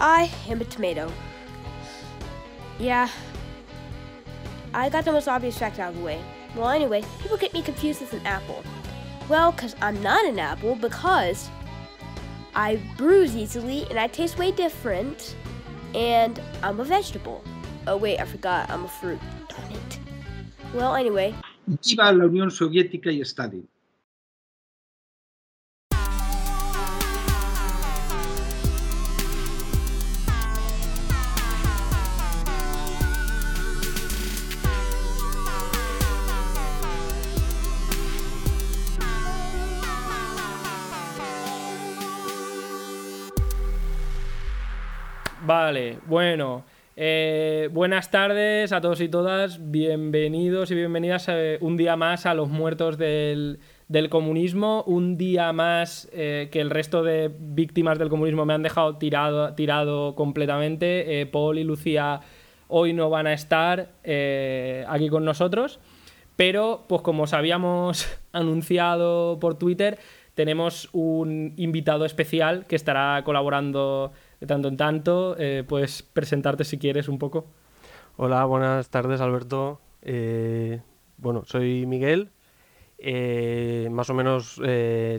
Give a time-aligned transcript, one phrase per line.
[0.00, 1.12] I am a tomato.
[2.78, 3.08] Yeah.
[4.72, 6.22] I got the most obvious fact out of the way.
[6.56, 8.64] Well, anyway, people get me confused as an apple.
[9.28, 11.50] Well, because I'm not an apple, because
[12.54, 15.36] I bruise easily and I taste way different,
[15.94, 17.44] and I'm a vegetable.
[17.86, 19.20] Oh, wait, I forgot, I'm a fruit.
[19.48, 19.98] Darn it.
[20.74, 21.34] Well, anyway.
[21.66, 23.68] Viva la Unión Soviética y Stalin.
[45.50, 46.64] Vale, bueno.
[46.94, 49.58] eh, buenas tardes a todos y todas.
[49.72, 53.58] Bienvenidos y bienvenidas eh, un día más a los muertos del,
[53.88, 54.84] del comunismo.
[54.86, 59.52] Un día más eh, que el resto de víctimas del comunismo me han dejado tirado,
[59.54, 61.26] tirado completamente.
[61.32, 62.20] Paul y Lucía
[62.68, 63.88] hoy no van a estar
[64.86, 65.80] aquí con nosotros.
[66.36, 69.98] Pero, pues como os habíamos anunciado por Twitter,
[70.34, 75.36] tenemos un invitado especial que estará colaborando de tanto en tanto.
[75.38, 77.46] Eh, puedes presentarte si quieres un poco.
[78.16, 79.80] Hola, buenas tardes Alberto.
[80.02, 80.80] Eh,
[81.18, 82.30] bueno, soy Miguel.
[82.98, 84.56] Eh, más o menos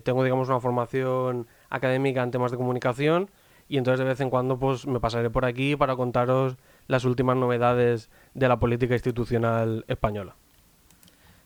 [0.04, 3.30] tengo, digamos, una formación académica en temas de comunicación
[3.68, 7.38] y entonces de vez en cuando pues me pasaré por aquí para contaros las últimas
[7.38, 10.36] novedades de la política institucional española.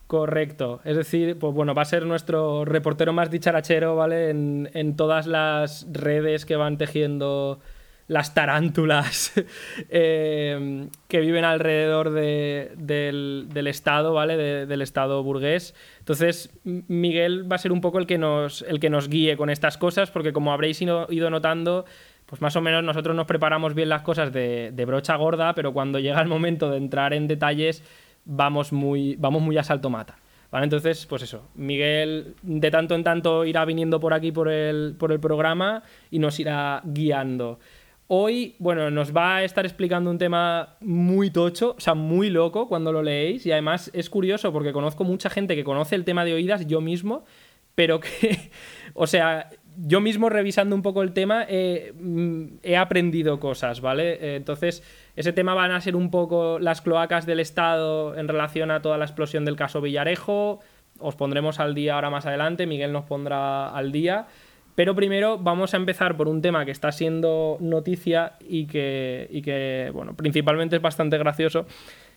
[0.08, 0.82] Correcto.
[0.84, 4.30] Es decir, pues bueno, va a ser nuestro reportero más dicharachero, ¿vale?
[4.30, 7.60] En, todas las redes que van tejiendo
[8.08, 9.34] las tarántulas
[9.90, 14.38] eh, que viven alrededor de- del, Estado, ¿vale?
[14.38, 15.74] De- del Estado burgués.
[15.98, 19.50] Entonces, Miguel va a ser un poco el que nos, el que nos guíe con
[19.50, 21.86] estas cosas, porque como habréis ido, notando,
[22.28, 25.98] pues más o menos nosotros nos preparamos bien las cosas de brocha gorda, pero cuando
[25.98, 27.82] llega el momento de entrar en detalles,
[28.26, 30.18] vamos muy, vamos muy a salto mata.
[30.52, 30.66] ¿Vale?
[30.66, 35.12] Entonces, pues eso, Miguel de tanto en tanto irá viniendo por aquí por el, por
[35.12, 37.60] el programa y nos irá guiando.
[38.08, 42.68] Hoy, bueno, nos va a estar explicando un tema muy tocho, o sea, muy loco
[42.68, 46.24] cuando lo leéis y además es curioso porque conozco mucha gente que conoce el tema
[46.24, 47.26] de oídas, yo mismo,
[47.74, 48.52] pero que,
[48.94, 54.14] o sea, yo mismo revisando un poco el tema eh, mm, he aprendido cosas, ¿vale?
[54.14, 54.84] Eh, entonces,
[55.16, 58.98] ese tema van a ser un poco las cloacas del Estado en relación a toda
[58.98, 60.60] la explosión del caso Villarejo.
[61.00, 64.28] Os pondremos al día ahora más adelante, Miguel nos pondrá al día.
[64.76, 69.42] Pero primero vamos a empezar por un tema que está siendo noticia y que, y
[69.42, 71.66] que bueno, principalmente es bastante gracioso,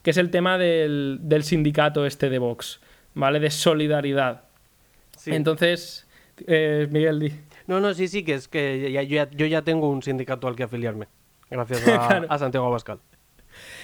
[0.02, 2.80] que es el tema del, del sindicato este de Vox,
[3.14, 3.38] ¿vale?
[3.38, 4.42] De solidaridad.
[5.26, 6.08] Entonces,
[6.48, 7.32] eh, Miguel, di.
[7.68, 10.48] No, no, sí, sí, que es que ya- yo, ya, yo ya tengo un sindicato
[10.48, 11.06] al que afiliarme.
[11.50, 12.26] Gracias a, Claro.
[12.28, 13.00] a Santiago Abascal.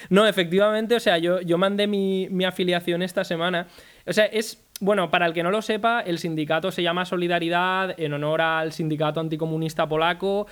[0.09, 3.67] No, efectivamente, o sea, yo, yo mandé mi, mi afiliación esta semana.
[4.05, 7.99] O sea, es, bueno, para el que no lo sepa, el sindicato se llama Solidaridad
[7.99, 10.47] en honor al sindicato anticomunista polaco.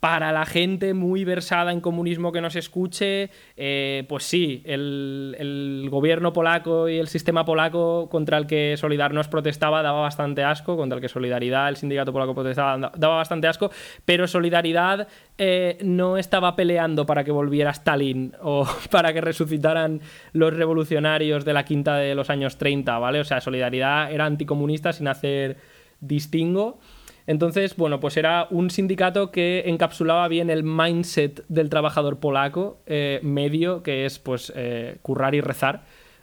[0.00, 6.32] Para la gente muy versada en comunismo que nos escuche, eh, pues sí, el, gobierno
[6.32, 11.02] polaco y el sistema polaco contra el que Solidarność protestaba daba bastante asco, contra el
[11.02, 13.72] que Solidaridad, el sindicato polaco protestaba, da- daba bastante asco,
[14.04, 20.00] pero Solidaridad eh, no estaba peleando para que volviera Stalin o para que resucitaran
[20.32, 23.18] los revolucionarios de la quinta de los años 30, ¿vale?
[23.18, 25.56] O sea, Solidaridad era anticomunista sin hacer
[26.00, 26.78] distingo.
[27.28, 33.20] Entonces, bueno, pues era un sindicato que encapsulaba bien el mindset del trabajador polaco eh,
[33.22, 35.82] medio, que es pues eh, currar y rezar,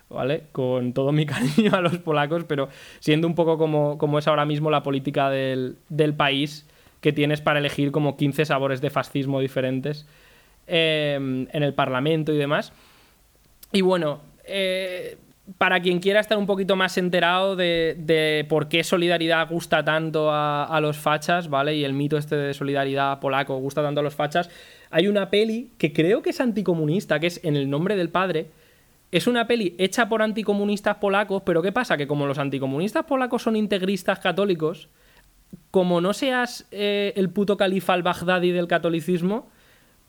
[0.10, 0.46] ¿vale?
[0.52, 2.70] Con todo mi cariño a los polacos, pero
[3.02, 6.66] siendo un poco como, como es ahora mismo la política del, del país,
[7.02, 10.08] que tienes para elegir como 15 sabores de fascismo diferentes
[10.66, 12.74] eh, en el Parlamento y demás.
[13.72, 15.18] Y bueno, eh,
[15.58, 20.32] para quien quiera estar un poquito más enterado de, de por qué Solidaridad gusta tanto
[20.32, 21.76] a, a los fachas, ¿vale?
[21.76, 24.50] Y el mito este de Solidaridad polaco gusta tanto a los fachas,
[24.90, 28.48] hay una peli que creo que es anticomunista, que es En el nombre del padre.
[29.12, 31.96] Es una peli hecha por anticomunistas polacos, pero ¿qué pasa?
[31.96, 34.90] Que como los anticomunistas polacos son integristas católicos,
[35.72, 39.48] como no seas eh, el puto califa al-Baghdadi del catolicismo,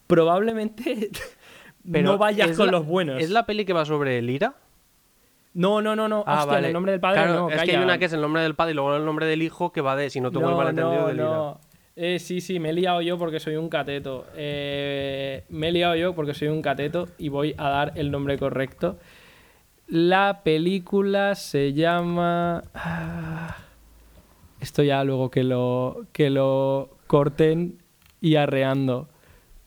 [0.06, 1.10] probablemente
[1.84, 3.22] no vayas con la- los buenos.
[3.22, 4.54] ¿Es la peli que va sobre el IRA?
[5.56, 6.22] No, no, no, no.
[6.26, 7.50] Ah, Hostia, en el nombre del padre Claro, no.
[7.50, 9.40] es que hay una que es el nombre del padre y luego el nombre del
[9.42, 11.60] hijo que va de, si no tengo el No, malentendido, no, del no.
[11.96, 14.26] Eh, sí, sí, me he liado yo porque soy un cateto.
[14.36, 18.36] Eh, me he liado yo porque soy un cateto y voy a dar el nombre
[18.38, 18.98] correcto.
[19.86, 22.62] La película se llama.
[22.74, 23.56] Ah,
[24.60, 27.78] Esto ya luego que lo, que lo corten
[28.20, 29.08] y arreando.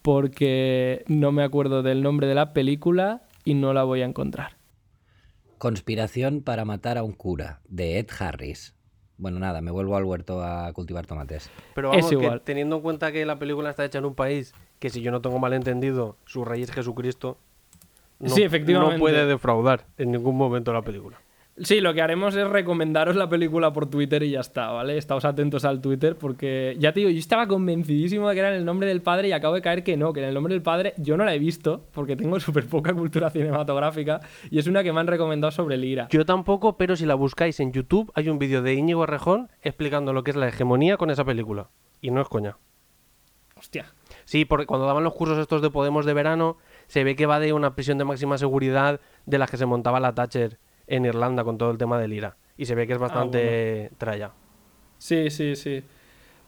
[0.03, 4.58] porque no me acuerdo del nombre de la película y no la voy a encontrar.
[5.59, 8.73] Conspiración para matar a un cura, de Ed Harris.
[9.17, 11.49] Bueno, nada, me vuelvo al huerto a cultivar tomates.
[11.75, 14.53] Pero Es vamos, que teniendo en cuenta que la película está hecha en un país
[14.79, 17.37] que, si yo no tengo mal entendido, su rey es Jesucristo,
[18.19, 18.95] no, Sí, efectivamente.
[18.95, 21.19] no puede defraudar en ningún momento la película.
[21.61, 24.97] Sí, lo que haremos es recomendaros la película por Twitter y ya está, ¿vale?
[24.97, 28.55] Estáos atentos al Twitter porque, ya te digo, yo estaba convencidísimo de que era en
[28.55, 30.63] el nombre del padre y acabo de caer que no, que en el nombre del
[30.63, 34.83] padre yo no la he visto porque tengo súper poca cultura cinematográfica y es una
[34.83, 36.07] que me han recomendado sobre Lira.
[36.11, 40.13] Yo tampoco, pero si la buscáis en YouTube, hay un vídeo de Íñigo Errejón explicando
[40.13, 41.69] lo que es la hegemonía con esa película.
[41.99, 42.57] Y no es coña.
[43.57, 43.93] Hostia.
[44.23, 46.57] Sí, porque cuando daban los cursos estos de Podemos de verano,
[46.87, 49.99] se ve que va de una prisión de máxima seguridad de las que se montaba
[49.99, 50.57] la Thatcher
[50.89, 52.35] en Irlanda con todo el tema del IRA.
[52.57, 54.31] Y se ve que es bastante tralla.
[54.97, 55.81] Sí, sí, sí.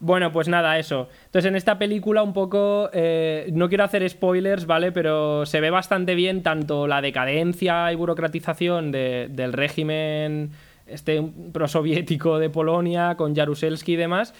[0.00, 1.08] Bueno, pues nada, eso.
[1.26, 2.90] Entonces, en esta película, un poco.
[2.92, 4.90] eh, no quiero hacer spoilers, ¿vale?
[4.92, 10.50] Pero se ve bastante bien tanto la decadencia y burocratización de- del régimen
[10.88, 11.22] este
[11.52, 14.34] prosoviético de Polonia con Jaruzelski y demás.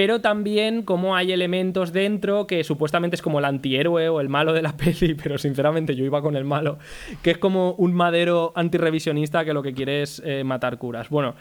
[0.00, 4.54] Pero también como hay elementos dentro que supuestamente es como el antihéroe o el malo
[4.54, 6.78] de la peli, pero sinceramente yo iba con el malo,
[7.22, 11.10] que es como un madero antirrevisionista que lo que quiere es eh, matar curas.
[11.10, 11.34] Bueno,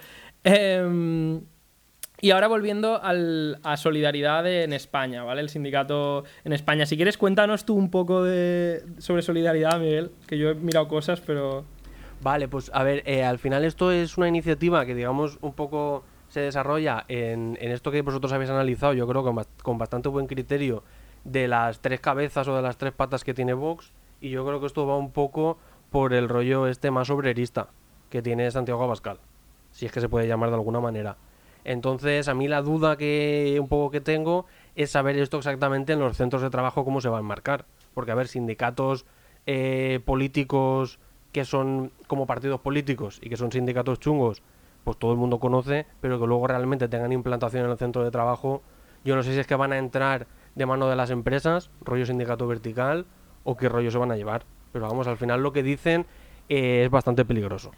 [0.44, 1.40] em,
[2.20, 5.40] y ahora volviendo a Solidaridad en España, ¿vale?
[5.40, 6.86] El sindicato en España.
[6.86, 11.22] Si quieres, cuéntanos tú un poco de, sobre Solidaridad, Miguel, que yo he mirado cosas,
[11.22, 11.64] pero...
[12.22, 16.04] Vale, pues a ver, eh, al final esto es una iniciativa que digamos un poco
[16.30, 20.28] se desarrolla en, en esto que vosotros habéis analizado, yo creo con, con bastante buen
[20.28, 20.84] criterio,
[21.24, 23.92] de las tres cabezas o de las tres patas que tiene Vox,
[24.22, 25.58] y yo creo que esto va un poco
[25.90, 27.70] por el rollo este más obrerista
[28.10, 29.20] que tiene Santiago Abascal,
[29.72, 31.18] si es que se puede llamar de alguna manera.
[31.66, 34.46] Entonces, a mí la duda que un poco que tengo
[34.76, 37.66] es saber esto exactamente en los centros de trabajo cómo se va a enmarcar.
[37.94, 39.06] Porque, a ver, sindicatos
[39.46, 41.00] eh, políticos
[41.32, 44.42] que son como partidos políticos y que son sindicatos chungos,
[44.84, 48.12] pues todo el mundo conoce, pero que luego realmente tengan implantación en el centro de
[48.12, 48.62] trabajo,
[49.04, 52.06] yo no sé si es que van a entrar de mano de las empresas, rollo
[52.06, 53.06] sindicato vertical,
[53.44, 54.44] o qué rollo se van a llevar.
[54.72, 56.06] Pero vamos, al final lo que dicen
[56.50, 57.72] eh, es bastante peligroso.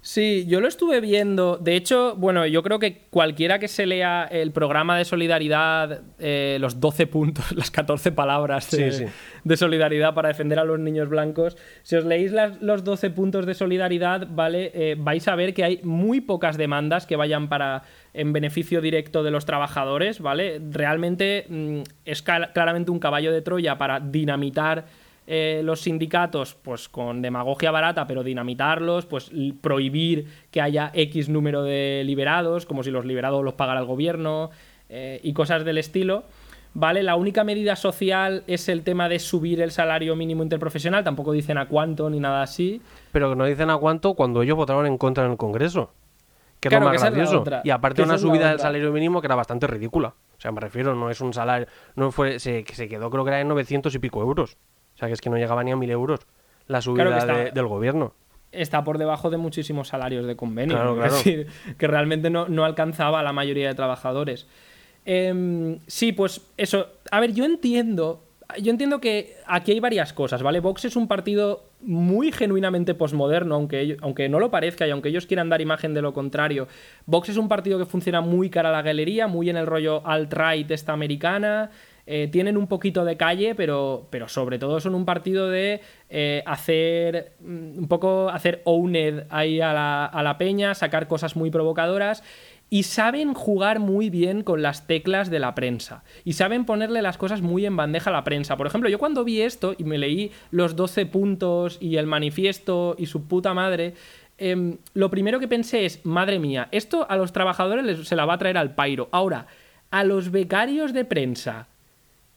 [0.00, 1.56] Sí, yo lo estuve viendo.
[1.58, 6.56] De hecho, bueno, yo creo que cualquiera que se lea el programa de solidaridad, eh,
[6.60, 9.10] los 12 puntos, las 14 palabras de, Sí, sí.
[9.44, 13.44] de solidaridad para defender a los niños blancos, si os leéis las- los 12 puntos
[13.44, 14.70] de solidaridad, ¿vale?
[14.72, 17.82] Eh, vais a ver que hay muy pocas demandas que vayan para
[18.14, 20.60] en beneficio directo de los trabajadores, ¿vale?
[20.70, 24.86] Realmente mm, es claramente un caballo de Troya para dinamitar
[25.30, 29.30] eh, los sindicatos, pues con demagogia barata, pero dinamitarlos, pues
[29.60, 34.48] prohibir que haya X número de liberados, como si los liberados los pagara el gobierno,
[34.88, 36.24] eh, y cosas del estilo.
[36.72, 37.02] ¿Vale?
[37.02, 41.58] La única medida social es el tema de subir el salario mínimo interprofesional, tampoco dicen
[41.58, 42.80] a cuánto ni nada así.
[43.12, 45.92] Pero no dicen a cuánto cuando ellos votaron en contra en el Congreso.
[46.58, 47.44] Que es Claro, lo que más es gracioso.
[47.64, 50.14] Y aparte una es subida del salario mínimo que era bastante ridícula.
[50.38, 51.66] O sea, me refiero, no es un salario...
[51.96, 54.56] No fue, se, se quedó creo que era en 900 y pico euros.
[54.98, 56.20] O sea, que es que no llegaba ni a 1000 euros
[56.66, 58.14] la subida Claro que está- de- del gobierno.
[58.50, 60.74] está por debajo de muchísimos salarios de convenio.
[60.74, 61.06] Claro, claro.
[61.14, 61.46] Es decir,
[61.78, 64.46] que realmente no, no alcanzaba a la mayoría de trabajadores.
[65.04, 66.88] Em, sí, pues eso.
[67.10, 68.24] A ver, yo entiendo.
[68.62, 70.60] Yo entiendo que aquí hay varias cosas, ¿vale?
[70.60, 75.26] Vox es un partido muy genuinamente posmoderno, aunque, aunque no lo parezca y aunque ellos
[75.26, 76.66] quieran dar imagen de lo contrario.
[77.04, 80.02] Vox es un partido que funciona muy cara a la galería, muy en el rollo
[80.06, 81.70] alt-right esta americana.
[82.10, 86.42] Eh, tienen un poquito de calle, pero, pero sobre todo son un partido de eh,
[86.46, 91.50] hacer mm, un poco hacer owned ahí a la, a la peña, sacar cosas muy
[91.50, 92.24] provocadoras
[92.70, 97.18] y saben jugar muy bien con las teclas de la prensa y saben ponerle las
[97.18, 98.56] cosas muy en bandeja a la prensa.
[98.56, 102.96] Por ejemplo, yo cuando vi esto y me leí los 12 puntos y el manifiesto
[102.98, 103.92] y su puta madre,
[104.38, 108.32] em, lo primero que pensé es, madre mía, esto a los trabajadores se la va
[108.32, 109.10] a traer al pairo.
[109.12, 109.46] Ahora,
[109.90, 111.68] a los becarios de prensa,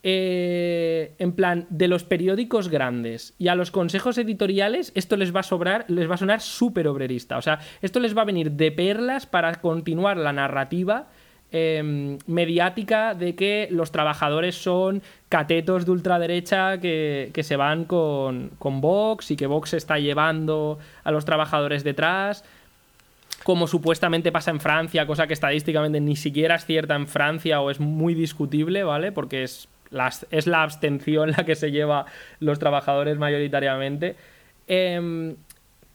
[0.03, 5.41] eh, en plan, de los periódicos grandes y a los consejos editoriales, esto les va
[5.41, 7.37] a sobrar, les va a sonar súper obrerista.
[7.37, 11.07] O sea, esto les va a venir de perlas para continuar la narrativa
[11.51, 18.51] eh, mediática de que los trabajadores son catetos de ultraderecha que, que se van con,
[18.57, 22.43] con Vox y que Vox está llevando a los trabajadores detrás
[23.43, 27.71] como supuestamente pasa en Francia, cosa que estadísticamente ni siquiera es cierta en Francia o
[27.71, 29.11] es muy discutible, ¿vale?
[29.11, 29.67] Porque es
[30.31, 32.05] es la abstención la que se lleva
[32.39, 34.15] los trabajadores mayoritariamente.
[34.67, 35.35] Em,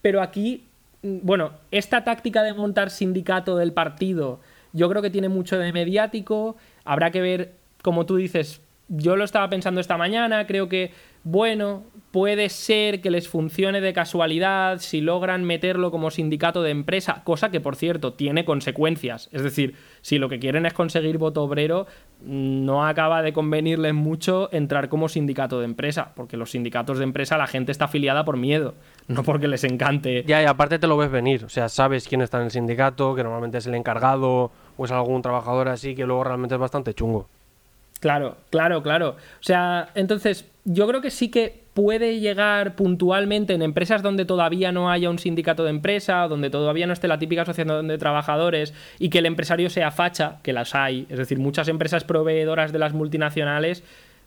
[0.03, 0.65] pero aquí,
[1.03, 4.41] mm, bueno, esta táctica de montar sindicato del partido,
[4.73, 6.57] yo creo que tiene mucho de mediático.
[6.85, 10.93] Habrá que ver, como tú dices, yo lo estaba pensando esta mañana, creo que,
[11.25, 17.23] bueno, puede ser que les funcione de casualidad si logran meterlo como sindicato de empresa,
[17.25, 19.29] cosa que, por cierto, tiene consecuencias.
[19.33, 21.87] Es decir, si lo que quieren es conseguir voto obrero,
[22.23, 27.37] no acaba de convenirles mucho entrar como sindicato de empresa, porque los sindicatos de empresa
[27.37, 28.75] la gente está afiliada por miedo,
[29.09, 30.25] no porque les encante.
[30.27, 33.15] Ya, y aparte te lo ves venir, o sea, sabes quién está en el sindicato,
[33.15, 36.95] que normalmente es el encargado o es algún trabajador así, que luego realmente es bastante
[36.95, 37.29] chungo.
[38.01, 39.11] Claro, claro, claro.
[39.11, 44.73] O sea, entonces yo creo que sí que puede llegar puntualmente en empresas donde todavía
[44.73, 48.73] no haya un sindicato de empresa, donde todavía no esté la típica asociación de trabajadores
[48.99, 51.07] y que el empresario sea facha, que las hay.
[51.11, 53.85] Es decir, muchas empresas proveedoras de las multinacionales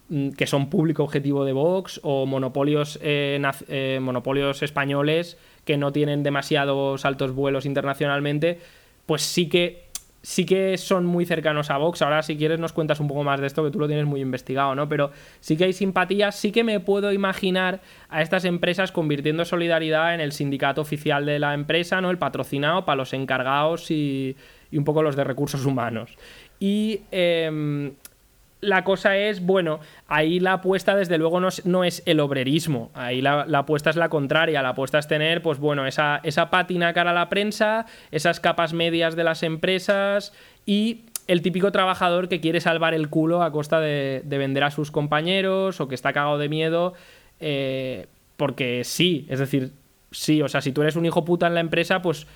[0.09, 5.91] mm, que son público objetivo de Vox o monopolios, eh, eh, monopolios españoles que no
[5.91, 8.59] tienen demasiados altos vuelos internacionalmente,
[9.07, 9.88] pues sí que
[10.21, 12.01] sí que son muy cercanos a Vox.
[12.01, 14.21] Ahora, si quieres, nos cuentas un poco más de esto, que tú lo tienes muy
[14.21, 14.89] investigado, ¿no?
[14.89, 20.13] Pero sí que hay simpatía, sí que me puedo imaginar a estas empresas convirtiendo solidaridad
[20.13, 22.11] en el sindicato oficial de la empresa, ¿no?
[22.11, 24.35] El patrocinado para los encargados y,
[24.71, 26.17] un poco los de recursos humanos.
[26.59, 27.93] Y em,
[28.61, 33.41] la cosa es, bueno, ahí la apuesta desde luego no es, el obrerismo, ahí la,
[33.53, 37.13] apuesta es la contraria, la apuesta es tener, pues bueno, esa, esa pátina cara a
[37.13, 40.33] la prensa, esas capas medias de las empresas
[40.65, 44.91] y el típico trabajador que quiere salvar el culo a costa de, vender a sus
[44.91, 46.93] compañeros o que está cagado de miedo,
[47.39, 49.71] eh, porque sí, es decir,
[50.11, 52.27] sí, o sea, si tú eres un hijo puta en la empresa, pues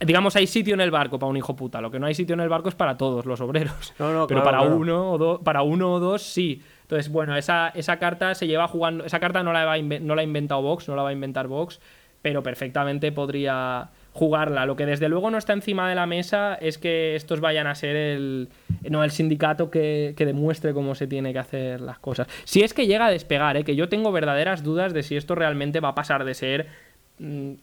[0.00, 1.80] digamos, hay sitio en el barco para un hijo puta.
[1.80, 3.94] Lo que no hay sitio en el barco es para todos los obreros.
[3.96, 6.62] Pero para, Uno o dos, para uno o dos, sí.
[6.82, 9.04] Entonces, bueno, esa, esa carta se lleva jugando.
[9.04, 11.46] Esa carta no la, va no la ha inventado Vox, no la va a inventar
[11.46, 11.80] Vox,
[12.22, 14.66] pero perfectamente podría jugarla.
[14.66, 17.74] Lo que desde luego no está encima de la mesa es que estos vayan a
[17.74, 18.48] ser el,
[18.88, 22.26] no, el sindicato que, que demuestre cómo se tiene que hacer las cosas.
[22.44, 23.64] Si es que llega a despegar, ¿eh?
[23.64, 26.66] que yo tengo verdaderas dudas de si esto realmente va a pasar de ser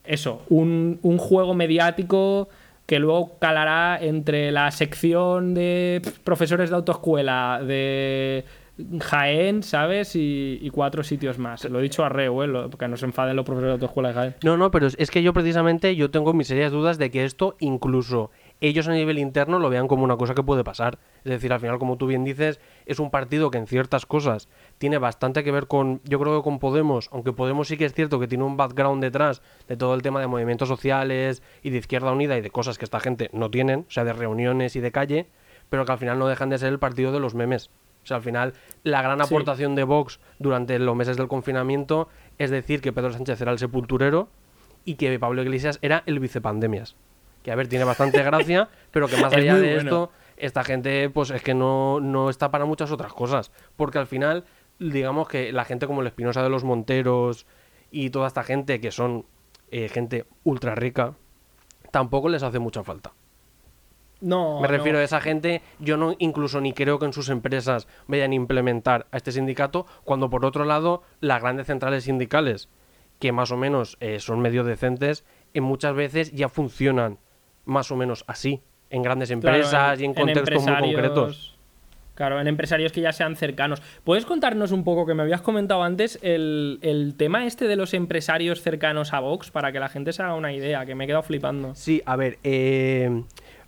[0.03, 2.49] eso, un, juego mediático
[2.85, 8.45] que luego calará entre la sección de profesores de autoescuela de
[9.01, 10.11] Jaén, ¿sabes?
[10.15, 11.63] Y, cuatro sitios más.
[11.65, 12.67] Lo he dicho a Reu, ¿eh?
[12.69, 14.35] porque no se enfaden los profesores de autoescuela de Jaén.
[14.43, 17.55] No, no, pero es que yo precisamente yo tengo mis serias dudas de que esto
[17.59, 18.31] incluso
[18.61, 20.97] ellos a nivel interno lo vean como una cosa que puede pasar.
[21.23, 24.47] Es decir, al final, como tú bien dices, es un partido que en ciertas cosas
[24.77, 27.93] tiene bastante que ver con, yo creo que con Podemos, aunque Podemos sí que es
[27.93, 31.77] cierto que tiene un background detrás de todo el tema de movimientos sociales y de
[31.77, 34.79] Izquierda Unida y de cosas que esta gente no tienen, o sea, de reuniones y
[34.79, 35.27] de calle,
[35.69, 37.69] pero que al final no dejan de ser el partido de los memes.
[38.03, 42.07] O sea, al final, la gran aportación de Vox durante los meses del confinamiento
[42.37, 44.29] es decir que Pedro Sánchez era el sepulturero
[44.85, 46.95] y que Pablo Iglesias era el vicepandemias
[47.45, 51.29] que a ver, tiene bastante gracia, pero que más allá de esto, esta gente pues
[51.29, 54.45] es que no, no está para muchas otras cosas, porque al final,
[54.79, 57.45] digamos que la gente como el Espinosa de los Monteros
[57.91, 59.27] y toda esta gente que son
[59.69, 61.13] eh, gente ultra rica,
[61.91, 63.13] tampoco les hace mucha falta.
[64.21, 64.59] No.
[64.59, 68.31] Me refiero a esa gente, yo no incluso ni creo que en sus empresas vayan
[68.31, 72.69] a implementar a este sindicato, cuando por otro lado las grandes centrales sindicales,
[73.19, 77.19] que más o menos eh, son medio decentes, en muchas veces ya funcionan
[77.65, 81.55] más o menos así, en grandes empresas y en contextos muy concretos.
[82.15, 83.81] Claro, en empresarios que ya sean cercanos.
[84.05, 88.61] ¿Puedes contarnos un poco, que me habías comentado antes, el, tema este de los empresarios
[88.61, 91.23] cercanos a Vox, para que la gente se haga una idea, que me he quedado
[91.23, 91.75] flipando?
[91.75, 93.23] Sí, a ver, eh,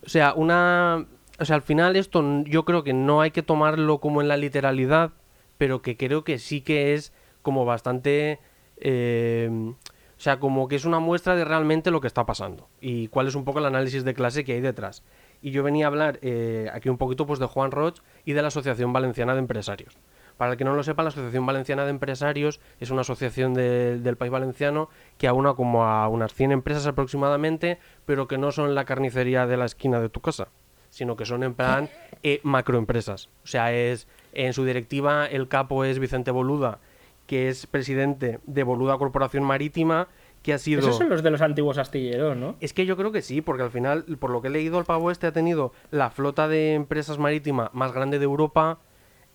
[0.05, 1.05] o sea, una...
[1.39, 4.37] O sea, al final esto yo creo que no hay que tomarlo como en la
[4.37, 5.11] literalidad,
[5.59, 8.39] pero que creo que sí que es como bastante...
[8.77, 9.73] Eh,
[10.17, 13.27] o sea, como que es una muestra de realmente lo que está pasando y cuál
[13.27, 15.03] es un poco el análisis de clase que hay detrás.
[15.43, 18.41] Y yo venía a hablar eh, aquí un poquito pues de Juan Roch y de
[18.41, 19.99] la Asociación Valenciana de Empresarios.
[20.37, 24.17] Para el que no lo sepa, la Asociación Valenciana de Empresarios es una asociación del
[24.17, 28.85] país valenciano que aúna como a unas 100 empresas aproximadamente, pero que no son la
[28.85, 30.49] carnicería de la esquina de tu casa,
[30.89, 31.89] sino que son en plan
[32.23, 33.29] eh, macroempresas.
[33.43, 36.79] O sea, es en su directiva el capo es Vicente Boluda
[37.27, 40.07] que es presidente de Boluda Corporación Marítima,
[40.41, 40.79] que ha sido...
[40.79, 42.55] Esos son los de los antiguos astilleros, ¿no?
[42.61, 44.85] Es que yo creo que sí, porque al final, por lo que he leído, el
[44.85, 48.79] pavo este ha tenido la flota de empresas marítimas más grande de Europa,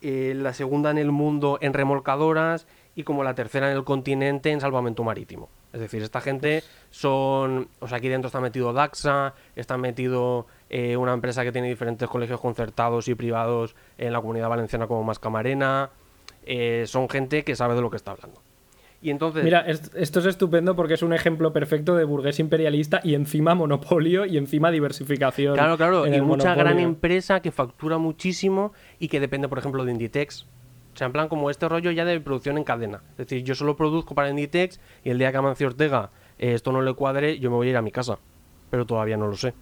[0.00, 4.50] eh, la segunda en el mundo en remolcadoras y como la tercera en el continente
[4.50, 5.50] en salvamento marítimo.
[5.72, 7.68] Es decir, esta gente son...
[7.80, 12.08] O sea, aquí dentro está metido Daxa, está metido eh, una empresa que tiene diferentes
[12.08, 15.90] colegios concertados y privados en la comunidad valenciana como Mascamarena...
[16.44, 18.40] Eh, son gente que sabe de lo que está hablando.
[19.00, 19.42] Y entonces...
[19.42, 23.54] Mira, es- esto es estupendo porque es un ejemplo perfecto de burgués imperialista y encima
[23.54, 25.54] monopolio y encima diversificación.
[25.54, 29.90] Claro, claro, y mucha gran empresa que factura muchísimo y que depende, por ejemplo, de
[29.92, 30.46] Inditex.
[30.94, 33.02] O sea, en plan, como este rollo ya de producción en cadena.
[33.12, 36.70] Es decir, yo solo produzco para Inditex y el día que Amancio Ortega eh, esto
[36.70, 38.18] no le cuadre, yo me voy a ir a mi casa.
[38.70, 39.52] Pero todavía no lo sé.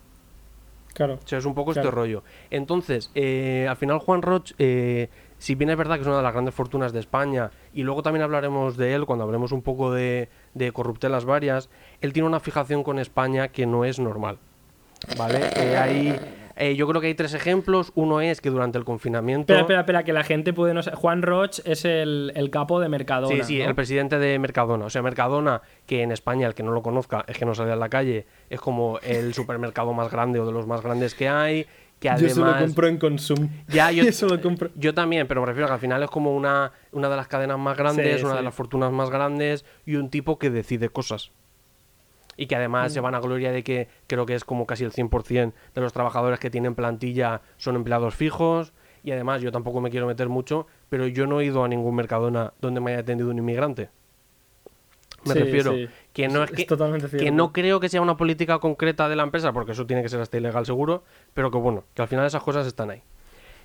[0.92, 1.14] Claro.
[1.24, 1.88] O sea, es un poco Claro.
[1.88, 2.22] este rollo.
[2.50, 5.08] Entonces, eh, al final Juan Roch, eh,
[5.40, 8.02] si bien es verdad que es una de las grandes fortunas de España, y luego
[8.02, 11.70] también hablaremos de él cuando hablemos un poco de, de corruptelas varias,
[12.00, 14.38] él tiene una fijación con España que no es normal.
[15.16, 15.40] ¿Vale?
[15.56, 16.20] Eh, hay,
[16.56, 17.90] eh, yo creo que hay tres ejemplos.
[17.94, 19.44] Uno es que durante el confinamiento...
[19.54, 22.80] Espera, espera, espera, que la gente puede no sa- Juan Roch es el, el capo
[22.80, 23.34] de Mercadona.
[23.34, 23.64] Sí, sí, ¿no?
[23.70, 24.84] el presidente de Mercadona.
[24.84, 27.72] O sea, Mercadona, que en España, el que no lo conozca, es que no sale
[27.72, 31.30] a la calle, es como el supermercado más grande o de los más grandes que
[31.30, 31.66] hay.
[32.00, 32.34] Que Yo además...
[32.34, 33.48] solo compro en Consum.
[33.68, 34.70] Ya, yo, Yo solo compro.
[34.74, 37.28] yo también, pero me refiero a que al final es como una, una de las
[37.28, 40.88] cadenas más grandes, Sí, una de las fortunas más grandes y un tipo que decide
[40.88, 41.30] cosas.
[42.38, 42.94] Y que además Mm.
[42.94, 45.92] se van a gloria de que creo que es como casi el 100% de los
[45.92, 48.72] trabajadores que tienen plantilla son empleados fijos.
[49.04, 51.94] Y además yo tampoco me quiero meter mucho, pero yo no he ido a ningún
[51.96, 53.90] Mercadona donde me haya atendido un inmigrante.
[55.24, 55.88] Me Sí, refiero sí.
[56.12, 59.16] que no es, Es que, totalmente que no creo que sea una política concreta de
[59.16, 62.08] la empresa, porque eso tiene que ser hasta ilegal seguro, pero que bueno, que al
[62.08, 63.02] final esas cosas están ahí.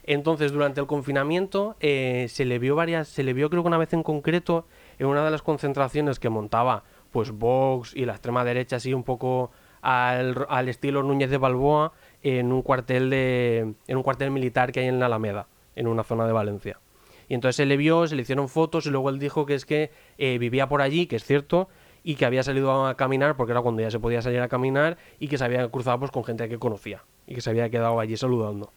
[0.04, 3.78] Entonces, durante el confinamiento eh, se le vio varias, se le vio creo que una
[3.78, 4.68] vez en concreto
[5.00, 9.04] en una de las concentraciones que montaba pues Vox y la extrema derecha así un
[9.04, 14.72] poco al, al estilo Núñez de Balboa en un cuartel de en un cuartel militar
[14.72, 16.80] que hay en la Alameda, en una zona de Valencia.
[17.28, 19.66] Y entonces se le vio, se le hicieron fotos y luego él dijo que es
[19.66, 21.70] que eh, vivía por allí, que es cierto,
[22.04, 24.98] y que había salido a caminar porque era cuando ya se podía salir a caminar
[25.20, 28.00] y que se había cruzado pues con gente que conocía y que se había quedado
[28.00, 28.72] allí saludando.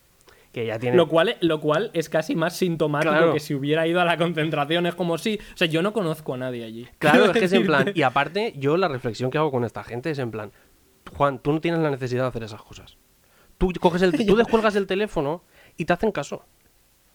[0.52, 3.34] Que ya tiene Lo cual, lo cual es casi más sintomático Claro.
[3.34, 4.86] que si hubiera ido a la concentración.
[4.86, 5.34] Es como si.
[5.36, 6.88] O sea, yo no conozco a nadie allí.
[6.98, 7.92] Claro, es que es en plan.
[7.94, 10.50] Y aparte, yo la reflexión que hago con esta gente es en plan.
[11.14, 12.96] Juan, tú no tienes la necesidad de hacer esas cosas.
[13.58, 15.42] Tú coges el, tú descuelgas el teléfono
[15.76, 16.46] y te hacen caso.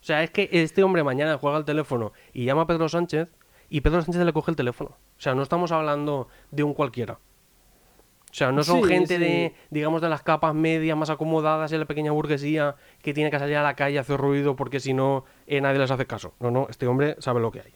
[0.03, 3.29] O sea, es que este hombre mañana juega el teléfono y llama a Pedro Sánchez
[3.69, 4.89] y Pedro Sánchez le coge el teléfono.
[4.91, 7.13] O sea, no estamos hablando de un cualquiera.
[7.13, 9.23] O sea, no son Sí, gente sí.
[9.23, 13.39] de, digamos, de las capas medias más acomodadas y la pequeña burguesía que tiene que
[13.39, 16.33] salir a la calle a hacer ruido porque si no, eh, nadie les hace caso.
[16.41, 17.73] No, no, este hombre sabe lo que hay.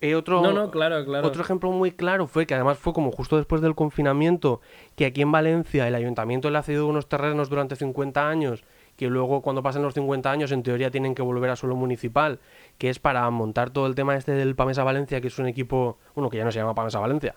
[0.00, 1.26] Eh, otro, No, no, claro, claro.
[1.28, 4.60] otro ejemplo muy claro fue que además fue como justo después del confinamiento,
[4.96, 8.64] que aquí en Valencia el ayuntamiento le ha cedido unos terrenos durante 50 años,
[8.98, 12.40] que luego cuando pasen los 50 años en teoría tienen que volver a suelo municipal,
[12.78, 15.98] que es para montar todo el tema este del Pamesa Valencia, que es un equipo,
[16.16, 17.36] bueno, que ya no se llama Pamesa Valencia,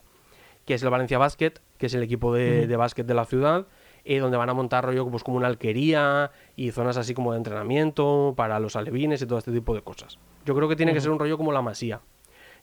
[0.66, 3.68] que es el Valencia Basket, que es el equipo de, de básquet de la ciudad,
[4.04, 7.38] eh, donde van a montar rollo pues, como una alquería y zonas así como de
[7.38, 10.18] entrenamiento para los alevines y todo este tipo de cosas.
[10.46, 12.02] Yo creo que tiene que ser un rollo como la masía.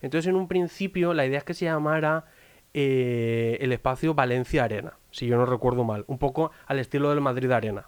[0.01, 2.25] Entonces, en un principio, la idea es que se llamara
[2.73, 7.21] eh, el espacio Valencia Arena, si yo no recuerdo mal, un poco al estilo del
[7.21, 7.87] Madrid Arena.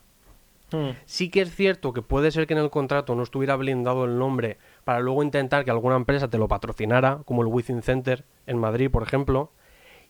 [0.71, 0.91] Hmm.
[1.05, 4.17] Sí que es cierto que puede ser que en el contrato no estuviera blindado el
[4.17, 8.57] nombre para luego intentar que alguna empresa te lo patrocinara, como el Within Center en
[8.57, 9.51] Madrid, por ejemplo.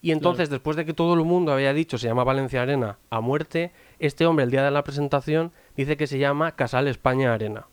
[0.03, 3.21] Y entonces, después de que todo el mundo había dicho se llama Valencia Arena a
[3.21, 7.67] muerte, este hombre el día de la presentación dice que se llama Casal España Arena.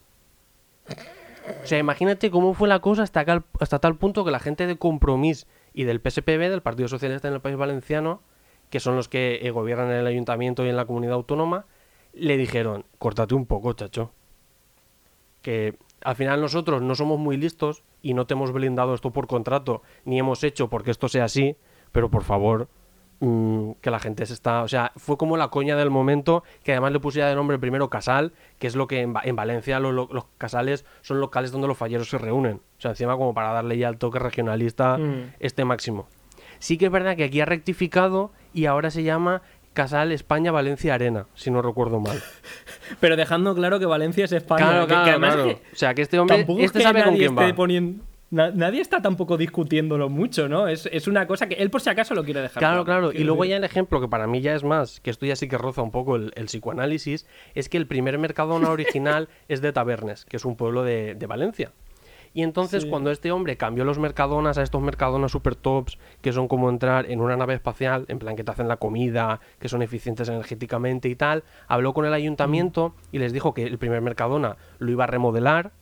[1.63, 4.67] O sea, imagínate cómo fue la cosa hasta, cal- hasta tal punto que la gente
[4.67, 8.21] de Compromís y del PSPB, del Partido Socialista en el País Valenciano,
[8.71, 11.65] que son los que eh, gobiernan en el ayuntamiento y en la comunidad autónoma,
[12.19, 14.11] le dijeron, córtate un poco, chacho.
[15.43, 19.27] Que al final nosotros no somos muy listos y no te hemos blindado esto por
[19.27, 21.57] contrato, ni hemos hecho porque esto sea así,
[21.93, 22.69] pero por favor,
[23.21, 24.63] mm, que la gente se está...
[24.63, 27.89] O sea, fue como la coña del momento, que además le pusiera de nombre primero
[27.91, 31.51] Casal, que es lo que en, Va- en Valencia lo- lo- los casales son locales
[31.51, 32.61] donde los falleros se reúnen.
[32.79, 35.33] O sea, encima como para darle ya el toque regionalista Mm.
[35.41, 36.07] este máximo.
[36.61, 39.43] Sí que es verdad que aquí ha rectificado y ahora se llama
[39.79, 42.21] Casal España Valencia Arena, si no recuerdo mal.
[43.01, 44.65] Pero dejando claro que Valencia es España.
[44.69, 45.49] Claro, que- claro, que además claro.
[45.51, 47.55] que O sea, que este hombre, este sabe con nadie quién va.
[47.55, 50.67] poniendo- nadie está tampoco discutiéndolo mucho, ¿no?
[50.67, 52.59] Es, es una cosa que él por si acaso lo quiere dejar.
[52.61, 53.13] Claro, claro.
[53.13, 55.47] Y luego ya el ejemplo, que para mí ya es más, que esto ya sí
[55.49, 59.73] que roza un poco el, el psicoanálisis, es que el primer Mercadona original es de
[59.73, 61.71] Tabernes, que es un pueblo de, de Valencia.
[62.35, 62.91] Y entonces Sí.
[62.91, 67.11] cuando este hombre cambió los Mercadonas a estos Mercadonas super tops, que son como entrar
[67.11, 71.09] en una nave espacial, en plan que te hacen la comida, que son eficientes energéticamente
[71.09, 75.05] y tal, habló con el ayuntamiento y les dijo que el primer Mercadona lo iba
[75.05, 75.73] a remodelar,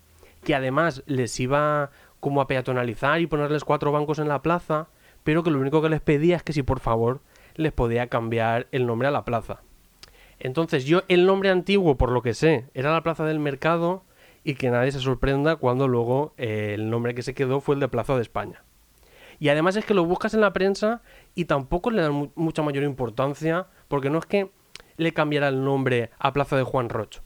[0.44, 4.88] que además les iba como a peatonalizar y ponerles cuatro bancos en la plaza,
[5.24, 7.20] pero que lo único que les pedía es que si por favor
[7.56, 9.60] les podía cambiar el nombre a la plaza.
[10.38, 14.02] Entonces yo el nombre antiguo, por lo que sé, era la Plaza del Mercado
[14.48, 17.80] y que nadie se sorprenda cuando luego eh, el nombre que se quedó fue el
[17.80, 18.62] de Plaza de España.
[19.40, 21.02] Y además es que lo buscas en la prensa
[21.34, 24.50] y tampoco le dan mu- mucha mayor importancia, porque no es que
[24.98, 27.18] le cambiara el nombre a Plaza de Juan Roch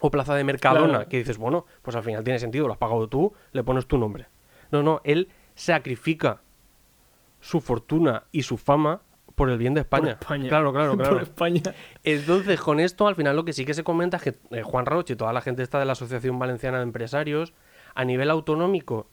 [0.00, 1.08] o Plaza de Mercadona, Claro.
[1.10, 3.98] que dices, bueno, pues al final tiene sentido, lo has pagado tú, le pones tu
[3.98, 4.26] nombre.
[4.70, 6.40] No, no, él sacrifica
[7.40, 9.02] su fortuna y su fama
[9.38, 10.18] por el bien de Por España.
[10.20, 10.48] España.
[10.50, 11.14] Claro, claro, claro.
[11.14, 11.62] Por España.
[12.04, 14.84] Entonces, con esto, al final lo que sí que se comenta es que eh, Juan
[14.84, 17.54] Roche y toda la gente está de la Asociación Valenciana de Empresarios,
[17.94, 19.08] a nivel autonómico,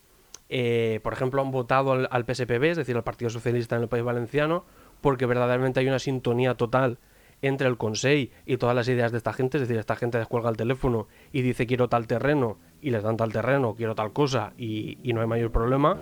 [0.49, 3.87] eh, por ejemplo, han votado al, al PSPB, es decir, al Partido Socialista en el
[3.87, 4.65] País Valenciano,
[4.99, 6.99] porque verdaderamente hay una sintonía total
[7.41, 10.49] entre el Consell y todas las ideas de esta gente, es decir, esta gente descuelga
[10.49, 14.53] el teléfono y dice quiero tal terreno y les dan tal terreno, quiero tal cosa
[14.57, 15.97] y, y no hay mayor problema.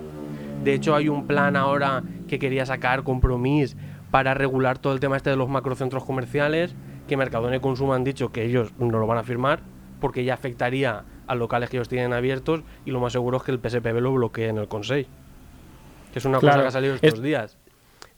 [0.63, 3.75] De hecho, hay un plan ahora que quería sacar Compromís
[4.13, 6.75] para regular todo el tema este de los macrocentros comerciales,
[7.07, 9.61] que Mercadona y Consumo han dicho que ellos no lo van a firmar
[9.99, 13.51] porque ya afectaría a locales que ellos tienen abiertos y lo más seguro es que
[13.51, 15.09] el PSPB lo bloquee en el Consejo.
[16.11, 17.57] Que es una cosa que ha salido estos Es- días.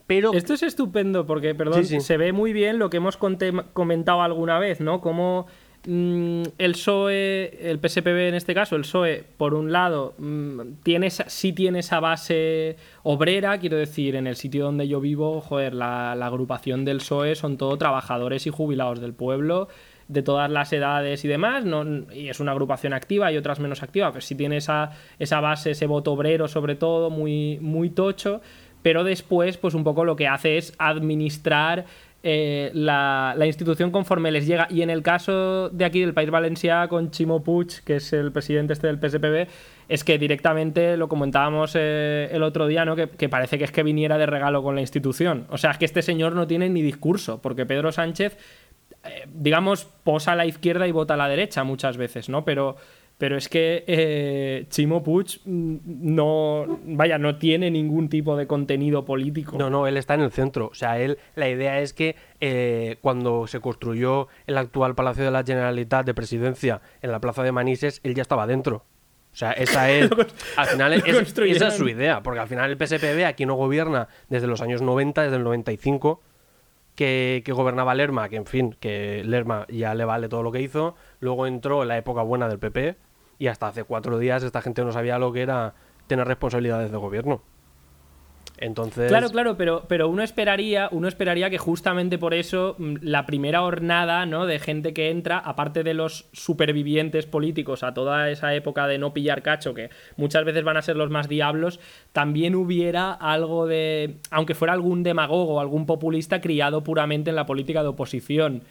[0.06, 2.02] Pero Esto es estupendo porque, perdón, Sí, sí.
[2.02, 5.00] se ve muy bien lo que hemos comentado alguna vez, ¿no?
[5.00, 5.50] Como mm,
[5.88, 11.30] el PSOE, el PSPB en este caso, el PSOE, por un lado, mm, tiene esa-
[11.30, 16.14] sí tiene esa base obrera, quiero decir, en el sitio donde yo vivo, joder, la,
[16.14, 19.68] agrupación del PSOE son todo trabajadores y jubilados del pueblo,
[20.08, 23.84] de todas las edades y demás, no, y es una agrupación activa y otras menos
[23.84, 28.42] activa, pero sí tiene esa, esa base, ese voto obrero sobre todo, muy, muy tocho,
[28.82, 31.86] pero después, pues un poco lo que hace es administrar
[32.28, 34.68] eh, la, institución conforme les llega.
[34.72, 38.32] Y en el caso de aquí del País Valencià, con Chimo Puig, que es el
[38.32, 39.48] presidente este del PSPB,
[39.88, 42.96] es que directamente lo comentábamos eh, el otro día, ¿no?
[42.96, 45.46] Que, que parece que es que viniera de regalo con la institución.
[45.52, 48.36] O sea, es que este señor no tiene ni discurso, porque Pedro Sánchez
[49.06, 52.44] eh, digamos, posa a la izquierda y vota a la derecha muchas veces, ¿no?
[52.44, 52.76] Pero,
[53.18, 59.06] pero es que eh, Chimo Puig mm, no, vaya, no tiene ningún tipo de contenido
[59.06, 59.58] político.
[59.58, 60.68] No, no, él está en el centro.
[60.68, 65.32] O sea, él, la idea es que eh, cuando se construyó el actual Palacio de
[65.32, 68.84] la Generalitat de Presidencia en la Plaza de Manises, él ya estaba dentro.
[69.32, 70.10] O sea, esa es.
[70.58, 72.22] al final, es- esa es su idea.
[72.22, 76.22] Porque al final el PSPB aquí no gobierna desde los años 90, desde el 95,
[76.96, 80.62] que, que gobernaba Lerma, que en fin, que Lerma ya le vale todo lo que
[80.62, 80.96] hizo.
[81.20, 82.96] Luego entró en la época buena del PP
[83.40, 85.74] y hasta hace cuatro días esta gente no sabía lo que era
[86.08, 87.42] tener responsabilidades de gobierno.
[88.58, 89.10] Entonces.
[89.10, 93.62] Claro, claro, pero, pero uno esperaría, uno esperaría que justamente por eso mm, la primera
[93.64, 94.46] hornada, ¿no?
[94.46, 99.14] De gente que entra, aparte de los supervivientes políticos a toda esa época de no
[99.14, 101.82] pillar cacho, que muchas veces van a ser los más diablos,
[102.14, 104.16] también hubiera algo de.
[104.32, 108.64] aunque fuera algún demagogo, algún populista criado puramente en la política de oposición.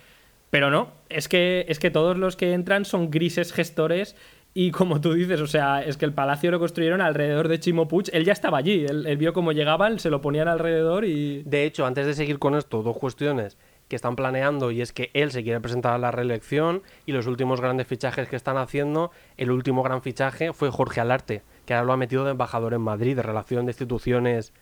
[0.48, 4.14] Pero no, es que, es que todos los que entran son grises gestores
[4.54, 7.88] y como tú dices, o sea, es que el palacio lo construyeron alrededor de Chimo
[7.88, 11.42] Puig, él ya estaba allí, él, él vio cómo llegaban, se lo ponían alrededor y...
[11.42, 15.10] De hecho, antes de seguir con esto, dos cuestiones que están planeando y es que
[15.12, 19.10] él se quiere presentar a la reelección y los últimos grandes fichajes que están haciendo,
[19.36, 22.80] el último gran fichaje fue Jorge Alarte, que ahora lo ha metido de embajador en
[22.80, 24.52] Madrid, de relación de instituciones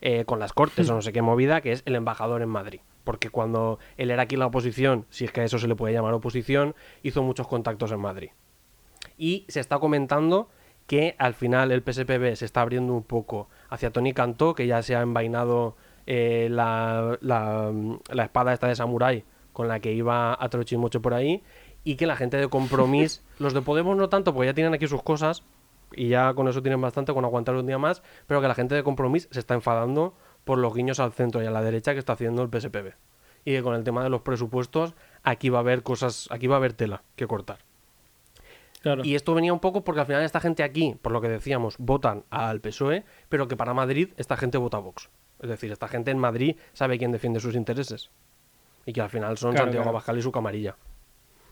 [0.00, 2.80] eh, con las Cortes o no sé qué movida, que es el embajador en Madrid.
[3.04, 5.76] Porque cuando él era aquí en la oposición, si es que a eso se le
[5.76, 8.30] puede llamar oposición, hizo muchos contactos en Madrid.
[9.16, 10.48] Y se está comentando
[10.86, 14.82] que al final el PSPB se está abriendo un poco hacia Tony Cantó, que ya
[14.82, 17.72] se ha envainado eh, la, la,
[18.10, 21.42] la espada esta de samurái con la que iba a Trochimocho por ahí,
[21.84, 24.86] y que la gente de Compromís, los de Podemos no tanto, porque ya tienen aquí
[24.86, 25.42] sus cosas,
[25.94, 28.74] y ya con eso tienen bastante, con aguantar un día más, pero que la gente
[28.74, 31.98] de Compromís se está enfadando por los guiños al centro y a la derecha que
[31.98, 32.94] está haciendo el PSPB.
[33.44, 36.56] Y que con el tema de los presupuestos, aquí va a haber cosas, aquí va
[36.56, 37.58] a haber tela que cortar.
[38.82, 39.04] Claro.
[39.04, 41.76] Y esto venía un poco porque al final esta gente aquí, por lo que decíamos,
[41.78, 45.08] votan al PSOE, pero que para Madrid esta gente vota a Vox.
[45.40, 48.10] Es decir, esta gente en Madrid sabe quién defiende sus intereses.
[48.84, 49.96] Y que al final son Claro, Santiago claro.
[49.96, 50.76] Abascal y su camarilla.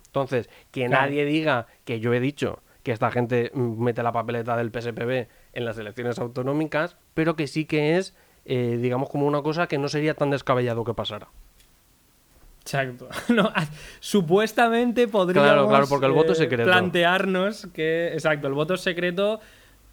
[0.07, 4.57] Entonces, que nadie diga que yo he dicho que esta gente mm, mete la papeleta
[4.57, 9.43] del PSPB en las elecciones autonómicas, pero que sí que es, eh, digamos, como una
[9.43, 11.29] cosa que no sería tan descabellado que pasara.
[12.61, 13.09] Exacto.
[13.35, 13.66] No, a-
[14.01, 16.64] supuestamente podríamos Claro, claro, porque el voto es eh, secreto.
[16.70, 19.40] plantearnos que, exacto, el voto es secreto,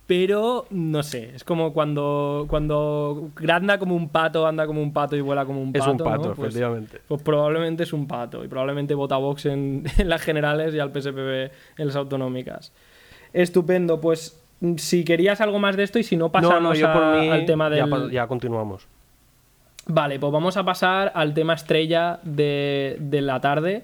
[0.05, 5.15] pero no sé, es como cuando cuando anda como un pato, anda como un pato
[5.17, 5.91] y vuela como un Es pato.
[5.91, 6.33] un pato, ¿no?
[6.35, 7.01] Pues- efectivamente.
[7.07, 10.79] Pues probablemente es un pato y probablemente vota a Vox en, en las generales y
[10.79, 12.71] al PSPB en las autonómicas.
[13.33, 14.41] Estupendo, pues
[14.77, 17.19] si querías algo más de esto y si no pasamos no, no, yo a- por
[17.19, 17.89] mí al tema del...
[17.89, 18.87] ya, ya continuamos.
[19.87, 23.83] Vale, pues vamos a pasar al tema estrella de, de la tarde,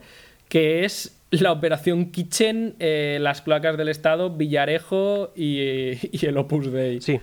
[0.50, 5.60] que es la operación Kitchen, eh, las placas del Estado, Villarejo y,
[6.16, 7.02] y el Opus Dei.
[7.02, 7.20] Sí.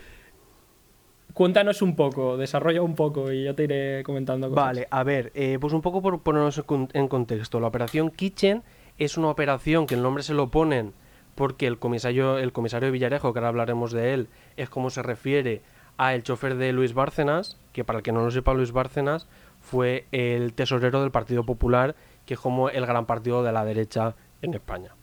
[1.34, 4.64] cuéntanos un poco, desarrolla un poco y yo te iré comentando cosas.
[4.64, 7.60] Vale, a ver, eh, pues un poco por ponernos en con- en contexto.
[7.60, 8.62] La operación Kitchen
[8.98, 10.92] es una operación que el nombre se lo ponen
[11.34, 15.02] porque el comisario, el comisario de Villarejo, que ahora hablaremos de él, es como se
[15.02, 15.62] refiere
[16.00, 19.26] a el chofer de Luis Bárcenas, que para el que no lo sepa, Luis Bárcenas
[19.60, 24.14] fue el tesorero del Partido Popular, que es como el gran partido de la derecha
[24.40, 24.94] en España.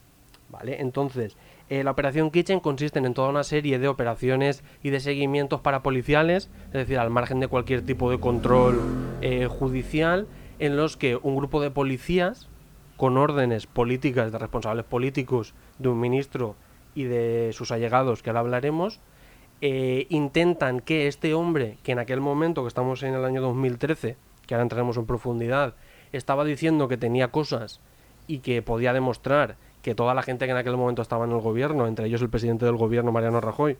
[0.50, 0.82] ¿Vale?
[0.82, 1.38] Entonces,
[1.70, 6.50] eh, la operación Kitchen consiste en toda una serie de operaciones y de seguimientos parapoliciales,
[6.68, 8.82] es decir, al margen de cualquier tipo de control
[9.22, 10.26] eh, judicial,
[10.58, 12.50] en los que un grupo de policías,
[12.96, 16.56] con órdenes políticas de responsables políticos de un ministro
[16.96, 19.00] y de sus allegados, que ahora hablaremos,
[19.62, 24.16] eh, intentan que este hombre, que en aquel momento, que estamos en el año 2013,
[24.46, 25.74] que ahora entraremos en profundidad,
[26.12, 27.80] estaba diciendo que tenía cosas
[28.28, 31.40] y que podía demostrar que toda la gente que en aquel momento estaba en el
[31.40, 33.78] gobierno, entre ellos el presidente del gobierno, Mariano Rajoy,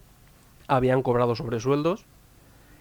[0.68, 2.06] habían cobrado sobresueldos.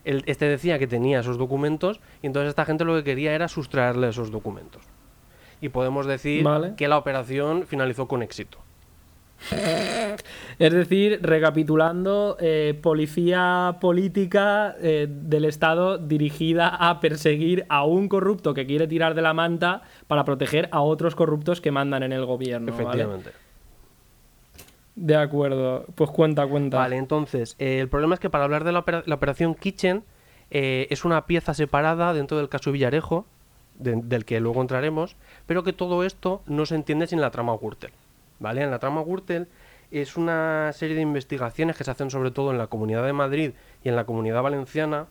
[0.05, 3.49] Él- este decía que tenía esos documentos y entonces esta gente lo que quería era
[3.49, 4.83] sustraerle esos documentos.
[5.61, 6.75] Y podemos decir Vale.
[6.77, 8.59] que la operación finalizó con éxito.
[10.59, 18.55] Es decir, recapitulando, eh, policía política eh, del Estado dirigida a perseguir a un corrupto
[18.55, 22.25] que quiere tirar de la manta para proteger a otros corruptos que mandan en el
[22.25, 22.73] gobierno.
[22.73, 22.83] ¿vale?
[22.83, 23.31] efectivamente.
[24.95, 25.85] De acuerdo.
[25.95, 26.79] Pues cuenta, cuenta.
[26.79, 30.03] Vale, entonces, eh, el problema es que para hablar de la, opera- la operación Kitchen
[30.49, 33.27] es una pieza separada dentro del caso Villarejo,
[33.79, 37.55] de- del que luego entraremos, pero que todo esto no se entiende sin la trama
[37.61, 37.91] Gürtel.
[38.39, 38.63] ¿Vale?
[38.63, 39.49] En la trama Gürtel
[39.91, 43.53] es una serie de investigaciones que se hacen sobre todo en la Comunidad de Madrid
[43.83, 45.07] y en la Comunidad Valenciana,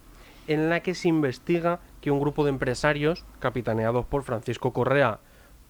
[0.47, 5.19] en la que se investiga que un grupo de empresarios, capitaneados por Francisco Correa,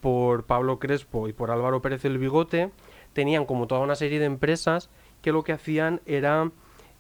[0.02, 2.72] por Pablo Crespo y por Álvaro Pérez el Bigote,
[3.14, 4.90] tenían como toda una serie de empresas
[5.22, 6.52] que lo que hacían era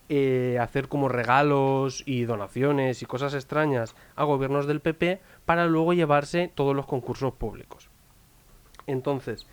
[0.07, 5.93] eh, hacer como regalos y donaciones y cosas extrañas a gobiernos del PP para luego
[5.93, 7.89] llevarse todos los concursos públicos.
[8.87, 9.47] Entonces,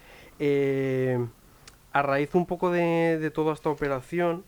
[0.44, 1.24] eh,
[1.92, 4.44] a raíz un poco de, de toda esta operación,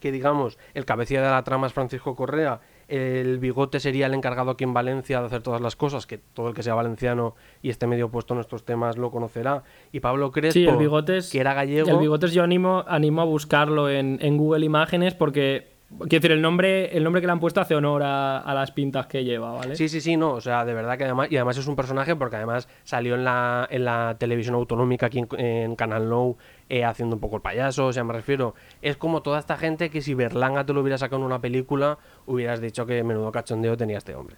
[0.00, 4.50] que digamos, el cabecilla de la trama es Francisco Correa, el bigote sería el encargado
[4.50, 7.70] aquí en Valencia de hacer todas las cosas, que todo el que sea valenciano y
[7.70, 11.30] esté medio puesto en estos temas lo conocerá, y Pablo Crespo, Sí, el bigotes.
[11.30, 15.72] que era gallego, El bigotes yo animo, animo a buscarlo en, en Google Imágenes porque.
[15.98, 18.72] Quiero decir, el nombre, el nombre que le han puesto hace honor a, a las
[18.72, 19.76] pintas que lleva, ¿vale?
[19.76, 22.16] Sí, sí, sí, no, o sea, de verdad que además, y además es un personaje
[22.16, 26.36] porque además salió en la, en la televisión autonómica aquí en, Canal Nou
[26.68, 29.88] eh, haciendo un poco el payaso, o sea, me refiero, es como toda esta gente
[29.88, 33.76] que si Berlanga te lo hubiera sacado en una película, hubieras dicho que menudo cachondeo
[33.76, 34.36] tenía este hombre,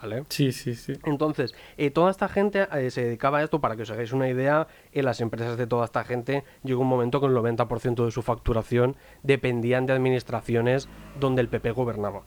[0.00, 0.24] ¿vale?
[0.28, 0.94] Sí, sí, sí.
[1.04, 4.28] Entonces, eh, toda esta gente eh, se dedicaba a esto, para que os hagáis una
[4.28, 8.10] idea, en las empresas de toda esta gente llegó un momento que el 90% de
[8.10, 12.22] su facturación dependían de administraciones donde el PP gobernaba.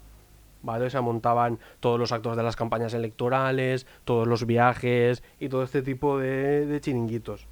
[0.61, 0.85] ¿Vale?
[0.85, 5.63] O sea, montaban todos los actos de las campañas electorales, todos los viajes y todo
[5.63, 7.47] este tipo de, de chiringuitos.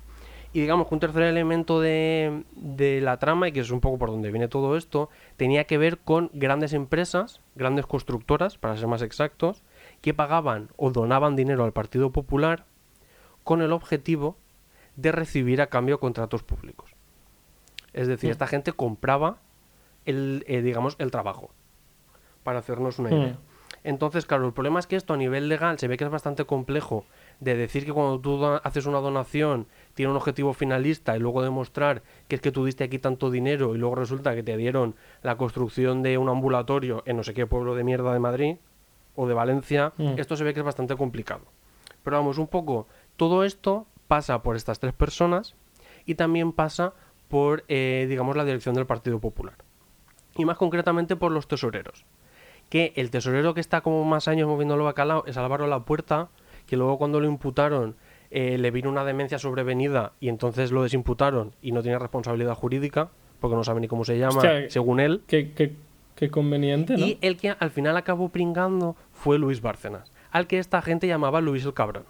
[0.53, 3.97] Y digamos que un tercer elemento de, de la trama, y que es un poco
[3.97, 8.87] por donde viene todo esto, tenía que ver con grandes empresas, grandes constructoras, para ser
[8.87, 9.63] más exactos,
[10.01, 12.65] que pagaban o donaban dinero al Partido Popular
[13.43, 14.35] con el objetivo
[14.95, 16.91] de recibir a cambio contratos públicos.
[17.93, 18.31] Es decir, Mm.
[18.31, 19.37] esta gente compraba
[20.05, 21.51] el, eh, digamos, el trabajo,
[22.43, 23.13] para hacernos una Mm.
[23.13, 23.37] idea.
[23.83, 26.45] Entonces, claro, el problema es que esto a nivel legal se ve que es bastante
[26.45, 27.03] complejo
[27.39, 32.03] de decir que cuando tú haces una donación tiene un objetivo finalista y luego demostrar
[32.27, 35.35] que es que tú diste aquí tanto dinero y luego resulta que te dieron la
[35.35, 38.57] construcción de un ambulatorio en no sé qué pueblo de mierda de Madrid
[39.15, 40.17] o de Valencia, Mm.
[40.17, 41.41] esto se ve que es bastante complicado.
[42.03, 45.55] Pero vamos, un poco, todo esto pasa por estas tres personas
[46.05, 46.93] y también pasa
[47.27, 49.55] por, eh, digamos, la dirección del Partido Popular.
[50.35, 52.05] Y más concretamente por los tesoreros.
[52.69, 56.29] Que el tesorero que está como más años moviendo el bacalao es Álvaro La Puerta,
[56.65, 57.95] que luego cuando lo imputaron
[58.31, 63.09] eh, le vino una demencia sobrevenida y entonces lo desimputaron y no tiene responsabilidad jurídica,
[63.41, 65.21] porque no sabe ni cómo se llama, según él.
[66.21, 67.03] Qué conveniente, ¿no?
[67.03, 71.41] Y el que al final acabó pringando fue Luis Bárcenas, al que esta gente llamaba
[71.41, 72.05] Luis el Cabrón.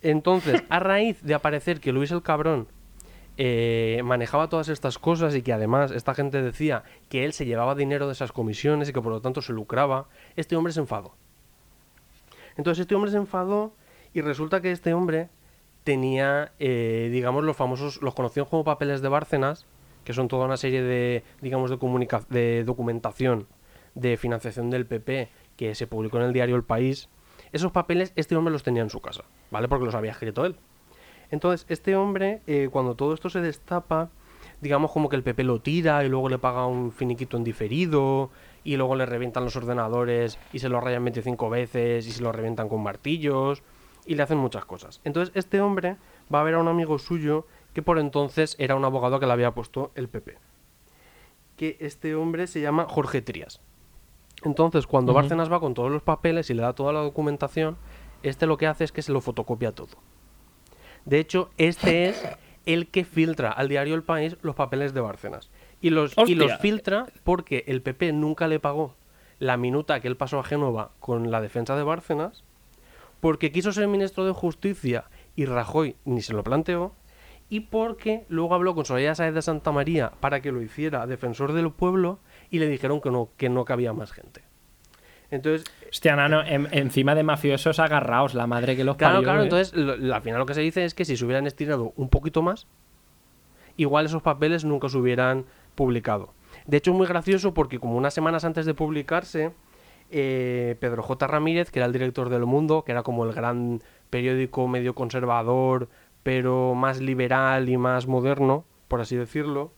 [0.00, 2.68] Entonces, a raíz de aparecer que Luis el Cabrón
[3.36, 7.74] eh, manejaba todas estas cosas y que además esta gente decía que él se llevaba
[7.74, 11.14] dinero de esas comisiones y que por lo tanto se lucraba, este hombre se enfadó.
[12.56, 13.74] Entonces este hombre se enfadó
[14.14, 15.28] y resulta que este hombre
[15.84, 19.66] tenía, eh, digamos, los famosos, los conocidos como papeles de Bárcenas,
[20.04, 23.46] que son toda una serie de, digamos, de, comunica- de documentación
[23.94, 27.08] de financiación del PP que se publicó en el diario El País.
[27.52, 29.68] Esos papeles este hombre los tenía en su casa, ¿vale?
[29.68, 30.56] Porque los había escrito él.
[31.30, 34.10] Entonces, este hombre, eh, cuando todo esto se destapa,
[34.60, 38.30] digamos como que el PP lo tira y luego le paga un finiquito en diferido
[38.64, 42.32] y luego le revientan los ordenadores y se lo rayan 25 veces y se lo
[42.32, 43.62] revientan con martillos
[44.06, 45.00] y le hacen muchas cosas.
[45.04, 45.96] Entonces este hombre
[46.32, 49.32] va a ver a un amigo suyo que por entonces era un abogado que le
[49.32, 50.38] había puesto el PP.
[51.56, 53.60] Que este hombre se llama Jorge Trías.
[54.44, 55.12] Entonces cuando.
[55.12, 57.76] Bárcenas va con todos los papeles y le da toda la documentación,
[58.22, 59.96] este lo que hace es que se lo fotocopia todo.
[61.04, 62.24] De hecho, este es
[62.66, 65.50] el que filtra al diario El País los papeles de Bárcenas.
[65.80, 68.94] Y los, y los filtra porque el PP nunca le pagó
[69.40, 72.44] la minuta que él pasó a Génova con la defensa de Bárcenas,
[73.18, 76.94] porque quiso ser ministro de Justicia y Rajoy ni se lo planteó,
[77.52, 81.52] y porque luego habló con Soraya Sáez de Santa María para que lo hiciera defensor
[81.52, 84.40] del pueblo y le dijeron que no, que no cabía más gente.
[85.30, 89.40] Entonces, Hostia, nano, en- encima de mafiosos agarraos, la madre que los Claro, parió, claro,
[89.40, 89.44] ¿eh?
[89.44, 92.08] entonces lo- al final lo que se dice es que si se hubieran estirado un
[92.08, 92.66] poquito más,
[93.76, 96.32] igual esos papeles nunca se hubieran publicado.
[96.66, 99.52] De hecho es muy gracioso porque como unas semanas antes de publicarse,
[100.10, 101.26] eh, Pedro J.
[101.26, 105.88] Ramírez, que era el director del Mundo, que era como el gran periódico medio conservador,
[106.22, 109.72] pero más liberal y más moderno, por así decirlo,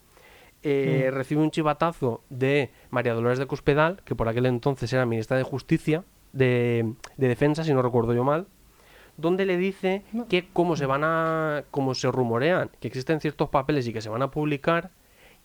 [0.62, 5.37] eh, recibe un chivatazo de María Dolores de Cospedal, que por aquel entonces era ministra
[5.37, 8.46] de Justicia, de, de Defensa, si no recuerdo yo mal,
[9.16, 13.87] donde le dice que como se van a como se rumorean que existen ciertos papeles
[13.87, 14.90] y que se van a publicar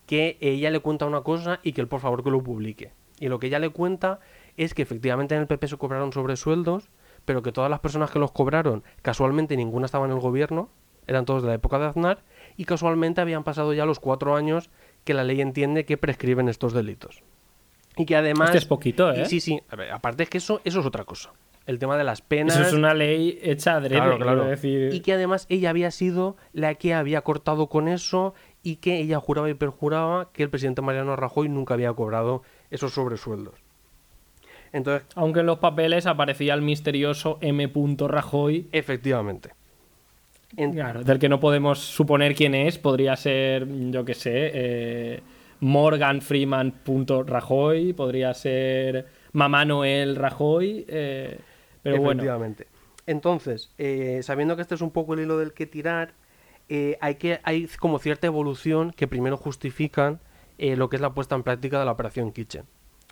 [0.08, 2.94] que ella le cuenta una cosa y que él por favor que lo publique.
[3.20, 4.22] Y lo que ella le cuenta
[4.58, 6.90] es que efectivamente en el PP se cobraron sobresueldos
[7.26, 10.70] pero que todas las personas que los cobraron casualmente ninguna estaba en el gobierno
[11.10, 12.24] eran todos de la época de Aznar
[12.56, 14.70] y casualmente habían pasado ya los cuatro años
[15.04, 17.24] que la ley entiende que prescriben estos delitos
[17.98, 19.26] y que además Hostia, es poquito, ¿eh?
[19.26, 21.32] sí sí ver, aparte es que eso eso es otra cosa
[21.66, 24.46] el tema de las penas Eso es una ley hecha adrede, Claro, claro.
[24.46, 24.92] decir.
[24.92, 29.20] Y que además ella había sido la que había cortado con eso y que ella
[29.20, 32.42] juraba y perjuraba que el presidente Mariano Rajoy nunca había cobrado
[32.72, 33.54] esos sobresueldos.
[34.72, 37.72] Entonces, Aunque en los papeles aparecía el misterioso M.
[38.00, 39.52] Rajoy, efectivamente.
[40.58, 45.22] En- claro, del que no podemos suponer quién es, podría ser, yo qué sé, eh,
[45.60, 46.74] Morgan Freeman.
[47.26, 51.40] Rajoy, podría ser Mamá Noel Rajoy, eh,
[51.84, 52.22] pero bueno.
[52.22, 52.68] efectivamente.
[53.06, 56.14] Entonces, eh, sabiendo que este es un poco el hilo del que tirar,
[56.68, 60.20] eh, hay, que, hay como cierta evolución que primero justifican
[60.58, 62.66] lo que es la puesta en práctica de la operación Kitchen.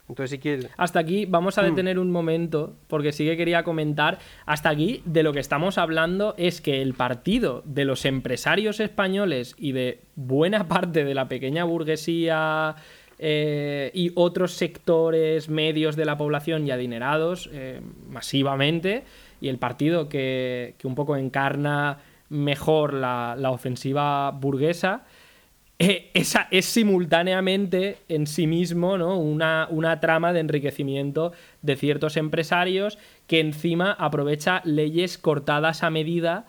[0.10, 0.70] Entonces, si quieres...
[0.78, 1.65] Hasta aquí vamos a Mm.
[1.65, 6.34] detener un momento, porque sí que quería comentar, hasta aquí de lo que estamos hablando
[6.38, 11.65] es que el partido de los empresarios españoles y de buena parte de la pequeña
[11.65, 12.76] burguesía
[13.20, 19.04] eh, y otros sectores medios de la población y adinerados eh, masivamente,
[19.41, 21.98] y el partido que, que un poco encarna
[22.30, 25.06] mejor la, la ofensiva burguesa,
[25.79, 29.17] eh, esa es simultáneamente en sí mismo ¿no?
[29.17, 36.47] una, una trama de enriquecimiento de ciertos empresarios que encima aprovecha leyes cortadas a medida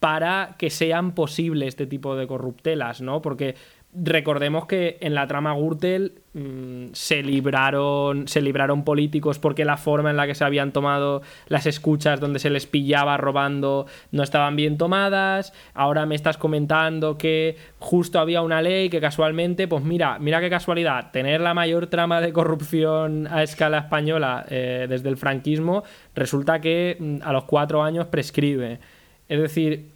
[0.00, 3.22] para que sean posibles este tipo de corruptelas, ¿no?
[3.22, 3.54] Porque
[3.94, 10.10] recordemos que en la trama Gürtel mm, se libraron se libraron políticos porque la forma
[10.10, 14.56] en la que se habían tomado las escuchas donde se les pillaba robando no estaban
[14.56, 15.52] bien tomadas.
[15.74, 20.50] Ahora me estás comentando que justo había una ley que casualmente pues mira mira qué
[20.50, 26.60] casualidad tener la mayor trama de corrupción a escala española eh, desde el franquismo resulta
[26.60, 28.80] que mm, a los cuatro años prescribe.
[29.28, 29.93] Es decir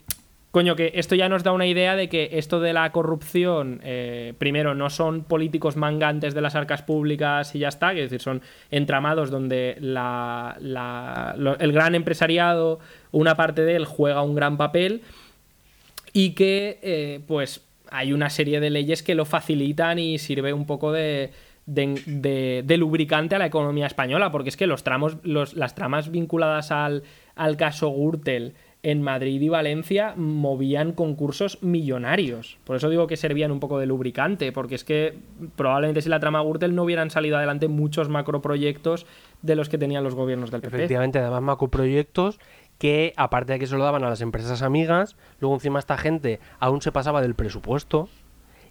[0.51, 4.33] Coño, que esto ya nos da una idea de que esto de la corrupción, eh,
[4.39, 8.41] primero, no son políticos mangantes de las arcas públicas y ya está, es decir, son
[8.71, 12.79] entramados donde la- la- el gran empresariado,
[13.11, 15.03] una parte de él, juega un gran papel
[16.13, 20.65] y que, eh, pues, hay una serie de leyes que lo facilitan y sirve un
[20.65, 21.29] poco de,
[21.67, 25.75] de- de- de lubricante a la economía española, porque es que los tramos, los- las
[25.75, 27.03] tramas vinculadas al,
[27.35, 32.57] al caso Gürtel en Madrid y Valencia movían concursos millonarios.
[32.63, 35.17] Por eso digo que servían un poco de lubricante, porque es que
[35.55, 39.05] probablemente si la trama Gürtel no hubieran salido adelante muchos macroproyectos
[39.41, 40.77] de los que tenían los gobiernos del PP.
[40.77, 42.39] Efectivamente, además macroproyectos
[42.77, 46.39] que, aparte de que se lo daban a las empresas amigas, luego encima esta gente
[46.59, 48.07] aún se pasaba del presupuesto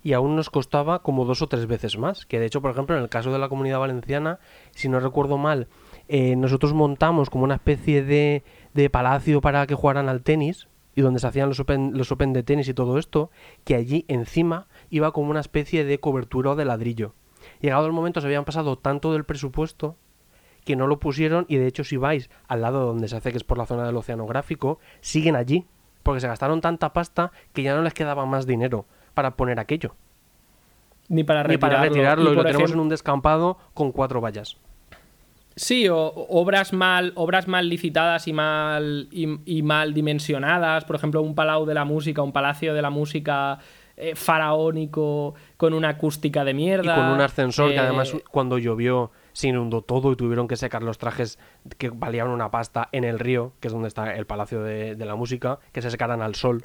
[0.03, 2.25] y aún nos costaba como dos o tres veces más.
[2.25, 4.39] Que de hecho, por ejemplo, en el caso de la comunidad valenciana,
[4.71, 5.69] si no recuerdo mal,
[6.09, 8.43] eh, nosotros montamos como una especie de,
[8.83, 12.33] de palacio para que jugaran al tenis y donde se hacían los open, los open
[12.33, 13.31] de tenis y todo esto,
[13.65, 17.15] que allí encima iba como una especie de cobertura de ladrillo.
[17.61, 19.97] Llegado el momento se habían pasado tanto del presupuesto
[20.65, 23.39] que no lo pusieron y de hecho si vais al lado donde se hace que
[23.39, 25.67] es por la zona del oceanográfico, siguen allí,
[26.03, 29.95] porque se gastaron tanta pasta que ya no les quedaba más dinero para poner aquello.
[31.09, 31.77] ni para Ni retirarlo.
[31.77, 34.59] para retirarlo y, lo tenemos en un descampado con cuatro vallas.
[35.59, 40.85] Sí, o obras mal, obras mal licitadas y mal, y, y mal dimensionadas.
[40.85, 43.59] Por ejemplo, un palau de la música, un palacio de la música
[43.97, 46.95] eh, faraónico con una acústica de Y mierda.
[46.95, 50.85] con un ascensor que eh, además cuando llovió se inundó todo y tuvieron que secar
[50.85, 51.41] los trajes
[51.77, 55.05] que valían una pasta en el río, que es donde está el Palacio de, de
[55.05, 56.63] la Música, que se secaran al sol.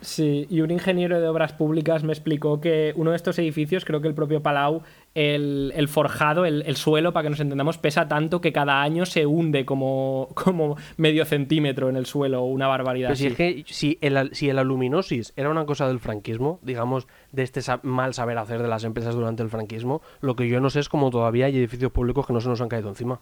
[0.00, 4.00] Sí, y un ingeniero de obras públicas me explicó que uno de estos edificios, creo
[4.00, 4.82] que el propio Palau,
[5.14, 9.06] el, el forjado, el, el suelo, para que nos entendamos, pesa tanto que cada año
[9.06, 13.08] se hunde como, como medio centímetro en el suelo, una barbaridad.
[13.08, 13.32] Pero si así.
[13.32, 17.60] es que si el, si el aluminosis era una cosa del franquismo, digamos, de este
[17.82, 20.88] mal saber hacer de las empresas durante el franquismo, lo que yo no sé es
[20.88, 23.20] cómo todavía hay edificios públicos que no se nos han caído encima.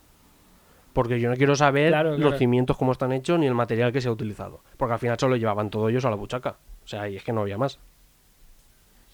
[0.97, 4.01] Porque yo no quiero saber Claro, los cimientos cómo están hechos ni el material que
[4.01, 4.63] se ha utilizado.
[4.79, 6.57] Porque al final solo llevaban todo ellos a la buchaca.
[6.85, 7.79] O sea, y es que no había más.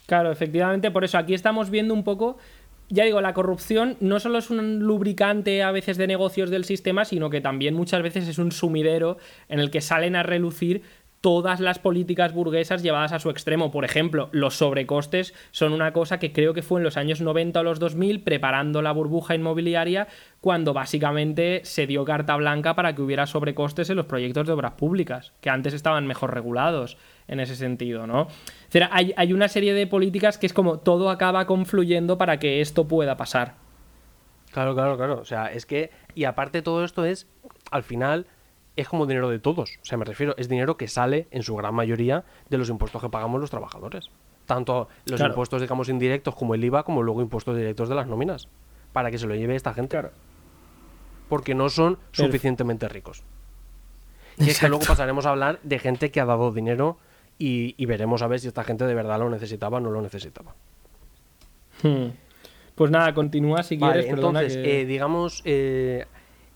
[0.07, 2.39] Claro, efectivamente, por eso aquí estamos viendo un poco,
[2.89, 7.05] ya digo, la corrupción no solo es un lubricante a veces de negocios del sistema,
[7.05, 9.19] sino que también muchas veces es un sumidero
[9.49, 10.83] en el que salen a relucir
[11.23, 13.71] todas las políticas burguesas llevadas a su extremo.
[13.71, 17.61] Por ejemplo, los sobrecostes son una cosa que creo que fue en los años 90
[17.61, 20.09] o los 2000, preparando la burbuja inmobiliaria,
[20.41, 24.73] cuando básicamente se dio carta blanca para que hubiera sobrecostes en los proyectos de obras
[24.73, 26.99] públicas, que antes estaban mejor regulados
[27.29, 28.23] en ese sentido, ¿no?
[28.23, 28.29] O
[28.69, 32.61] sea, hay, hay una serie de políticas que es como todo acaba confluyendo para que
[32.61, 33.55] esto pueda pasar.
[34.51, 35.21] Claro, claro, claro.
[35.21, 35.91] O sea, es que.
[36.15, 37.27] Y aparte, todo esto es.
[37.71, 38.27] Al final.
[38.77, 39.79] Es como dinero de todos.
[39.83, 40.35] O sea, me refiero.
[40.39, 44.11] Es dinero que sale, en su gran mayoría, de los impuestos que pagamos los trabajadores.
[44.47, 45.33] Tanto los Claro.
[45.33, 48.49] impuestos, digamos, indirectos como el IVA, como luego impuestos directos de las nóminas.
[48.93, 50.01] Para que se lo lleve esta gente.
[51.29, 53.23] Porque no son suficientemente ricos.
[54.39, 56.99] Y es que luego pasaremos a hablar de gente que ha dado dinero
[57.39, 60.01] y, y veremos a ver si esta gente de verdad lo necesitaba o no lo
[60.01, 60.55] necesitaba.
[61.83, 62.09] Hmm.
[62.75, 64.13] Pues nada, continúa si Vale, quieres.
[64.15, 66.07] entonces, que- eh, digamos, eh,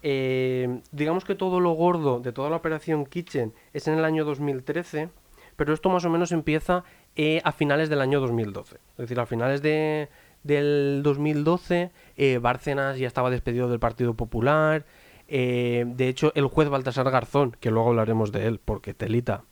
[0.08, 4.24] eh, digamos que todo lo gordo de toda la operación Kitchen es en el año
[4.24, 5.08] 2013,
[5.56, 6.84] pero esto más o menos empieza
[7.16, 8.76] eh, a finales del año 2012.
[8.76, 10.08] Es decir, a finales de,
[10.44, 14.86] del 2012, eh, Bárcenas ya estaba despedido del Partido Popular.
[15.26, 19.42] eh, de hecho, el juez Baltasar Garzón, que luego hablaremos de él, porque telita,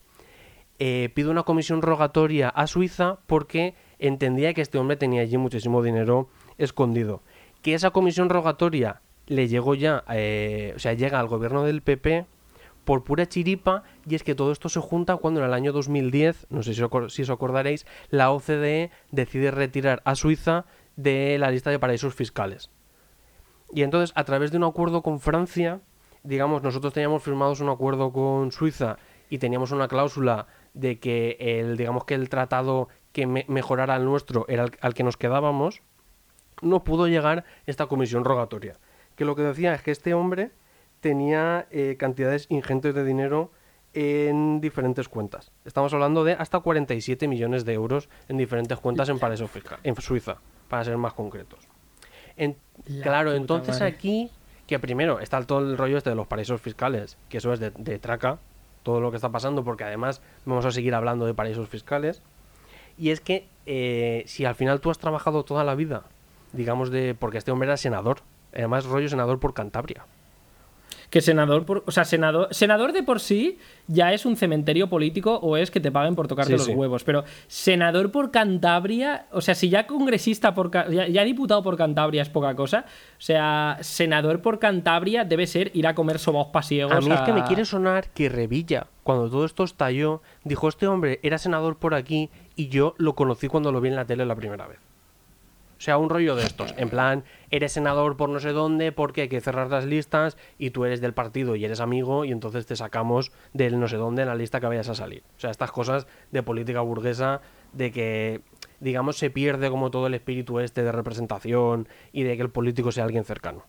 [0.78, 6.28] pide una comisión rogatoria a Suiza porque entendía que este hombre tenía allí muchísimo dinero
[6.58, 7.22] escondido.
[7.60, 12.26] Que esa comisión rogatoria le llegó ya, eh, o sea, llega al gobierno del PP
[12.84, 16.46] por pura chiripa y es que todo esto se junta cuando en el año 2010,
[16.50, 16.82] no sé si,
[17.22, 20.66] os acordaréis, la OCDE decide retirar a Suiza
[20.96, 22.70] de la lista de paraísos fiscales.
[23.72, 25.80] Y entonces, a través de un acuerdo con Francia,
[26.22, 28.98] digamos, nosotros teníamos firmados un acuerdo con Suiza
[29.30, 34.04] y teníamos una cláusula de que el, digamos que el tratado que me- mejorara el
[34.04, 35.80] nuestro era al que nos quedábamos,
[36.62, 38.76] no pudo llegar esta comisión rogatoria.
[39.16, 40.50] Que lo que decía es que este hombre
[41.00, 43.50] tenía eh, cantidades ingentes de dinero
[43.92, 45.52] en diferentes cuentas.
[45.64, 49.94] Estamos hablando de hasta 47 millones de euros en diferentes cuentas en paraísos fiscales, en
[49.96, 50.38] Suiza,
[50.68, 51.68] para ser más concretos.
[52.36, 52.56] En-
[53.02, 53.94] claro, entonces madre.
[53.94, 54.30] aquí,
[54.66, 57.70] que primero está todo el rollo este de los paraísos fiscales, que eso es de,
[57.70, 58.38] de traca,
[58.82, 62.20] todo lo que está pasando, porque además vamos a seguir hablando de paraísos fiscales.
[62.98, 66.02] Y es que eh, si al final tú has trabajado toda la vida,
[66.52, 68.18] digamos de, porque este hombre era senador,
[68.54, 70.04] además rollo senador por Cantabria.
[71.10, 75.36] Que senador, por, o sea, senador, senador de por sí ya es un cementerio político
[75.36, 76.72] o es que te paguen por tocarte Sí, los sí.
[76.72, 77.04] huevos.
[77.04, 82.20] Pero senador por Cantabria, o sea, si ya congresista por ya, ya diputado por Cantabria
[82.20, 82.86] es poca cosa,
[83.16, 86.92] o sea, senador por Cantabria debe ser ir a comer sobaos pasiegos.
[86.92, 90.88] A mí es que me quiere sonar que Revilla, cuando todo esto estalló, dijo, este
[90.88, 94.26] hombre era senador por aquí y yo lo conocí cuando lo vi en la tele
[94.26, 94.78] la primera vez.
[95.84, 96.72] Sea, un rollo de estos.
[96.78, 100.70] En plan, eres senador por no sé dónde porque hay que cerrar las listas y
[100.70, 104.22] tú eres del partido y eres amigo y entonces te sacamos del no sé dónde
[104.22, 105.24] en la lista que vayas a salir.
[105.36, 107.42] O sea, estas cosas de política burguesa,
[107.74, 108.40] de que,
[108.80, 112.90] digamos, se pierde como todo el espíritu este de representación y de que el político
[112.90, 113.66] sea alguien cercano.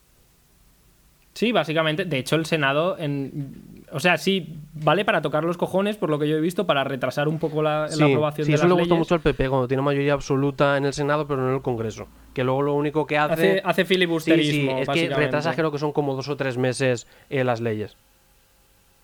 [1.36, 2.06] Sí, básicamente.
[2.06, 6.18] De hecho, el Senado, en, o sea, sí, vale para tocar los cojones, por lo
[6.18, 8.64] que yo he visto, para retrasar un poco la, la Sí, aprobación sí, de eso
[8.64, 9.00] las le gusta leyes.
[9.00, 12.08] mucho al PP cuando tiene mayoría absoluta en el Senado, pero no en el Congreso.
[12.34, 13.34] Que luego lo único que hace.
[13.60, 14.78] Hace, hace sí, filibusterismo.
[14.78, 17.98] sí, es que retrasa, creo que son como dos o tres meses eh, las leyes.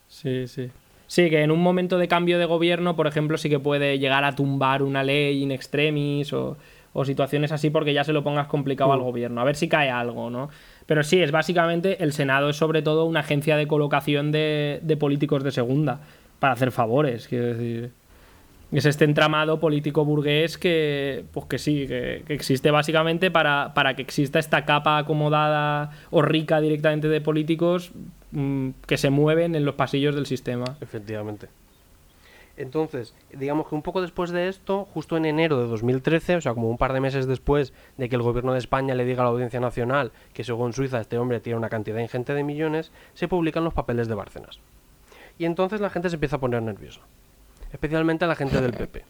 [0.07, 0.69] Sí, sí.
[1.07, 4.23] Sí, que en un momento de cambio de gobierno, por ejemplo, sí que puede llegar
[4.23, 6.55] a tumbar una ley in extremis o,
[6.93, 8.93] o situaciones así porque ya se lo pongas complicado Mm.
[8.93, 9.41] al gobierno.
[9.41, 10.49] A ver si cae algo, ¿no?
[10.91, 14.97] Pero sí, es básicamente el Senado es sobre todo una agencia de colocación de, de
[14.97, 16.01] políticos de segunda
[16.39, 17.91] para hacer favores, quiero decir.
[18.73, 23.95] Es este entramado político burgués que, pues que sí, que, que existe básicamente para, para,
[23.95, 27.93] que exista esta capa acomodada o rica directamente de políticos
[28.31, 30.75] mmm, que se mueven en los pasillos del sistema.
[30.81, 31.47] Efectivamente.
[32.61, 36.53] Entonces, digamos que un poco después de esto, justo en enero de 2013, o sea,
[36.53, 39.25] como un par de meses después de que el gobierno de España le diga a
[39.25, 43.27] la Audiencia Nacional que según Suiza este hombre tiene una cantidad ingente de millones, se
[43.27, 44.59] publican los papeles de Bárcenas.
[45.39, 47.01] Y entonces la gente se empieza a poner nerviosa,
[47.71, 49.05] especialmente a la gente del PP.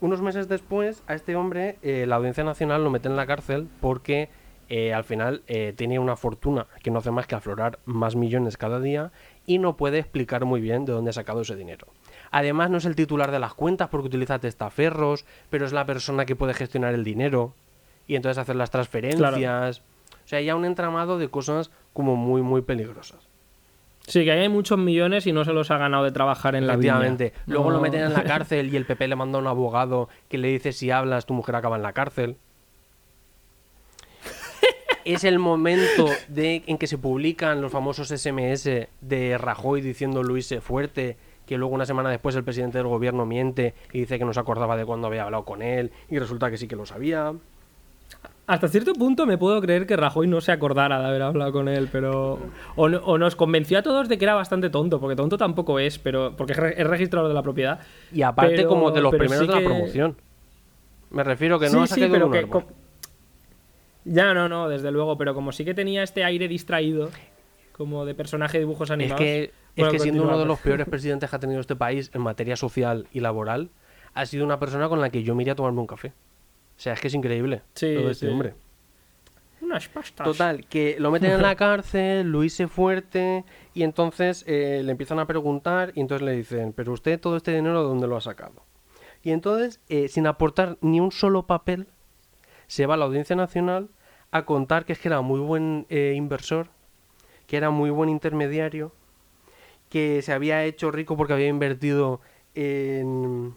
[0.00, 3.68] Unos meses después, a este hombre eh, la Audiencia Nacional lo mete en la cárcel
[3.80, 4.30] porque
[4.70, 8.56] eh, al final eh, tiene una fortuna que no hace más que aflorar más millones
[8.56, 9.12] cada día
[9.44, 11.88] y no puede explicar muy bien de dónde ha sacado ese dinero.
[12.30, 16.24] Además, no es el titular de las cuentas porque utiliza testaferros, pero es la persona
[16.26, 17.54] que puede gestionar el dinero
[18.06, 19.34] y entonces hacer las transferencias.
[19.34, 19.70] Claro.
[20.24, 23.28] O sea, ya un entramado de cosas como muy, muy peligrosas.
[24.08, 26.76] Sí, que hay muchos millones y no se los ha ganado de trabajar en la
[26.76, 26.98] vida.
[27.46, 27.76] Luego no.
[27.76, 30.48] lo meten en la cárcel y el PP le manda a un abogado que le
[30.48, 32.36] dice si hablas tu mujer acaba en la cárcel.
[35.04, 40.54] es el momento de, en que se publican los famosos SMS de Rajoy diciendo Luis
[40.62, 41.18] fuerte
[41.48, 44.40] que luego una semana después el presidente del gobierno miente y dice que no se
[44.40, 47.32] acordaba de cuándo había hablado con él y resulta que sí que lo sabía.
[48.46, 51.68] Hasta cierto punto me puedo creer que Rajoy no se acordara de haber hablado con
[51.68, 52.38] él, pero...
[52.76, 55.98] O, o nos convenció a todos de que era bastante tonto, porque tonto tampoco es,
[55.98, 57.80] pero porque es registrador de la propiedad.
[58.12, 59.64] Y aparte pero, como de los primeros sí de la que...
[59.66, 60.16] promoción.
[61.10, 62.46] Me refiero que no sí, pero que...
[64.04, 67.10] Ya, no, no, desde luego, pero como sí que tenía este aire distraído,
[67.72, 69.20] como de personaje de dibujos animados...
[69.20, 69.52] Es que
[69.82, 72.56] es que siendo uno de los peores presidentes que ha tenido este país en materia
[72.56, 73.70] social y laboral,
[74.14, 76.08] ha sido una persona con la que yo me iría a tomarme un café.
[76.08, 78.32] O sea, es que es increíble sí, todo este sí.
[78.32, 78.54] hombre.
[79.60, 80.24] Unas pastas.
[80.24, 85.18] Total, que lo meten en la cárcel, lo hice fuerte, y entonces eh, le empiezan
[85.18, 88.20] a preguntar, y entonces le dicen, pero usted todo este dinero, ¿de dónde lo ha
[88.20, 88.62] sacado?
[89.22, 91.88] Y entonces, eh, sin aportar ni un solo papel,
[92.68, 93.88] se va a la Audiencia Nacional
[94.30, 96.68] a contar que es que era muy buen eh, inversor,
[97.46, 98.92] que era muy buen intermediario,
[99.88, 102.20] que se había hecho rico porque había invertido
[102.54, 103.54] en,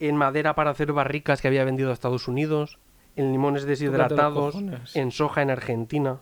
[0.00, 2.78] en madera para hacer barricas que había vendido a Estados Unidos,
[3.16, 4.56] en limones deshidratados,
[4.94, 6.18] en soja en Argentina,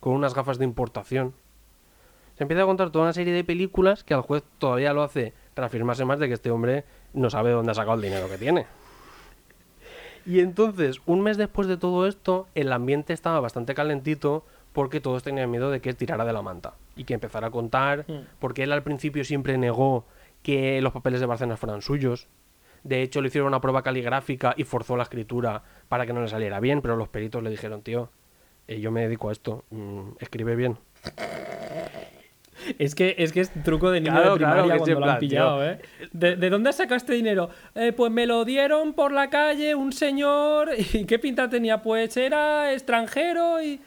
[0.00, 1.34] con unas gafas de importación.
[2.36, 5.32] Se empieza a contar toda una serie de películas que al juez todavía lo hace
[5.56, 6.84] reafirmarse más de que este hombre
[7.14, 8.66] no sabe dónde ha sacado el dinero que tiene.
[10.26, 14.44] Y entonces, un mes después de todo esto, el ambiente estaba bastante calentito
[14.76, 18.04] porque todos tenían miedo de que tirara de la manta y que empezara a contar,
[18.06, 18.26] Mm.
[18.38, 20.04] porque él al principio siempre negó
[20.42, 22.28] que los papeles de Barcelona fueran suyos.
[22.84, 26.28] De hecho, le hicieron una prueba caligráfica y forzó la escritura para que no le
[26.28, 28.10] saliera bien, pero los peritos le dijeron, tío,
[28.68, 30.76] eh, yo me dedico a esto, mm, escribe bien.
[32.78, 35.10] Es que, es que es truco de niño Claro, de primaria claro, cuando lo han
[35.10, 35.78] plan, pillado, ¿eh?
[36.12, 37.48] ¿De, de dónde este dinero?
[37.74, 40.70] "Eh, pues me lo dieron por la calle un señor.
[40.92, 41.80] ¿Y qué pinta tenía?
[41.82, 43.80] Pues era extranjero y...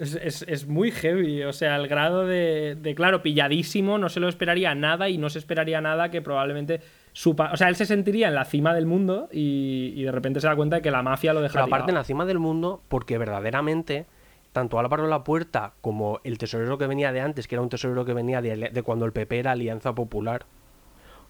[0.00, 4.18] Es, es- es muy heavy, o sea, el grado de, de, claro, pilladísimo, no se
[4.18, 6.80] lo esperaría nada y no se esperaría nada que probablemente
[7.12, 7.50] supa...
[7.52, 10.46] O sea, él se sentiría en la cima del mundo y, y de repente se
[10.46, 12.80] da cuenta de que la mafia lo deja Pero aparte en la cima del mundo,
[12.88, 14.06] porque verdaderamente,
[14.52, 18.04] tanto Álvaro La Puerta como el tesorero que venía de antes, que era un tesorero
[18.06, 20.46] que venía de, de cuando el PP era Alianza Popular,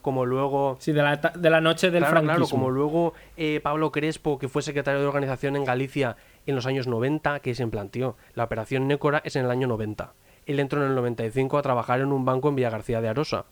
[0.03, 0.77] como luego...
[0.81, 4.49] Sí, de la, de la noche del Claro, claro, como luego eh, Pablo Crespo, que
[4.49, 6.17] fue secretario de organización en Galicia
[6.47, 8.17] en los años 90, que se planteó.
[8.35, 10.13] La operación Nécora es en el año 90.
[10.47, 13.45] Él entró en el 95 a trabajar en un banco en Villa García de Arosa.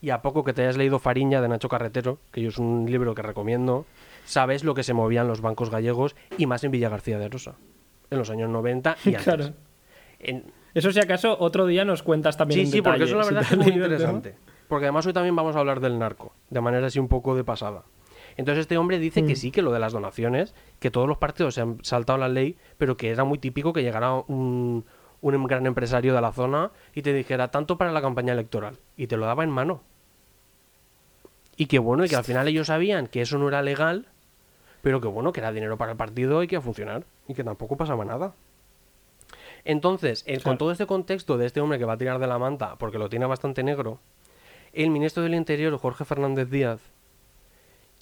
[0.00, 2.86] Y a poco que te hayas leído Fariña de Nacho Carretero, que yo es un
[2.90, 3.86] libro que recomiendo,
[4.24, 7.54] sabes lo que se movían los bancos gallegos y más en Villa García de Arosa.
[8.10, 9.22] En los años 90 y antes.
[9.24, 9.44] Claro.
[10.18, 13.24] En- Eso si acaso otro día nos cuentas también Sí, en sí, porque eso la
[13.24, 14.34] verdad es muy interesante.
[14.68, 17.44] Porque además hoy también vamos a hablar del narco, de manera así un poco de
[17.44, 17.82] pasada.
[18.36, 19.36] Entonces este hombre dice que Mm.
[19.36, 22.56] sí, que lo de las donaciones, que todos los partidos se han saltado la ley,
[22.78, 24.84] pero que era muy típico que llegara un,
[25.20, 29.06] un gran empresario de la zona y te dijera tanto para la campaña electoral y
[29.06, 29.82] te lo daba en mano.
[31.56, 34.06] Y que bueno, y que al final ellos sabían que eso no era legal,
[34.80, 37.34] pero que bueno, que era dinero para el partido y que iba a funcionar y
[37.34, 38.32] que tampoco pasaba nada.
[39.64, 42.76] Entonces, con todo este contexto de este hombre que va a tirar de la manta
[42.76, 44.00] porque lo tiene bastante negro,
[44.72, 46.80] el ministro del Interior, Jorge Fernández Díaz,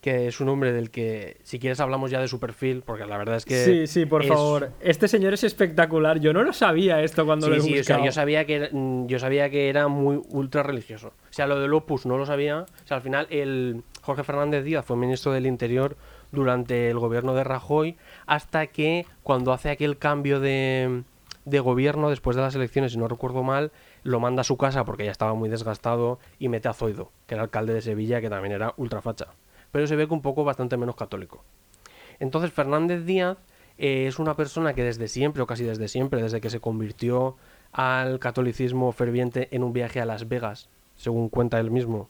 [0.00, 3.18] que es un hombre del que, si quieres, hablamos ya de su perfil, porque la
[3.18, 3.64] verdad es que.
[3.64, 4.70] Sí, sí, por es- favor.
[4.80, 6.20] Este señor es espectacular.
[6.20, 8.54] Yo no lo sabía esto cuando Sí, lo he sí, o sea, yo sabía que
[8.56, 11.08] era, mm, yo sabía que era muy ultra religioso.
[11.08, 12.60] O sea, lo del Opus no lo sabía.
[12.60, 15.96] O sea, al final el Jorge Fernández Díaz fue ministro del Interior
[16.32, 17.96] durante el gobierno de Rajoy
[18.26, 21.02] hasta que cuando hace aquel cambio de,
[21.44, 23.70] de gobierno después de las elecciones, si no recuerdo mal,
[24.04, 27.34] lo manda a su casa porque ya estaba muy desgastado y mete a Zoido, que
[27.34, 29.26] era alcalde de Sevilla, que también era ultra facha.
[29.72, 31.44] Pero se ve que un poco bastante menos católico.
[32.18, 33.38] Entonces Fernández Díaz
[33.78, 37.36] eh, es una persona que desde siempre, o casi desde siempre, desde que se convirtió
[37.72, 42.08] al catolicismo ferviente en un viaje a Las Vegas, según cuenta él mismo.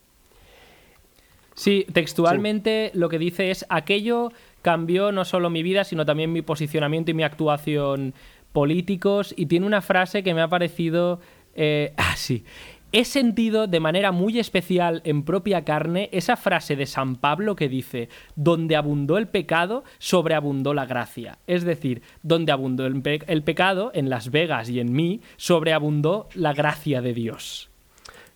[1.54, 4.32] Sí, textualmente lo que dice es aquello
[4.62, 8.14] cambió no solo mi vida, sino también mi posicionamiento y mi actuación
[8.52, 9.34] políticos.
[9.36, 11.20] Y tiene una frase que me ha parecido...
[11.54, 12.44] Eh, ah, sí.
[12.92, 17.68] He sentido de manera muy especial en propia carne esa frase de San Pablo que
[17.68, 21.38] dice, donde abundó el pecado, sobreabundó la gracia.
[21.46, 26.28] Es decir, donde abundó el, pe- el pecado, en Las Vegas y en mí, sobreabundó
[26.34, 27.70] la gracia de Dios.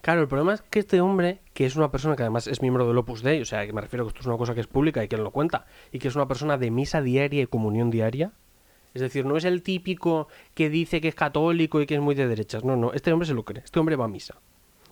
[0.02, 2.86] Claro, el problema es que este hombre, que es una persona que además es miembro
[2.86, 4.66] del Opus Dei, o sea, que me refiero que esto es una cosa que es
[4.66, 7.46] pública y que él lo cuenta, y que es una persona de misa diaria y
[7.46, 8.30] comunión diaria,
[8.94, 12.14] es decir, no es el típico que dice que es católico y que es muy
[12.14, 14.36] de derechas, no, no, este hombre se lo cree, este hombre va a misa.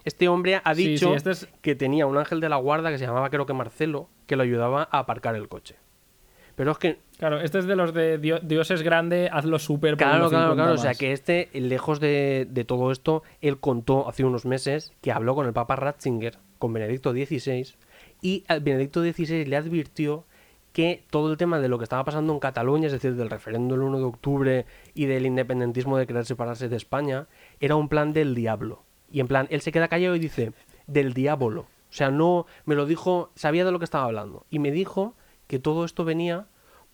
[0.05, 2.98] Este hombre ha dicho sí, este es- que tenía un ángel de la guarda que
[2.98, 5.76] se llamaba creo que Marcelo, que lo ayudaba a aparcar el coche.
[6.57, 9.96] Pero es que Claro, este es de los de Dio- Dios es grande, hazlo súper.
[9.96, 10.74] Claro, claro, 50 claro.
[10.74, 15.12] O sea que este, lejos de, de todo esto, él contó hace unos meses que
[15.12, 17.74] habló con el Papa Ratzinger, con Benedicto XVI,
[18.22, 20.24] y Benedicto XVI le advirtió
[20.73, 23.79] que todo el tema de lo que estaba pasando en Cataluña, es decir, del referéndum
[23.79, 27.27] del 1 de octubre y del independentismo de querer separarse de España,
[27.61, 28.83] era un plan del diablo.
[29.11, 30.53] Y en plan, él se queda callado y dice,
[30.87, 31.62] del diablo.
[31.62, 34.47] O sea, no, me lo dijo, sabía de lo que estaba hablando.
[34.49, 35.14] Y me dijo
[35.47, 36.47] que todo esto venía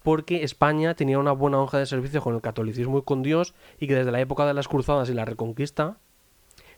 [0.02, 3.86] porque España tenía una buena hoja de servicio con el catolicismo y con Dios y
[3.86, 5.98] que desde la época de las cruzadas y la reconquista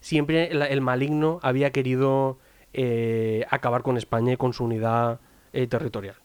[0.00, 2.38] siempre el, maligno había querido
[2.72, 5.20] eh, acabar con España y con su unidad
[5.52, 6.16] eh, territorial.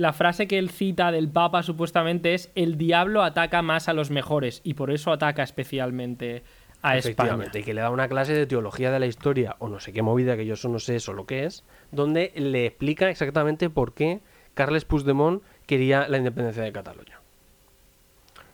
[0.00, 4.10] La frase que él cita del Papa supuestamente es: el diablo ataca más a los
[4.10, 6.42] mejores y por eso ataca especialmente
[6.80, 7.36] a España.
[7.52, 10.00] Y que le da una clase de teología de la historia o no sé qué
[10.00, 13.92] movida, que yo eso no sé eso lo que es, donde le explica exactamente por
[13.92, 14.20] qué
[14.54, 17.20] Carles Puigdemont quería la independencia de Cataluña.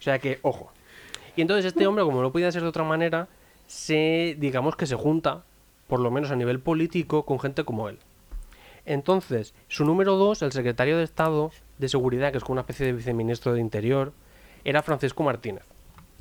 [0.00, 0.72] O sea que, ojo.
[1.36, 3.28] Y entonces este hombre, como no podía ser de otra manera,
[3.68, 5.44] se, digamos que se junta,
[5.86, 8.00] por lo menos a nivel político, con gente como él.
[8.86, 12.86] Entonces, su número dos, el secretario de Estado de Seguridad, que es como una especie
[12.86, 14.12] de viceministro de Interior,
[14.64, 15.64] era Francisco Martínez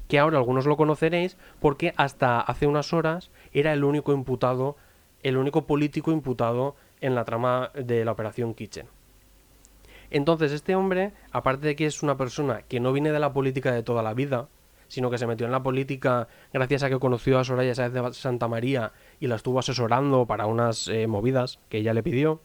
[0.07, 4.76] que ahora algunos lo conoceréis porque hasta hace unas horas era el único imputado,
[5.24, 8.88] el único político imputado en la trama de la operación Kitchen.
[10.11, 13.72] Entonces este hombre, aparte de que es una persona que no viene de la política
[13.72, 14.47] de toda la vida,
[14.88, 18.13] sino que se metió en la política gracias a que conoció a Soraya Sáez de
[18.13, 22.41] Santa María y la estuvo asesorando para unas eh, movidas que ella le pidió,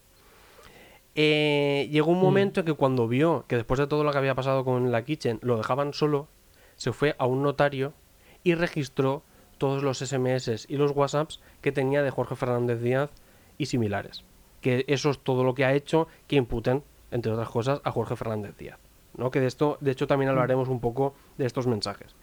[1.14, 4.34] eh, llegó un momento en que cuando vio que después de todo lo que había
[4.34, 6.28] pasado con la Kitchen lo dejaban solo,
[6.76, 7.92] se fue a un notario
[8.42, 9.22] y registró
[9.58, 13.10] todos los SMS y los WhatsApps que tenía de Jorge Fernández Díaz
[13.58, 14.24] y similares.
[14.62, 18.16] Que eso es todo lo que ha hecho que imputen, entre otras cosas, a Jorge
[18.16, 18.78] Fernández Díaz.
[19.16, 19.30] ¿no?
[19.30, 22.14] Que de esto, de hecho, también hablaremos un poco de estos mensajes.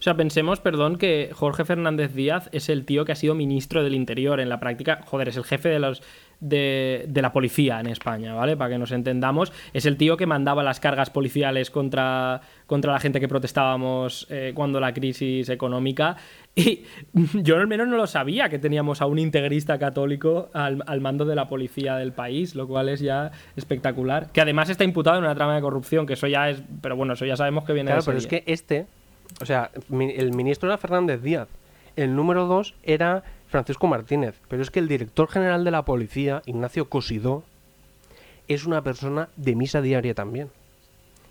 [0.00, 3.84] O sea, pensemos, perdón, que Jorge Fernández Díaz es el tío que ha sido ministro
[3.84, 5.00] del Interior en la práctica.
[5.04, 6.02] Joder, es el jefe de los
[6.40, 8.56] de, de la policía en España, ¿vale?
[8.56, 9.52] Para que nos entendamos.
[9.74, 14.52] Es el tío que mandaba las cargas policiales contra, contra la gente que protestábamos eh,
[14.54, 16.16] cuando la crisis económica.
[16.54, 16.84] Y
[17.34, 21.26] yo al menos no lo sabía que teníamos a un integrista católico al, al mando
[21.26, 24.32] de la policía del país, lo cual es ya espectacular.
[24.32, 26.62] Que además está imputado en una trama de corrupción, que eso ya es.
[26.80, 28.86] Pero bueno, eso ya sabemos que viene Claro, de pero es que este,
[29.40, 31.48] o sea, el ministro era Fernández Díaz,
[31.96, 36.42] el número dos era Francisco Martínez, pero es que el director general de la policía,
[36.46, 37.42] Ignacio Cosidó,
[38.48, 40.50] es una persona de misa diaria también.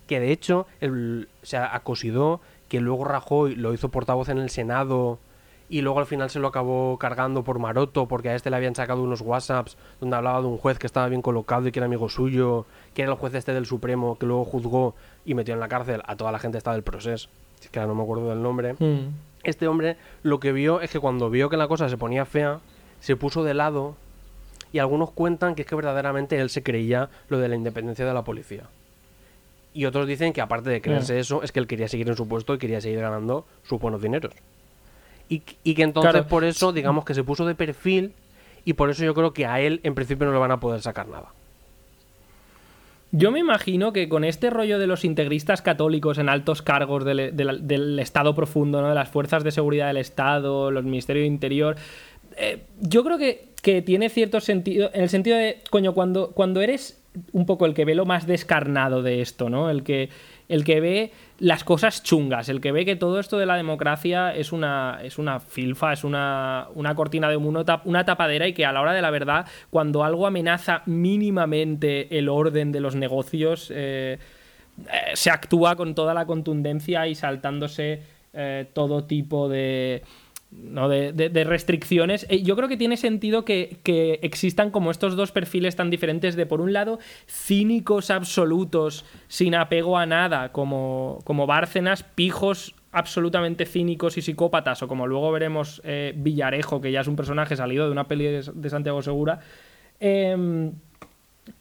[0.07, 4.37] Que de hecho, el, o sea, a Cosidó, que luego Rajoy lo hizo portavoz en
[4.37, 5.19] el Senado
[5.69, 8.75] y luego al final se lo acabó cargando por Maroto porque a este le habían
[8.75, 11.85] sacado unos WhatsApps donde hablaba de un juez que estaba bien colocado y que era
[11.85, 14.95] amigo suyo, que era el juez este del Supremo que luego juzgó
[15.25, 17.29] y metió en la cárcel a toda la gente estaba del proceso.
[17.71, 18.73] Que ahora no me acuerdo del nombre.
[18.73, 19.09] Mm.
[19.43, 22.59] Este hombre lo que vio es que cuando vio que la cosa se ponía fea,
[22.99, 23.95] se puso de lado
[24.71, 28.13] y algunos cuentan que es que verdaderamente él se creía lo de la independencia de
[28.13, 28.63] la policía.
[29.73, 32.27] Y otros dicen que aparte de creerse eso, es que él quería seguir en su
[32.27, 34.33] puesto y quería seguir ganando sus buenos dineros.
[35.29, 36.27] Y, y que entonces Claro.
[36.27, 38.13] por eso, digamos que se puso de perfil
[38.65, 40.81] y por eso yo creo que a él en principio no le van a poder
[40.81, 41.27] sacar nada.
[43.11, 47.35] Yo me imagino que con este rollo de los integristas católicos en altos cargos del,
[47.35, 48.89] del- Estado profundo, ¿no?
[48.89, 51.75] de las fuerzas de seguridad del Estado, los ministerios de Interior,
[52.37, 56.61] eh, yo creo que, que tiene cierto sentido, en el sentido de, coño, cuando, cuando
[56.61, 57.01] eres
[57.31, 59.71] un poco el que ve lo más descarnado de esto, ¿no?
[59.71, 60.09] El que,
[60.47, 64.33] el que ve las cosas chungas, el que ve que todo esto de la democracia
[64.35, 68.65] es una, es una filfa, es una, una cortina de humo, una tapadera y que
[68.65, 73.71] a la hora de la verdad, cuando algo amenaza mínimamente el orden de los negocios,
[73.73, 74.19] eh,
[74.79, 80.03] eh, se actúa con toda la contundencia y saltándose eh, todo tipo de
[80.51, 80.89] ¿no?
[80.89, 82.25] de, restricciones.
[82.29, 83.79] Eh, yo creo que tiene sentido que,
[84.21, 89.97] existan como estos dos perfiles tan diferentes de, por un lado, cínicos absolutos, sin apego
[89.97, 96.13] a nada, como, como Bárcenas, pijos absolutamente cínicos y psicópatas, o como luego veremos eh,
[96.15, 99.39] Villarejo, que ya es un personaje salido de una peli de, Santiago Segura.
[99.99, 100.71] Em,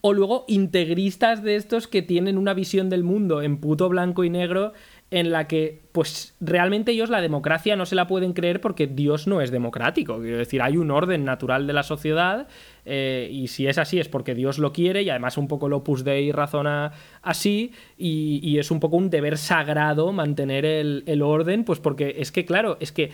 [0.00, 4.30] o luego integristas de estos que tienen una visión del mundo en puto blanco y
[4.30, 4.72] negro
[5.10, 9.26] en la que, pues, realmente ellos la democracia no se la pueden creer porque Dios
[9.26, 10.20] no es democrático.
[10.20, 12.46] Quiero decir, hay un orden natural de la sociedad
[12.84, 15.72] eh, y si es así es porque Dios lo quiere y además un poco el
[15.72, 16.92] Opus Dei razona
[17.22, 22.44] así y, es un poco un deber sagrado mantener el, orden, pues porque es que,
[22.44, 23.10] claro, es que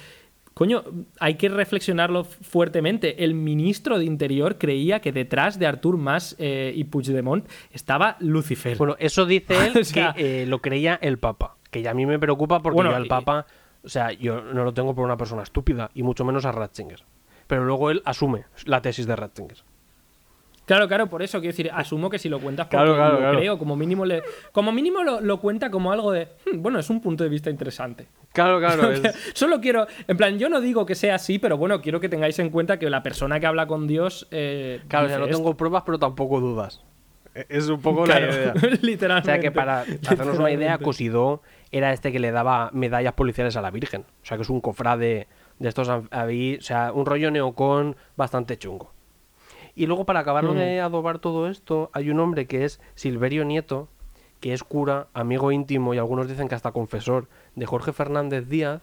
[0.54, 0.84] Coño,
[1.18, 3.24] hay que reflexionarlo fuertemente.
[3.24, 8.76] El ministro de Interior creía que detrás de Artur Mas eh, y Puigdemont estaba Lucifer.
[8.76, 12.20] Bueno, eso dice él que eh, lo creía el Papa que ya a mí me
[12.20, 13.46] preocupa porque yo al Papa,
[13.82, 17.02] o sea, yo no lo tengo por una persona estúpida, y mucho menos a Ratzinger.
[17.48, 19.58] Pero luego él asume la tesis de Ratzinger.
[20.66, 23.74] Claro, claro, por eso quiero decir, asumo que si lo cuentas porque lo creo, como
[23.74, 24.22] mínimo le,
[24.52, 28.06] como mínimo lo, cuenta como algo de, hmm, bueno, es un punto de vista interesante.
[28.32, 28.92] Claro, claro.
[29.34, 32.38] Solo quiero, en plan, yo no digo que sea así, pero bueno, quiero que tengáis
[32.38, 34.28] en cuenta que la persona que habla con Dios.
[34.30, 36.84] Eh, claro, ya no tengo pruebas, pero tampoco dudas.
[37.34, 38.54] E-, es un poco la idea.
[38.82, 39.30] Literalmente.
[39.30, 41.42] O sea que para hacernos una idea, Cosidó
[41.74, 44.02] era este que le daba medallas policiales a la Virgen.
[44.22, 45.26] O sea que es un cofrade
[45.58, 48.92] de estos ahí, o sea, un rollo neocon bastante chungo.
[49.74, 50.84] Y luego para acabarlo de mm.
[50.84, 53.88] adobar todo esto, hay un hombre que es Silverio Nieto,
[54.38, 58.80] que es cura, amigo íntimo y algunos dicen que hasta confesor de Jorge Fernández Díaz,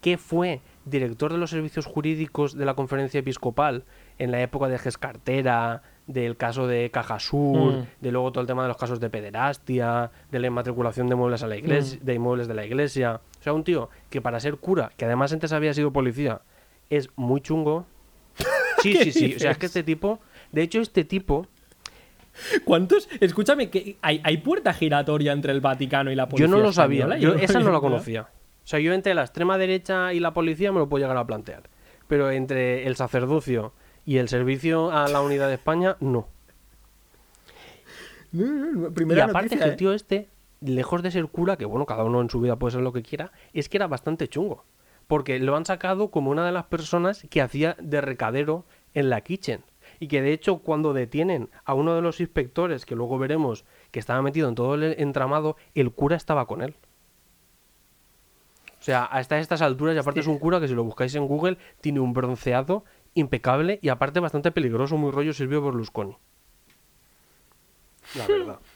[0.00, 3.82] que fue director de los servicios jurídicos de la conferencia episcopal
[4.18, 7.86] en la época de Gescartera, del caso de Cajasur, mm.
[8.00, 11.42] de luego todo el tema de los casos de pederastia, de la inmatriculación de muebles
[11.42, 12.04] a la iglesia, mm.
[12.04, 13.20] de inmuebles de la iglesia.
[13.38, 16.40] O sea, un tío que para ser cura, que además antes había sido policía,
[16.90, 17.86] es muy chungo.
[18.80, 19.34] Sí, sí, sí.
[19.34, 20.20] O sea, es que este tipo,
[20.52, 21.48] de hecho, este tipo
[22.64, 23.08] ¿Cuántos?
[23.20, 26.46] Escúchame, que hay, hay, puerta giratoria entre el Vaticano y la policía.
[26.46, 28.22] Yo no lo sabía, yo, esa no la conocía.
[28.22, 31.26] O sea, yo entre la extrema derecha y la policía me lo puedo llegar a
[31.26, 31.62] plantear.
[32.06, 33.72] Pero entre el sacerdocio
[34.08, 36.28] y el servicio a la unidad de España, no.
[38.32, 39.76] y aparte que el ¿eh?
[39.76, 40.30] tío este,
[40.62, 43.02] lejos de ser cura, que bueno, cada uno en su vida puede ser lo que
[43.02, 44.64] quiera, es que era bastante chungo.
[45.08, 49.20] Porque lo han sacado como una de las personas que hacía de recadero en la
[49.20, 49.62] kitchen.
[50.00, 53.98] Y que de hecho cuando detienen a uno de los inspectores, que luego veremos que
[53.98, 56.76] estaba metido en todo el entramado, el cura estaba con él.
[58.80, 61.26] O sea, hasta estas alturas, y aparte es un cura que si lo buscáis en
[61.26, 62.84] Google, tiene un bronceado
[63.14, 66.16] impecable y aparte bastante peligroso, muy rollo Silvio Berlusconi.
[68.16, 68.58] La verdad.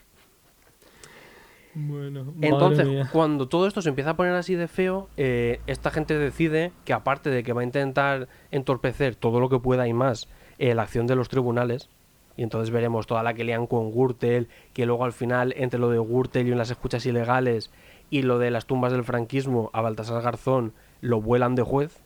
[1.75, 6.17] Bueno, Entonces, cuando todo esto se empieza a poner así de feo, eh, esta gente
[6.19, 10.29] decide que aparte de que va a intentar entorpecer todo lo que pueda y más
[10.59, 11.89] eh, la acción de los tribunales,
[12.37, 15.89] y entonces veremos toda la que lean con Gürtel, que luego al final, entre lo
[15.89, 17.71] de Gürtel y unas escuchas ilegales
[18.11, 22.02] y lo de las tumbas del franquismo, a Baltasar Garzón lo vuelan de juez,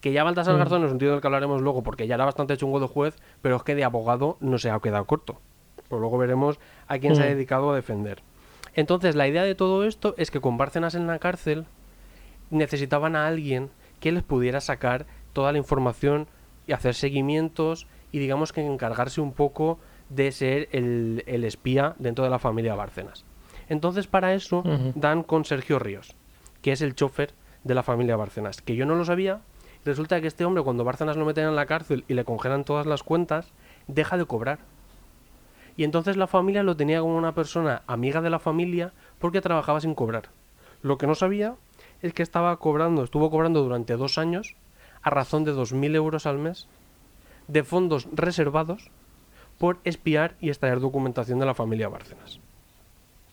[0.00, 0.58] que ya Baltasar mm.
[0.58, 3.16] Garzón es un tío del que hablaremos luego porque ya era bastante chungo de juez,
[3.42, 5.40] pero es que de abogado no se ha quedado corto.
[5.88, 7.30] Pues luego veremos a quién se ha mm.
[7.30, 8.22] dedicado a defender.
[8.74, 11.66] Entonces, la idea de todo esto es que con Bárcenas en la cárcel
[12.50, 13.70] necesitaban a alguien
[14.00, 16.28] que les pudiera sacar toda la información
[16.66, 19.78] y hacer seguimientos y digamos que encargarse un poco
[20.10, 23.24] de ser el, espía dentro de la familia Bárcenas.
[23.68, 24.62] Entonces, para eso
[24.94, 26.16] dan con Sergio Ríos,
[26.62, 27.34] que es el chofer
[27.64, 29.40] de la familia Bárcenas, que yo no lo sabía
[29.88, 32.84] Resulta que este hombre, cuando Bárcenas lo meten en la cárcel y le congelan todas
[32.84, 33.54] las cuentas,
[33.86, 34.58] deja de cobrar.
[35.78, 39.80] Y entonces la familia lo tenía como una persona amiga de la familia porque trabajaba
[39.80, 40.28] sin cobrar.
[40.82, 41.54] Lo que no sabía
[42.02, 44.56] es que estaba cobrando, estuvo cobrando durante dos años
[45.00, 46.68] a razón de 2.000 euros al mes
[47.46, 48.90] de fondos reservados
[49.56, 52.40] por espiar y extraer documentación de la familia Bárcenas.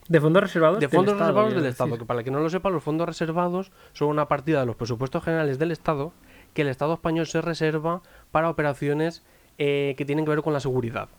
[0.07, 0.79] ¿De fondos reservados?
[0.79, 3.73] De fondos reservados del Estado, que para el que no lo sepa, los fondos reservados
[3.91, 6.13] son una partida de los presupuestos generales del Estado
[6.55, 8.01] que el Estado español se reserva
[8.31, 9.23] para operaciones
[9.59, 11.09] eh, que tienen que ver con la seguridad.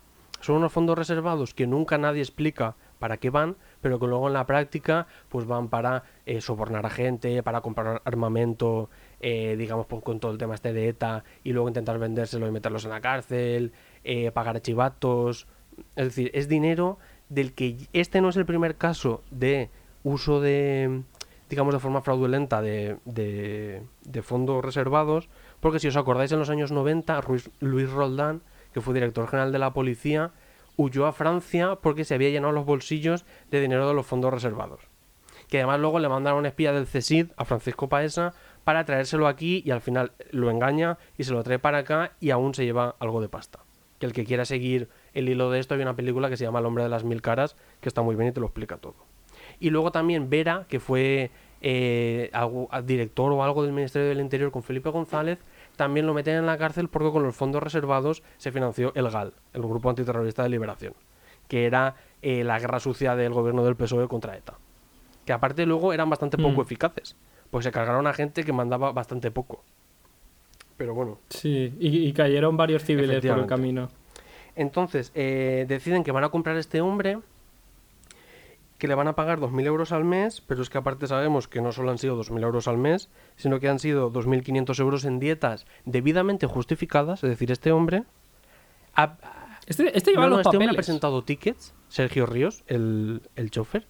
[0.41, 4.33] Son unos fondos reservados que nunca nadie explica para qué van, pero que luego en
[4.33, 10.19] la práctica pues van para eh, sobornar a gente, para comprar armamento, eh, digamos con
[10.19, 13.73] todo el tema este de ETA y luego intentar vendérselo y meterlos en la cárcel,
[14.33, 15.47] pagar archivatos,
[15.95, 16.97] Es decir, es dinero
[17.29, 19.69] del que este no es el primer caso de
[20.03, 21.03] uso de,
[21.49, 23.81] digamos, de forma fraudulenta de, de-
[24.21, 25.29] fondos reservados,
[25.59, 28.41] porque si os acordáis en los años 90, Ruiz- Luis Roldán,
[28.73, 30.31] que fue director general de la policía,
[30.75, 34.81] huyó a Francia porque se había llenado los bolsillos de dinero de los fondos reservados.
[35.47, 38.33] Que además luego le mandaron espía del CSID a Francisco Paesa
[38.65, 42.31] para traérselo aquí y al final lo engaña y se lo trae para acá y
[42.31, 43.59] aún se lleva algo de pasta.
[43.97, 46.59] Que el que quiera seguir el hilo de esto, hay una película que se llama
[46.59, 49.06] El hombre de las mil caras, que está muy bien y te lo explica todo.
[49.59, 51.31] Y luego también Vera, que fue
[51.61, 55.39] eh, algo- director o algo del Ministerio del Interior con Felipe González,
[55.75, 59.33] también lo meten en la cárcel porque con los fondos reservados se financió el GAL,
[59.53, 60.93] el Grupo Antiterrorista de Liberación,
[61.47, 64.53] que era eh, la guerra sucia del gobierno del PSOE contra ETA.
[65.25, 66.61] Que aparte luego eran bastante poco Mm.
[66.61, 67.15] eficaces,
[67.51, 69.63] pues se cargaron a gente que mandaba bastante poco.
[70.77, 73.89] Pero bueno, Sí, y, y cayeron varios civiles por el camino.
[74.55, 77.17] Entonces, eh, deciden que van a comprar a este hombre,
[78.77, 81.61] que le van a pagar 2.000 euros al mes, pero es que aparte sabemos que
[81.61, 85.19] no solo han sido 2.000 euros al mes, sino que han sido 2.500 euros en
[85.19, 88.03] dietas debidamente justificadas, es decir, este hombre...
[88.95, 89.17] ha-
[89.65, 93.87] Este, este lleva no, los este hombre ha presentado tickets, Sergio Ríos, el, el chofer,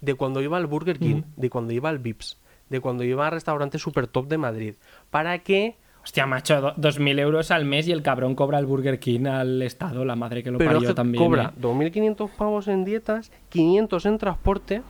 [0.00, 1.40] de cuando iba al Burger King, Mm.
[1.40, 2.38] de cuando iba al Vips,
[2.70, 4.74] de cuando iba al restaurante super top de Madrid,
[5.10, 8.98] para que Hostia, macho, do- 2.000 euros al mes y el cabrón cobra el Burger
[8.98, 11.22] King al Estado, la madre que lo Pero parió que también.
[11.22, 11.60] cobra ¿eh?
[11.60, 14.82] 2.500 pavos en dietas, 500 en transporte,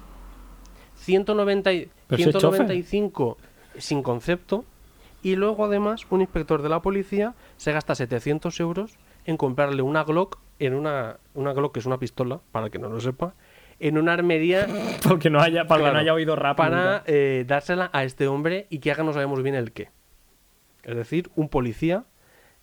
[0.96, 3.38] 190 y- Pero si es 195
[3.78, 4.64] sin concepto,
[5.22, 8.96] y luego además un inspector de la policía se gasta 700 euros
[9.26, 12.78] en comprarle una Glock, en una, una Glock que es una pistola, para el que
[12.78, 13.34] no lo sepa,
[13.78, 14.66] en una armería
[15.08, 16.56] Porque no haya, para que no haya oído rap.
[16.56, 19.88] para eh, dársela a este hombre y que haga no sabemos bien el qué.
[20.84, 22.04] Es decir, un policía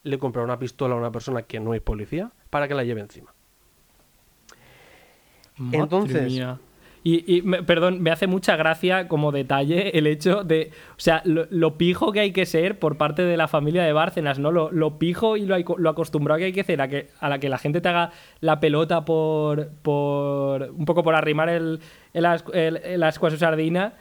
[0.04, 3.02] le compra una pistola a una persona que no es policía para que la lleve
[3.02, 3.34] encima.
[5.58, 6.60] Madre entonces- mía.
[7.04, 11.22] Y, y me- perdón, me hace mucha gracia como detalle el hecho de, o sea,
[11.24, 14.52] lo, lo pijo que hay que ser por parte de la familia de Bárcenas, ¿no?
[14.52, 17.30] Lo, lo pijo y lo, aco- lo acostumbrado que hay que ser a, que a
[17.30, 18.12] la que la gente te haga
[18.42, 21.80] la pelota por, por un poco por arrimar el,
[22.14, 23.94] el, el, el ascua a su sardina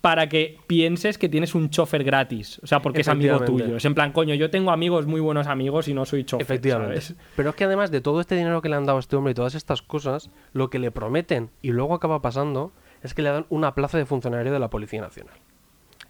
[0.00, 3.76] para que pienses que tienes un chofer gratis, o sea, porque es amigo tuyo.
[3.76, 7.00] Es en plan, coño, yo tengo amigos, muy buenos amigos y no soy chofer, Efectivamente.
[7.00, 7.16] ¿sabes?
[7.36, 9.30] Pero es que además de todo este dinero que le han dado a este hombre
[9.30, 12.72] y todas estas cosas, lo que le prometen y luego acaba pasando
[13.02, 15.34] es que le dan una plaza de funcionario de la Policía Nacional.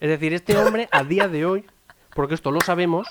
[0.00, 1.64] Es decir, este hombre a día de hoy,
[2.14, 3.06] porque esto lo sabemos,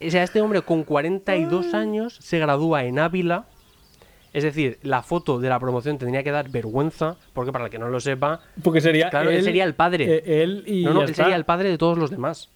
[0.00, 3.46] o sea, este hombre con 42 años se gradúa en Ávila.
[4.34, 7.78] Es decir, la foto de la promoción tendría que dar vergüenza, porque para el que
[7.78, 10.04] no lo sepa, Porque sería Claro, él sería el padre.
[10.16, 11.22] eh, él y no, no, él está.
[11.22, 12.50] sería el padre de todos los demás.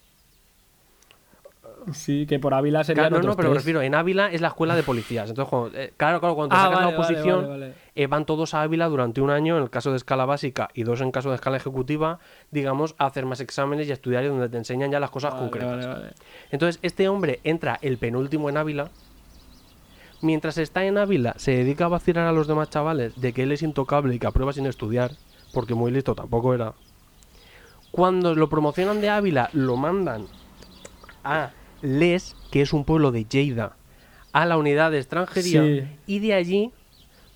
[1.93, 4.49] Sí, que por Ávila serían Claro, no, no, pero me refiero, en Ávila es la
[4.49, 5.31] escuela de policías.
[5.31, 7.73] Entonces, cuando- eh, claro, claro, cuando te Ah, sacas vale, la oposición, vale, vale.
[7.95, 10.83] eh, van todos a Ávila durante un año, en el caso de escala básica, y
[10.83, 12.19] dos en caso de escala ejecutiva,
[12.51, 15.35] digamos, a hacer más exámenes y a estudiar y donde te enseñan ya las cosas
[15.35, 16.13] concretas.
[16.51, 18.91] Entonces, este hombre entra el penúltimo en Ávila.
[20.21, 23.53] Mientras está en Ávila, se dedica a vacilar a los demás chavales de que él
[23.53, 25.13] es intocable y que aprueba sin estudiar,
[25.53, 26.75] porque muy listo tampoco era.
[27.93, 30.27] Cuando lo promocionan de Ávila, lo mandan
[31.25, 31.51] a
[31.83, 33.77] Les, que es un pueblo de Lleida,
[34.33, 35.89] a la unidad de extranjería, Sí.
[36.07, 36.73] y de allí,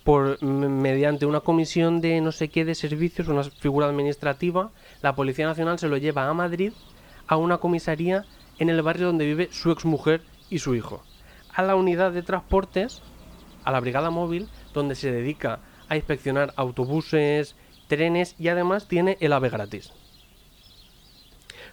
[0.03, 4.71] por mediante una comisión de no sé qué de servicios, una figura administrativa,
[5.01, 6.73] la Policía Nacional se lo lleva a Madrid
[7.27, 8.25] a una comisaría
[8.59, 11.01] en el barrio donde vive su exmujer y su hijo.
[11.53, 13.01] A la unidad de transportes,
[13.63, 17.55] a la brigada móvil, donde se dedica a inspeccionar autobuses,
[17.87, 19.91] trenes y además tiene el AVE gratis.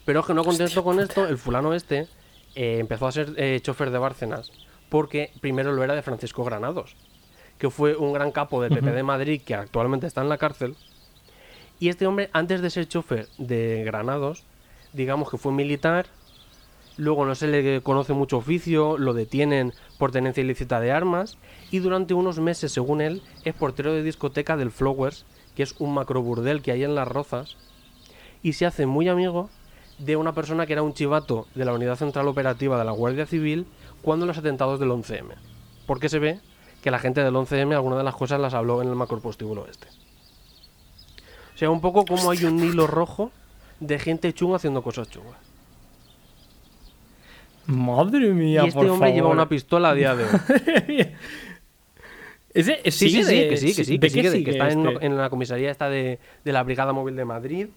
[0.05, 2.09] Pero es que no contento con esto, el fulano este
[2.55, 4.51] eh, empezó a ser eh, chofer de Bárcenas
[4.91, 6.97] porque primero lo era de Francisco Granados,
[7.59, 10.77] que fue un gran capo del PP de Madrid que actualmente está en la cárcel.
[11.79, 14.45] Y este hombre, antes de ser chofer de Granados,
[14.93, 16.07] digamos que fue militar,
[17.01, 21.39] luego no se le conoce mucho oficio, lo detienen por tenencia ilícita de armas
[21.71, 25.25] y durante unos meses, según él, es portero de discoteca del Flowers,
[25.57, 27.57] que es un macroburdel que hay en Las Rozas,
[28.43, 29.49] y se hace muy amigo
[29.99, 33.27] de una persona que era un chivato de la Unidad Central Operativa de la Guardia
[33.27, 33.67] Civil
[34.03, 35.35] cuando los atentados del 11M.
[35.87, 36.41] Porque se ve
[36.83, 39.89] que la gente del 11M algunas de las cosas las habló en el macropostíbulo este.
[41.55, 43.31] O sea, un poco como hay un hilo rojo
[43.81, 45.50] de gente chunga haciendo cosas chungas.
[47.71, 49.37] Madre mía, y este por hombre lleva favor.
[49.37, 50.31] una pistola a día de hoy.
[52.53, 54.51] Ese, Sí, sí, sigue sí, de- que sí, que sí, ¿de que sigue, de que
[54.51, 55.07] está en, este?
[55.07, 57.69] en la comisaría esta de, de la Brigada Móvil de Madrid,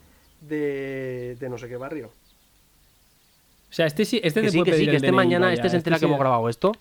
[0.41, 2.07] de, de no sé qué barrio.
[2.07, 5.07] O sea, este sí, este Que te sí, puede que sí, pedir que el este
[5.07, 6.71] DNI, mañana, vaya, este se entera que sí- hemos grabado esto.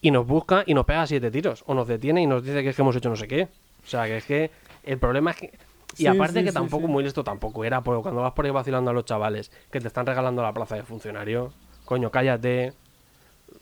[0.00, 1.62] y nos busca y nos pega siete tiros.
[1.66, 3.48] O nos detiene y nos dice que es que hemos hecho no sé qué.
[3.84, 4.50] O sea, que es que
[4.84, 5.46] el problema es que...
[5.94, 6.92] Y Sí, aparte sí, que sí, tampoco sí.
[6.92, 9.88] muy listo tampoco era, porque cuando vas por ahí vacilando a los chavales que te
[9.88, 11.52] están regalando la plaza de funcionario,
[11.88, 12.74] coño, cállate,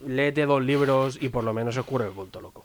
[0.04, 2.64] léete dos libros y por lo menos escurre el bulto, loco.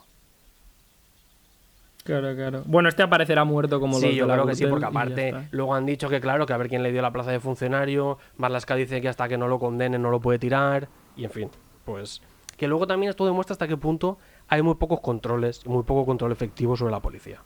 [2.04, 2.64] Claro, claro.
[2.66, 6.10] Bueno, este aparecerá muerto como Sí, yo creo que sí, porque aparte luego han dicho
[6.10, 9.10] que claro, que a ver quién le dio la plaza de funcionario, Marlaska dice que
[9.10, 11.50] hasta que no lo condenen no lo puede tirar, y en fin,
[11.86, 12.24] pues
[12.58, 16.32] que luego también esto demuestra hasta qué punto hay muy pocos controles, muy poco control
[16.32, 17.40] efectivo sobre la policía.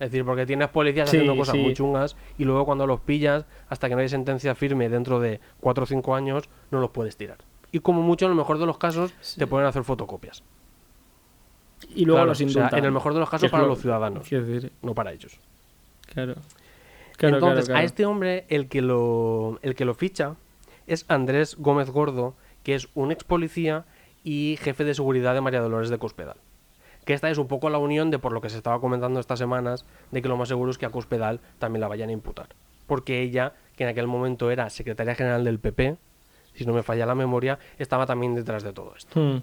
[0.00, 1.60] Es decir, porque tienes policías Sí, haciendo cosas sí.
[1.60, 5.40] muy chungas y luego cuando los pillas, hasta que no hay sentencia firme dentro de
[5.60, 7.38] 4 o 5 años, no los puedes tirar.
[7.72, 10.42] Y como mucho, en el mejor de los casos, te pueden hacer fotocopias.
[11.94, 12.78] Y luego Claro, los o sea, indultan.
[12.78, 15.38] en el mejor de los casos es para lo- los ciudadanos, decir, no para ellos.
[16.12, 16.34] claro.
[17.16, 17.80] Claro, Entonces, claro.
[17.80, 20.36] a este hombre el que lo el que lo ficha
[20.86, 23.84] es Andrés Gómez Gordo, que es un ex policía
[24.22, 26.36] y jefe de seguridad de María Dolores de Cospedal.
[27.08, 29.38] Que esta es un poco la unión de por lo que se estaba comentando estas
[29.38, 32.48] semanas, de que lo más seguro es que a Cospedal también la vayan a imputar.
[32.86, 35.96] Porque ella, que en aquel momento era secretaria general del PP,
[36.52, 39.18] si no me falla la memoria, estaba también detrás de todo esto.
[39.18, 39.40] Hmm.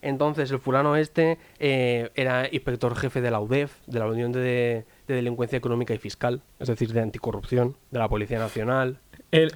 [0.00, 4.86] Entonces, el fulano este eh, era inspector jefe de la UDEF, de la Unión de,
[5.06, 9.00] de Delincuencia Económica y Fiscal, es decir, de anticorrupción, de la Policía Nacional.
[9.30, 9.52] El-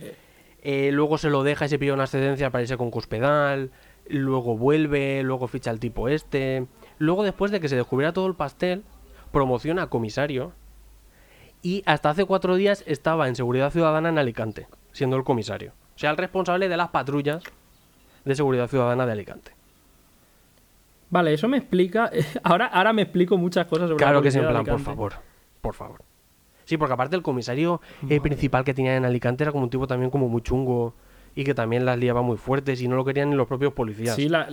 [0.61, 3.71] Eh, luego se lo deja y se pilla una excedencia para irse con Cospedal.
[4.09, 6.67] Luego vuelve, luego ficha al tipo este.
[6.99, 8.83] Luego, después de que se descubriera todo el pastel,
[9.33, 10.53] promociona a comisario.
[11.63, 15.73] Y hasta hace cuatro días estaba en Seguridad Ciudadana en Alicante, siendo el comisario.
[15.97, 17.43] O sea, el responsable de las patrullas
[18.25, 19.53] de Seguridad Ciudadana de Alicante.
[21.11, 22.11] Vale, eso me explica.
[22.43, 25.15] Ahora, ahora me explico muchas cosas sobre la Claro que es en plan, por favor,
[25.61, 26.03] por favor.
[26.65, 27.81] Sí, porque aparte el comisario
[28.11, 30.95] eh, principal que tenía en Alicante era como un tipo también como muy chungo
[31.35, 34.15] y que también las liaba muy fuertes y no lo querían ni los propios policías.
[34.15, 34.51] Sí, la,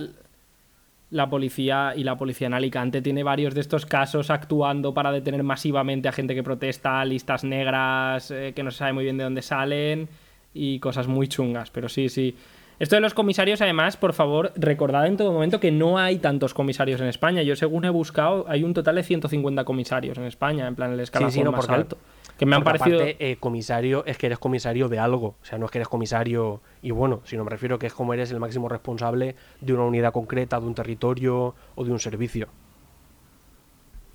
[1.10, 5.42] la policía y la policía en Alicante tiene varios de estos casos actuando para detener
[5.42, 9.24] masivamente a gente que protesta, listas negras eh, que no se sabe muy bien de
[9.24, 10.08] dónde salen
[10.52, 11.70] y cosas muy chungas.
[11.70, 12.36] Pero sí, sí.
[12.78, 16.52] Esto de los comisarios, además, por favor, recordad en todo momento que no hay tantos
[16.52, 17.42] comisarios en España.
[17.42, 21.00] Yo, según he buscado, hay un total de 150 comisarios en España, en plan el
[21.00, 21.96] escalafón sí, no, más alto.
[22.38, 23.02] Que me han Porque parecido.
[23.02, 25.36] aparte, eh, comisario es que eres comisario de algo.
[25.40, 28.12] O sea, no es que eres comisario y bueno, sino me refiero que es como
[28.12, 32.48] eres el máximo responsable de una unidad concreta, de un territorio o de un servicio.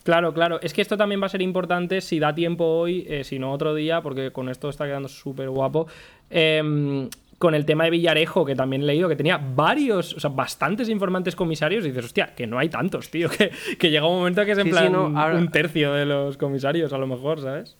[0.03, 0.59] Claro, claro.
[0.61, 3.51] Es que esto también va a ser importante si da tiempo hoy, eh, si no
[3.51, 5.88] otro día, porque con esto está quedando súper guapo.
[6.30, 7.07] Em,
[7.38, 10.89] con el tema de Villarejo, que también he leído que tenía varios, o sea, bastantes
[10.89, 14.45] informantes comisarios, y dices, hostia, que no hay tantos, tío, que, que llega un momento
[14.45, 17.07] que es en Sí, sí, plan no, ahora- un tercio de los comisarios, a lo
[17.07, 17.78] mejor, ¿sabes?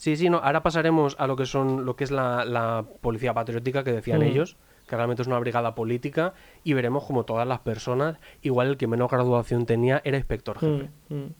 [0.00, 0.38] Sí, sí, no.
[0.38, 4.20] Ahora pasaremos a lo que son lo que es la, la policía patriótica que decían
[4.20, 4.22] Mm.
[4.22, 4.56] ellos,
[4.88, 6.32] que realmente es una brigada política,
[6.64, 10.88] y veremos como todas las personas, igual el que menos graduación tenía era inspector jefe.
[11.10, 11.30] Mm, mm,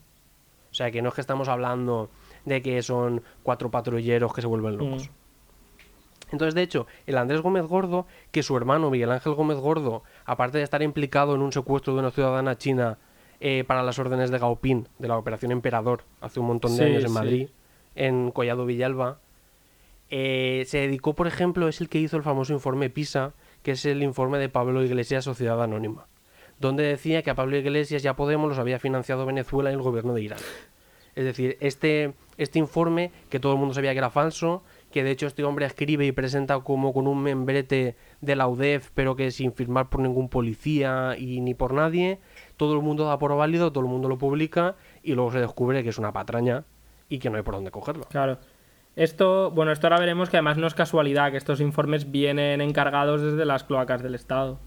[0.71, 2.11] O sea, que no es que estamos hablando
[2.45, 5.09] de que son cuatro patrulleros que se vuelven locos.
[5.09, 5.13] Mm.
[6.33, 10.59] Entonces, de hecho, el Andrés Gómez Gordo, que su hermano Miguel Ángel Gómez Gordo, aparte
[10.59, 12.99] de estar implicado en un secuestro de una ciudadana china
[13.41, 16.83] eh, para las órdenes de Gaopín, de la Operación Emperador, hace un montón de Sí,
[16.85, 17.15] años en sí.
[17.15, 17.49] Madrid,
[17.95, 19.19] en Collado Villalba,
[20.11, 23.33] eh, se dedicó, por ejemplo, es el que hizo el famoso informe PISA,
[23.63, 26.07] que es el informe de Pablo Iglesias, Sociedad Anónima,
[26.59, 30.15] donde decía que a Pablo Iglesias ya Podemos los había financiado Venezuela y el gobierno
[30.15, 30.41] de Irán.
[31.15, 35.11] Es decir, este, este informe, que todo el mundo sabía que era falso, que de
[35.11, 39.31] hecho este hombre escribe y presenta como con un membrete de la UDEF, pero que
[39.31, 42.19] sin firmar por ningún policía y ni por nadie,
[42.57, 45.83] todo el mundo da por válido, todo el mundo lo publica y luego se descubre
[45.83, 46.65] que es una patraña
[47.11, 48.05] y que no hay por dónde cogerlo.
[48.05, 48.39] Claro.
[48.97, 53.21] Esto, bueno, esto ahora veremos que además no es casualidad que estos informes vienen encargados
[53.21, 54.59] desde las cloacas del Estado.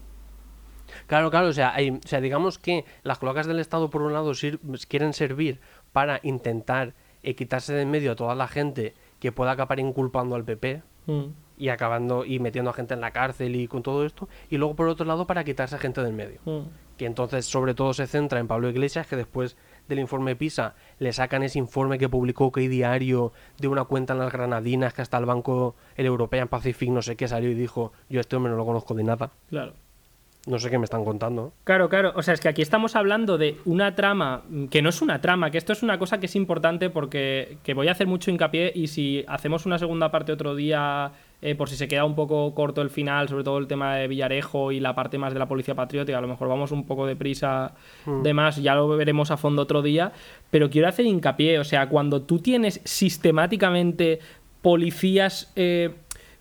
[1.06, 4.12] Claro, claro, o sea, hay- o sea, digamos que las cloacas del Estado, por un
[4.12, 5.60] lado, sir- quieren servir
[5.92, 10.36] para intentar eh, quitarse de en medio a toda la gente que pueda acabar inculpando
[10.36, 11.22] al PP Mm.
[11.56, 14.74] y acabando y metiendo a gente en la cárcel y con todo esto, y luego
[14.76, 16.40] por otro lado para quitarse a gente del medio.
[16.44, 16.68] Mm.
[16.98, 19.56] Que entonces sobre todo se centra en Pablo Iglesias, que después
[19.88, 24.18] del informe PISA le sacan ese informe que publicó que diario de una cuenta en
[24.20, 27.92] las Granadinas que hasta el Banco el European Pacific no sé qué salió y dijo,
[28.08, 29.74] yo este hombre no lo conozco de nada, Claro.
[30.46, 31.52] no sé qué me están contando.
[31.64, 32.12] Claro, claro.
[32.16, 35.50] O sea, es que aquí estamos hablando de una trama que no es una trama,
[35.50, 38.70] que esto es una cosa que es importante porque que voy a hacer mucho hincapié
[38.74, 41.12] y si hacemos una segunda parte otro día,
[41.44, 44.08] eh, por si se queda un poco corto el final, sobre todo el tema de
[44.08, 47.06] Villarejo y la parte más de la policía patriótica, a lo mejor vamos un poco
[47.06, 47.74] deprisa
[48.22, 50.10] de más, ya lo veremos a fondo otro día,
[50.50, 54.18] pero quiero hacer hincapié, o sea, cuando tú tienes sistemáticamente
[54.62, 55.52] policías...
[55.56, 55.90] eh,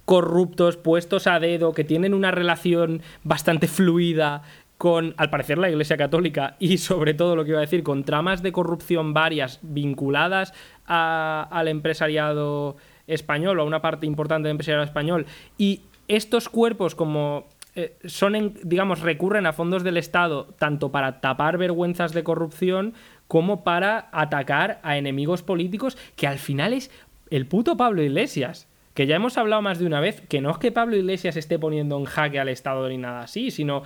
[0.05, 4.41] corruptos, puestos a dedo, que tienen una relación bastante fluida
[4.77, 8.03] con, al parecer, la Iglesia Católica y sobre todo lo que iba a decir, con
[8.03, 10.53] tramas de corrupción varias vinculadas
[10.85, 12.75] a- al empresariado
[13.07, 15.25] español o a una parte importante del empresariado español.
[15.57, 17.47] Y estos cuerpos como...
[17.75, 22.93] eh, son, en- digamos, recurren a fondos del Estado tanto para tapar vergüenzas de corrupción
[23.27, 26.91] como para atacar a enemigos políticos que al final es
[27.29, 28.67] el puto Pablo Iglesias.
[28.93, 31.57] Que ya hemos hablado más de una vez que no es que Pablo Iglesias esté
[31.57, 33.81] poniendo en jaque al Estado ni nada así, sino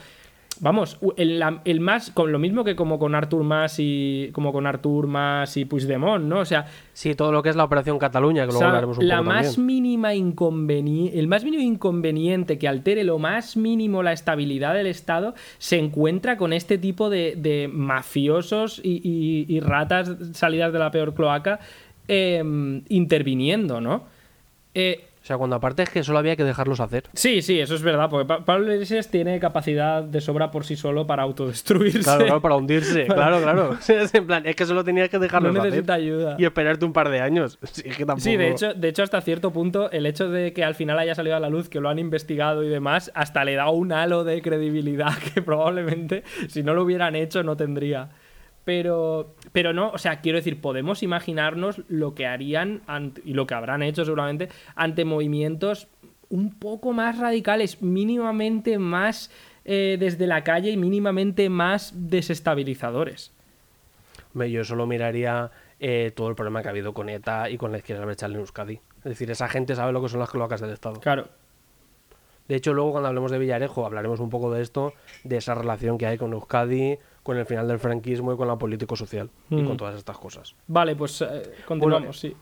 [0.62, 5.08] Vamos, el, más, con lo mismo que como con Artur Mas y como con Artur
[5.08, 6.40] Mas y Puigdemont, ¿no?
[6.40, 9.08] O sea, Sí, todo lo que es la Operación Cataluña, que luego sea, hablaremos un
[9.08, 9.66] la poco más también.
[9.68, 15.36] mínima inconveniente, el más mínimo inconveniente que altere lo más mínimo la estabilidad del Estado
[15.60, 20.90] se encuentra con este tipo de, de mafiosos y, y- y ratas salidas de la
[20.90, 21.60] peor cloaca
[22.08, 24.04] em, interviniendo, ¿no?
[24.74, 27.04] Eh, sea, cuando aparte es que solo había que dejarlos hacer.
[27.14, 30.76] Sí, sí, eso es verdad, porque Pa- Pablo Iglesias tiene capacidad de sobra por sí
[30.76, 32.00] solo para autodestruirse.
[32.00, 33.06] Claro, claro, para hundirse.
[33.14, 33.70] Claro, claro.
[33.90, 36.04] O es en plan, es que solo tenías que no dejarlos necesita hacer.
[36.06, 36.36] ayuda.
[36.40, 37.60] Y esperarte un par de años.
[37.72, 38.24] Sí, es que tampoco...
[38.24, 41.14] Sí, de hecho, de hecho, hasta cierto punto, el hecho de que al final haya
[41.16, 44.24] salido a la luz, que lo han investigado y demás, hasta le da un halo
[44.24, 48.10] de credibilidad que probablemente, si no lo hubieran hecho, no tendría.
[48.64, 52.84] Pero, pero no, o sea, quiero decir, podemos imaginarnos lo que harían
[53.26, 55.88] y lo que habrán hecho seguramente ante movimientos
[56.30, 59.32] un poco más radicales, mínimamente más
[59.66, 63.32] eh, desde la calle y mínimamente más desestabilizadores.
[64.36, 65.50] Yo solo miraría
[65.80, 68.42] eh, todo el problema que ha habido con ETA y con la izquierda abertzale en
[68.42, 68.76] Euskadi.
[68.98, 71.00] Es decir, esa gente sabe lo que son las cloacas del Estado.
[71.00, 71.30] Claro,
[72.48, 74.94] De hecho, luego cuando hablemos de Villarejo hablaremos un poco de esto,
[75.24, 78.56] de esa relación que hay con Euskadi, con el final del franquismo y con la
[78.56, 79.68] político-social y Mm.
[79.68, 80.56] con todas estas cosas.
[80.68, 82.36] vale, pues eh, continuamos, Bueno, sí.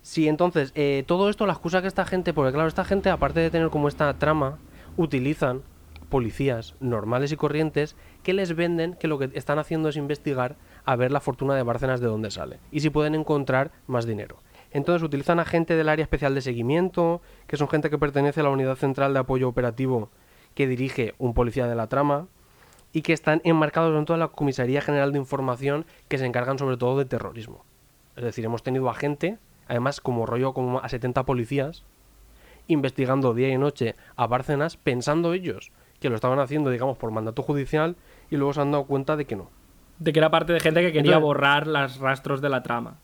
[0.00, 3.40] Sí, entonces, eh, todo esto, la excusa que esta gente, porque claro, esta gente, aparte
[3.40, 4.58] de tener como esta trama,
[4.96, 5.62] utilizan
[6.08, 10.96] policías normales y corrientes que les venden que lo que están haciendo es investigar a
[10.96, 14.36] ver la fortuna de Bárcenas de dónde sale y si pueden encontrar más dinero.
[14.70, 18.44] Entonces utilizan a gente del área especial de seguimiento, que son gente que pertenece a
[18.44, 20.08] la unidad central de apoyo operativo
[20.54, 22.26] que dirige un policía de la trama
[22.94, 26.78] y que están enmarcados dentro de la Comisaría General de Información que se encargan sobre
[26.78, 27.64] todo de terrorismo.
[28.16, 29.36] Es decir, hemos tenido a gente,
[29.68, 31.82] además como rollo como a 70 policías,
[32.68, 37.42] investigando día y noche a Bárcenas, pensando ellos que lo estaban haciendo, digamos, por mandato
[37.42, 37.96] judicial,
[38.30, 39.50] y luego se han dado cuenta de que no.
[39.98, 42.96] De que era parte de gente que quería Entonces- borrar los rastros de la trama.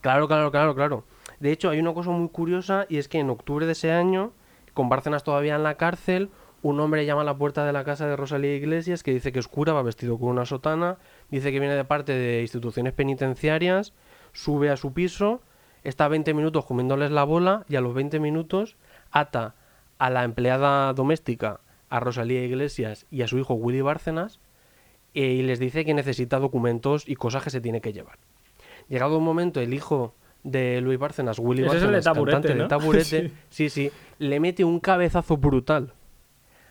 [0.00, 1.04] Claro, claro, claro, claro.
[1.40, 4.32] De hecho, hay una cosa muy curiosa, y es que en octubre de ese año,
[4.74, 6.30] con Bárcenas todavía en la cárcel,
[6.62, 9.38] un hombre llama a la puerta de la casa de Rosalía Iglesias, que dice que
[9.38, 10.98] es cura, va vestido con una sotana,
[11.30, 13.92] dice que viene de parte de instituciones penitenciarias,
[14.32, 15.40] sube a su piso,
[15.84, 18.76] está 20 minutos comiéndoles la bola, y a los 20 minutos
[19.10, 19.54] ata
[19.98, 24.40] a la empleada doméstica, a Rosalía Iglesias y a su hijo Willy Bárcenas,
[25.14, 28.18] eh, y les dice que necesita documentos y cosas que se tiene que llevar.
[28.88, 32.54] Llegado un momento, el hijo de Luis Bárcenas, Willy es el de Bárcenas, Taburete, cantante
[32.54, 32.68] de ¿no?
[32.68, 33.70] Taburete, sí.
[33.70, 35.92] sí, le mete un cabezazo brutal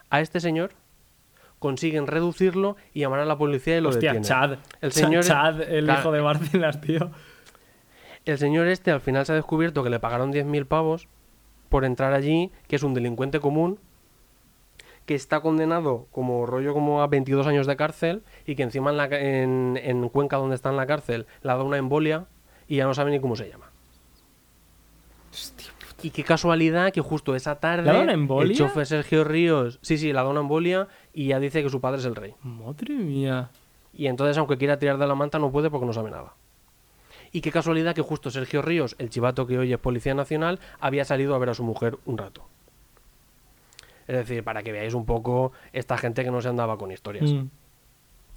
[0.09, 0.71] a este señor,
[1.59, 4.27] consiguen reducirlo y llamar a la policía y lo Hostia, detienen.
[4.27, 4.57] Chad.
[4.81, 5.99] El señor, Chad, el Claro.
[6.01, 7.11] hijo de Bárcenas, tío.
[8.25, 11.07] el señor este al final se ha descubierto que le pagaron 10.000 pavos
[11.69, 13.79] por entrar allí, que es un delincuente común,
[15.05, 18.97] que está condenado como rollo como a 22 años de cárcel y que encima en,
[18.97, 22.25] la ca- en, en Cuenca donde está en la cárcel le ha dado una embolia
[22.67, 23.71] y ya no sabe ni cómo se llama.
[26.07, 28.51] Y qué casualidad que justo esa tarde ¿Le ha dado una embolia?
[28.53, 31.99] el chofer Sergio Ríos, sí, sí, dado una embolia y ya dice que su padre
[31.99, 32.33] es el rey.
[32.43, 33.49] Madre mía.
[33.93, 36.33] Y entonces, aunque quiera tirar de la manta, no puede porque no sabe nada.
[37.33, 41.03] Y qué casualidad que justo Sergio Ríos, el chivato que hoy es Policía Nacional, había
[41.03, 42.47] salido a ver a su mujer un rato.
[44.07, 47.29] Es decir, para que veáis un poco esta gente que no se andaba con historias.
[47.29, 47.49] Mm.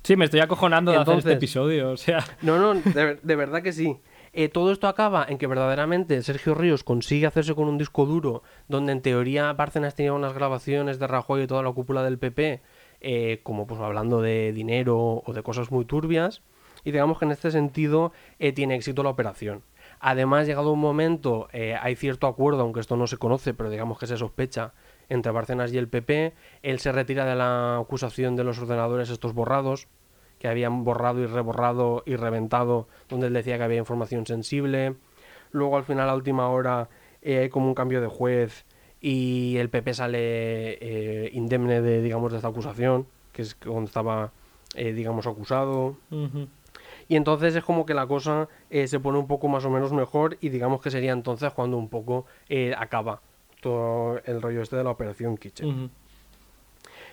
[0.03, 1.91] Sí, me estoy acojonando de hacer este Entonces- episodio.
[1.93, 3.97] O sea, No, no, de, de verdad que sí.
[4.33, 8.43] Eh, todo esto acaba en que verdaderamente Sergio Ríos consigue hacerse con un disco duro
[8.69, 12.63] donde en teoría Bárcenas tenía unas grabaciones de Rajoy y toda la cúpula del PP,
[13.01, 16.43] eh, como pues hablando de dinero o de cosas muy turbias,
[16.85, 19.63] y digamos que en este sentido eh, tiene éxito la operación.
[19.99, 24.07] Además, llegado un momento, hay cierto acuerdo, aunque esto no se conoce, pero digamos que
[24.07, 24.73] se sospecha,
[25.11, 26.33] entre Bárcenas y el PP.
[26.63, 29.89] Él se retira de la acusación de los ordenadores estos borrados,
[30.41, 34.95] que habían borrado y reborrado y reventado, donde él decía que había información sensible.
[35.53, 36.89] Luego, al final, a última hora,
[37.21, 38.65] eh, hay como un cambio de juez
[39.03, 40.19] y el PP sale
[40.81, 44.33] eh, indemne de, digamos, de esta acusación, que es donde estaba,
[44.75, 45.97] eh, digamos, acusado.
[47.07, 50.39] Y entonces es como que la cosa se pone un poco más o menos mejor
[50.41, 52.25] y digamos que sería entonces cuando un poco
[52.79, 53.21] acaba
[53.61, 55.91] todo el rollo este de la operación Kitchen.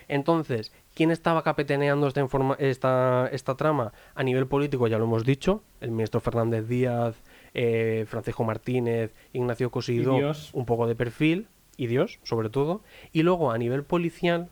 [0.08, 4.88] Entonces, ¿quién estaba capitaneando esta, informa- esta, esta trama a nivel político?
[4.88, 7.22] Ya lo hemos dicho, el ministro Fernández Díaz,
[7.54, 10.16] eh, Francisco Martínez, Ignacio Cosidó,
[10.52, 11.46] un poco de perfil,
[11.76, 12.80] y Dios, sobre todo.
[13.12, 14.48] Y luego, a nivel policial,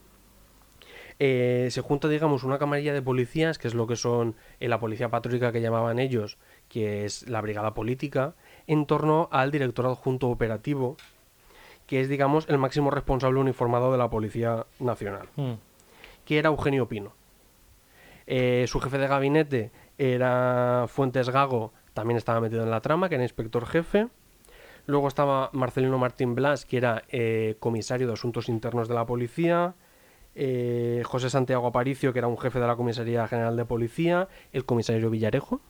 [1.19, 4.79] eh, se junta, digamos, una camarilla de policías, que es lo que son eh, la
[4.79, 8.35] policía patriótica que llamaban ellos, que es la brigada política,
[8.69, 10.97] en torno al director adjunto operativo,
[11.89, 15.53] que es, digamos, el máximo responsable uniformado de la Policía Nacional, Mm.
[16.27, 17.15] Que era Eugenio Pino.
[18.27, 23.15] Eh, su jefe de gabinete era Fuentes Gago, también estaba metido en la trama, que
[23.15, 24.09] era inspector jefe.
[24.85, 29.75] Luego estaba Marcelino Martín Blas, que era eh, comisario de Asuntos Internos de la Policía.
[30.35, 34.29] eh, José Santiago Aparicio, que era un jefe de la Comisaría General de Policía.
[34.53, 35.61] El comisario Villarejo.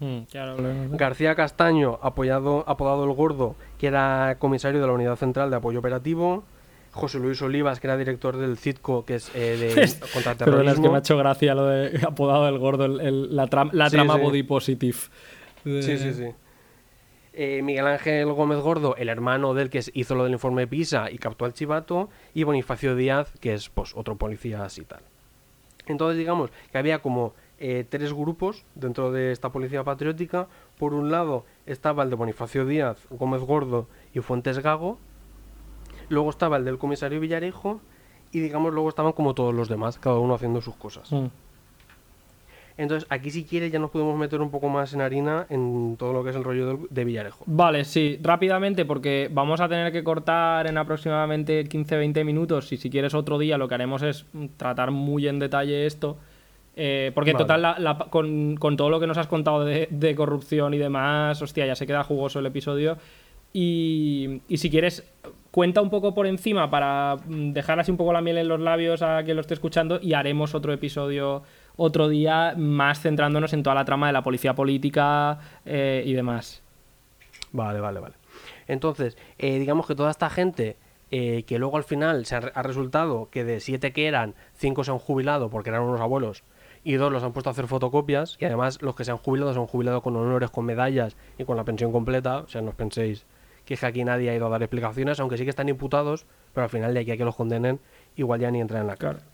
[0.00, 0.96] Mm.
[0.96, 5.78] García Castaño, apoyado, apodado El Gordo, que era comisario de la Unidad Central de Apoyo
[5.78, 6.44] Operativo.
[6.96, 10.10] José Luis Olivas, que era director del CITCO, que es eh, de Perdona, es que
[10.12, 10.90] contraterrorismo.
[10.90, 14.20] me ha hecho gracia lo de apodado el gordo, el- el- la, Sí, trama sí.
[14.20, 14.96] body positive.
[15.64, 16.26] De- Sí, sí, sí.
[17.38, 21.18] Eh, Miguel Ángel Gómez Gordo, el hermano del que hizo lo del informe PISA y
[21.18, 25.00] captó al chivato, y Bonifacio Díaz, que es pues otro policía así tal.
[25.86, 30.48] Entonces digamos que había como eh, tres grupos dentro de esta policía patriótica.
[30.78, 34.98] Por un lado estaba el de Bonifacio Díaz, Gómez Gordo y Fuentes Gago.
[36.08, 37.80] Luego estaba el del comisario Villarejo
[38.32, 41.10] y digamos luego estaban como todos los demás, cada uno haciendo sus cosas.
[41.12, 41.26] Mm.
[42.78, 46.12] Entonces aquí si quiere ya nos podemos meter un poco más en harina en todo
[46.12, 47.42] lo que es el rollo de Villarejo.
[47.46, 52.70] Vale, sí, rápidamente, porque vamos a tener que cortar en aproximadamente 15-20 minutos.
[52.72, 54.26] Y si quieres otro día, lo que haremos es
[54.58, 56.18] tratar muy en detalle esto.
[56.78, 57.44] Eh, porque en Vale.
[57.44, 60.78] total, la- la- con, con todo lo que nos has contado de, de corrupción y
[60.78, 62.98] demás, hostia, ya se queda jugoso el episodio.
[63.54, 65.02] Y, y si quieres,
[65.56, 68.60] cuenta un poco por encima para mm, dejar así un poco la miel en los
[68.60, 71.44] labios a quien lo esté escuchando y haremos otro episodio
[71.76, 76.62] otro día más centrándonos en toda la trama de la policía política eh, y demás.
[77.52, 78.16] Vale, vale, vale.
[78.68, 80.76] Entonces, eh, digamos que toda esta gente
[81.10, 84.84] eh, que luego al final se ha, ha resultado que de siete que eran, cinco
[84.84, 86.44] se han jubilado porque eran unos abuelos
[86.84, 89.54] y dos los han puesto a hacer fotocopias y además los que se han jubilado
[89.54, 92.40] se han jubilado con honores, con medallas y con la pensión completa.
[92.40, 93.24] O sea, no os penséis
[93.66, 96.24] que es que aquí nadie ha ido a dar explicaciones, aunque sí que están imputados,
[96.54, 97.78] pero al final de aquí a que los condenen
[98.16, 99.26] igual ya ni entran en la cárcel.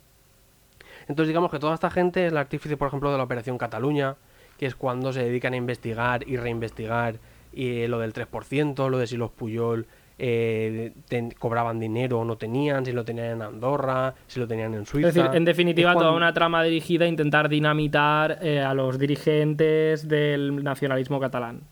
[1.08, 4.16] Entonces digamos que toda esta gente es el artífice, por ejemplo, de la Operación Cataluña,
[4.58, 7.16] que es cuando se dedican a investigar y reinvestigar
[7.54, 9.86] eh, lo del 3%, lo de si los Puyol
[10.18, 14.72] eh, ten- cobraban dinero o no tenían, si lo tenían en Andorra, si lo tenían
[14.74, 15.08] en Suiza.
[15.08, 20.06] Es decir, en definitiva, toda una trama dirigida a intentar dinamitar eh, a los dirigentes
[20.06, 21.62] del nacionalismo catalán.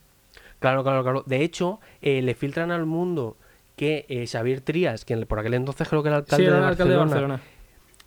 [0.61, 1.25] Claro, claro, claro.
[1.27, 3.37] De hecho, eh, le filtran al mundo
[3.77, 6.63] que eh, Xavier Trías, que por aquel entonces creo que era alcalde, sí, era de,
[6.63, 7.41] el alcalde de Barcelona,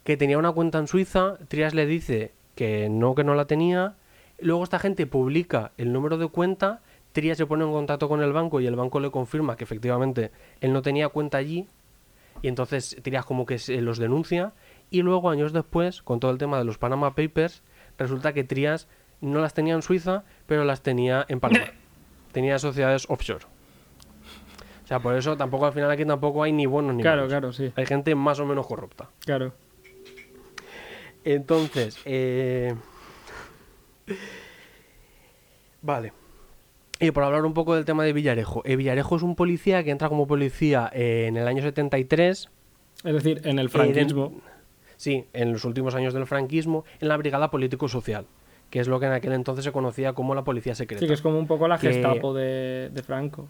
[0.04, 3.96] que tenía una cuenta en Suiza, Trias le dice que no, que no la tenía.
[4.40, 6.82] Luego esta gente publica el número de cuenta,
[7.12, 10.32] Trias se pone en contacto con el banco y el banco le confirma que efectivamente
[10.62, 11.68] él no tenía cuenta allí.
[12.42, 14.54] Y entonces Trias como que se los denuncia.
[14.92, 17.64] Y luego, años después, con todo el tema de los Panama Papers,
[17.98, 18.88] resulta que Trias
[19.22, 21.66] no las tenía en Suiza, pero las tenía en Panamá.
[22.34, 23.46] tenía sociedades offshore.
[24.84, 27.32] O sea, por eso tampoco al final aquí tampoco hay ni buenos ni Claro, malos.
[27.32, 27.72] claro, sí.
[27.78, 29.10] Hay gente más o menos corrupta.
[29.20, 29.54] Claro.
[31.24, 32.76] Entonces, eh...
[35.82, 36.12] vale.
[37.00, 38.62] Y por hablar un poco del tema de Villarejo.
[38.66, 42.50] Eh, Villarejo es un policía que entra como policía eh, en el año 73.
[43.04, 44.30] Es decir, en el eh, franquismo.
[44.30, 44.42] den-
[44.98, 48.26] sí, en los últimos años del franquismo, en la Brigada Político-Social,
[48.74, 51.00] que es lo que en aquel entonces se conocía como la Policía Secreta.
[51.00, 53.48] Sí, que es como un poco la que- Gestapo de, de Franco.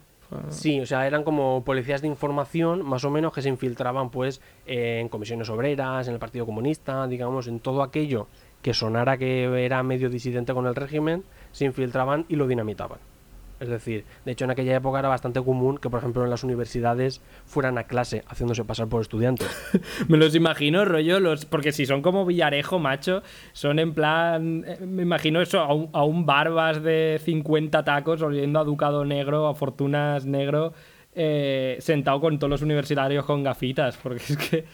[0.50, 4.42] Sí, o sea, eran como policías de información, más o menos, que se infiltraban, pues,
[4.66, 8.26] eh, en comisiones obreras, en el Partido Comunista, digamos, en todo aquello
[8.60, 12.98] que sonara que era medio disidente con el régimen, se infiltraban y lo dinamitaban.
[13.64, 16.44] Es decir, de hecho, en aquella época era bastante común que, por ejemplo, en las
[16.44, 19.48] universidades fueran a clase haciéndose pasar por estudiantes.
[20.08, 23.22] Me los imagino, rollo, los porque si son como Villarejo, macho,
[23.52, 24.64] son en plan.
[24.66, 29.54] eh, Me imagino eso, a un, barbas de 50 tacos, oliendo a Ducado Negro, a
[29.54, 30.72] Fortunas Negro,
[31.14, 34.64] eh, sentado con todos los universitarios con gafitas, porque es que.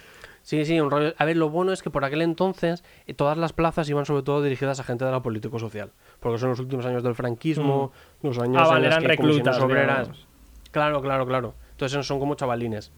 [0.50, 1.14] Sí, sí, un rollo.
[1.16, 4.24] A ver, lo bueno es que por aquel entonces eh, todas las plazas iban sobre
[4.24, 5.92] todo dirigidas a gente de la político-social.
[6.18, 9.60] Porque son los últimos años del franquismo, los años Ah, vale, en eran que reclutas,
[9.60, 9.98] obreras.
[10.08, 10.28] digamos.
[10.72, 11.54] Claro, claro, claro.
[11.70, 12.90] Entonces son como chavalines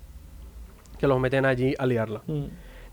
[0.99, 2.23] que los meten allí a liarla.
[2.27, 2.45] mm,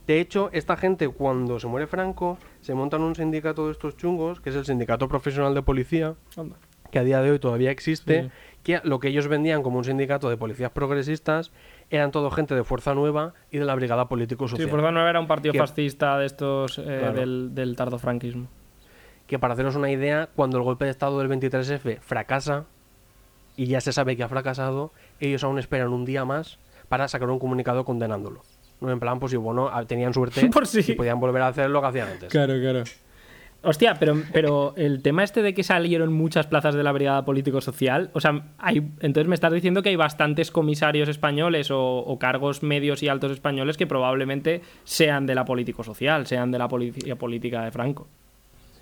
[0.07, 4.41] De hecho, esta gente cuando se muere Franco se montan un sindicato de estos chungos,
[4.41, 6.57] que es el Sindicato Profesional de Policía, anda.
[6.91, 8.29] que a día de hoy todavía existe, Sí.
[8.63, 11.51] que lo que ellos vendían como un sindicato de policías progresistas
[11.91, 14.69] eran todo gente de Fuerza Nueva y de la Brigada Político Sí, Social.
[14.69, 17.13] Fuerza Nueva era un partido Que- fascista de estos eh, Claro.
[17.13, 18.47] del, del tardofranquismo.
[19.27, 22.65] Que para haceros una idea, cuando el golpe de Estado del 23F fracasa,
[23.55, 26.57] y ya se sabe que ha fracasado, ellos aún esperan un día más
[26.87, 28.41] para sacar un comunicado condenándolo.
[28.81, 31.69] No en plan, pues si bueno, ah, tenían suerte Por y podían volver a hacer
[31.69, 32.29] lo que hacían antes.
[32.29, 32.83] Claro, claro.
[33.61, 38.09] Hostia, pero, pero el tema este de que salieron muchas plazas de la brigada político-social,
[38.13, 43.03] o sea, hay, entonces me estás diciendo que hay bastantes comisarios españoles o, cargos medios
[43.03, 47.71] y altos españoles que probablemente sean de la político-social, sean de la policía política de
[47.71, 48.07] Franco.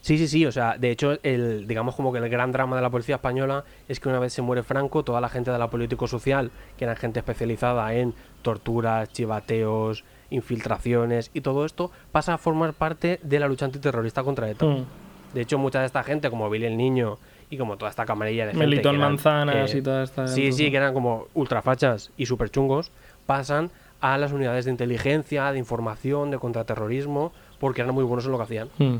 [0.02, 2.84] Sí, sí, sí, o sea, de hecho, el, digamos como que el gran drama de
[2.84, 5.72] la policía española es que una vez se muere Franco, toda la gente de la
[5.72, 8.14] político-social, que era gente especializada en
[8.44, 14.50] torturas, chivateos, infiltraciones y todo esto, pasa a formar parte de la lucha antiterrorista contra
[14.50, 14.66] ETA.
[14.66, 14.86] Mm.
[15.34, 17.18] De hecho, mucha de esta gente, como Billy el Niño
[17.50, 18.66] y como toda esta camarilla de gente.
[18.66, 20.28] Melitón eran, Manzanas eh, y toda esta.
[20.28, 22.92] Sí, sí, que eran como ultrafachas y super chungos,
[23.26, 23.72] pasan
[24.02, 28.38] a las unidades de inteligencia, de información, de contraterrorismo, porque eran muy buenos en lo
[28.38, 28.70] que hacían.
[28.78, 28.98] Mm,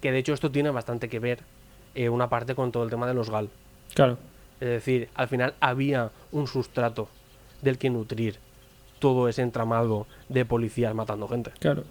[0.00, 1.40] Que de hecho esto tiene bastante que ver,
[1.94, 3.48] eh, una parte con todo el tema de los GAL.
[3.94, 4.18] Claro.
[4.60, 7.08] Es decir, al final había un sustrato
[7.62, 8.38] del que nutrir
[9.04, 11.50] todo ese entramado de policías matando gente.
[11.60, 11.84] Claro.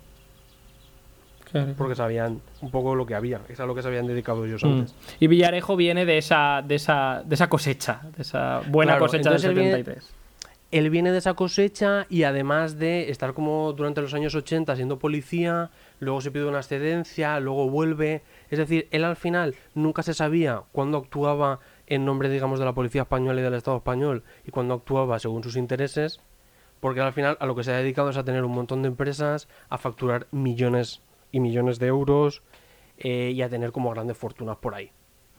[1.51, 1.75] Claro.
[1.77, 4.63] Porque sabían un poco lo que había, es a lo que se habían dedicado ellos
[4.63, 4.67] Mm.
[4.67, 4.95] antes.
[5.19, 9.29] Y Villarejo viene de esa, de esa, de esa cosecha, de esa buena Claro, cosecha
[9.29, 10.13] del entonces él viene- 73.
[10.71, 14.97] Él viene de esa cosecha y además de estar como durante los años 80 siendo
[14.97, 15.69] policía,
[15.99, 18.23] luego se pide una excedencia, luego vuelve.
[18.49, 22.73] Es decir, él al final nunca se sabía cuándo actuaba en nombre, digamos, de la
[22.73, 26.19] policía española y del Estado español y cuándo actuaba según sus intereses,
[26.83, 28.89] porque al final a lo que se ha dedicado es a tener un montón de
[28.89, 31.01] empresas, a facturar millones
[31.31, 32.43] y millones de euros
[32.97, 34.91] eh, y a tener como grandes fortunas por ahí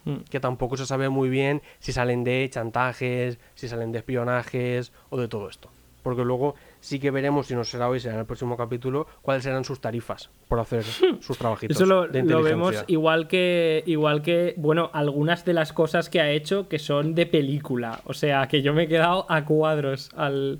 [0.05, 0.17] Mm.
[0.31, 5.19] que tampoco se sabe muy bien si salen de chantajes, si salen de espionajes o
[5.19, 5.71] de todo esto.
[6.03, 9.43] Porque luego sí que veremos, si no será hoy, será en el próximo capítulo, cuáles
[9.43, 10.85] serán sus tarifas por hacer
[11.21, 11.79] sus trabajitos.
[11.79, 16.21] Eso lo, de lo vemos igual que, igual que, bueno, algunas de las cosas que
[16.21, 18.03] ha hecho que son de película.
[18.05, 20.59] O sea, que yo me he quedado a cuadros al,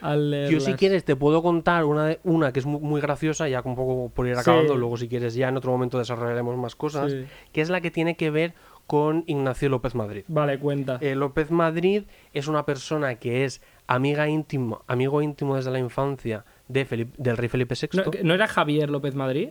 [0.00, 3.48] al Yo si quieres te puedo contar una, de- una que es muy, muy graciosa,
[3.48, 4.40] ya un poco por ir Sí.
[4.40, 7.24] acabando, luego si quieres ya en otro momento desarrollaremos más cosas, Sí.
[7.52, 8.54] que es la que tiene que ver
[8.86, 10.24] con Ignacio López Madrid.
[10.28, 10.98] Vale, cuenta.
[11.00, 12.04] Eh, López Madrid
[12.34, 17.36] es una persona que es amiga íntimo, amigo íntimo desde la infancia de Felip- del
[17.36, 17.98] rey Felipe VI.
[18.04, 19.50] ¿No, que- ¿no era Javier López Madrid?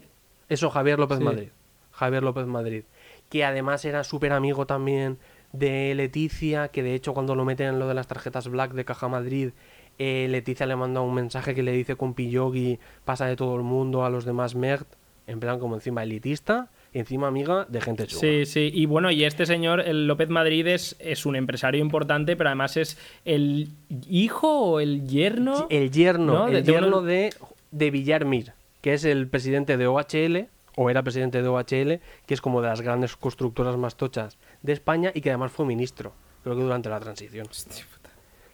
[0.49, 1.23] Eso, Javier López Sí.
[1.23, 1.47] Madrid.
[1.91, 2.83] Javier López Madrid.
[3.29, 5.17] Que además era súper amigo también
[5.53, 8.85] de Leticia, que de hecho cuando lo meten en lo de las tarjetas Black de
[8.85, 9.51] Caja Madrid,
[9.99, 13.61] eh, Leticia le manda un mensaje que le dice con Pillogi, pasa de todo el
[13.63, 14.87] mundo a los demás Mert,
[15.27, 18.19] en plan como encima elitista y encima amiga de gente chunga.
[18.21, 18.71] Sí, sí.
[18.73, 22.77] Y bueno, y este señor, el López Madrid, es, es un empresario importante, pero además
[22.77, 23.69] es el
[24.09, 25.67] hijo o el yerno.
[25.69, 26.47] El yerno, ¿No?
[26.47, 27.31] el De- yerno de,
[27.69, 32.41] de Villarmir, que es el presidente de OHL, o era presidente de OHL, que es
[32.41, 36.13] como de las grandes constructoras más tochas de España y que además fue ministro,
[36.43, 37.47] creo que durante la transición.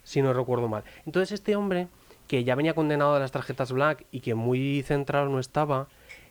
[0.05, 0.85] Si no recuerdo mal.
[1.05, 1.89] Entonces este hombre,
[2.27, 5.89] que ya venía condenado de las tarjetas Black y que muy centrado no estaba,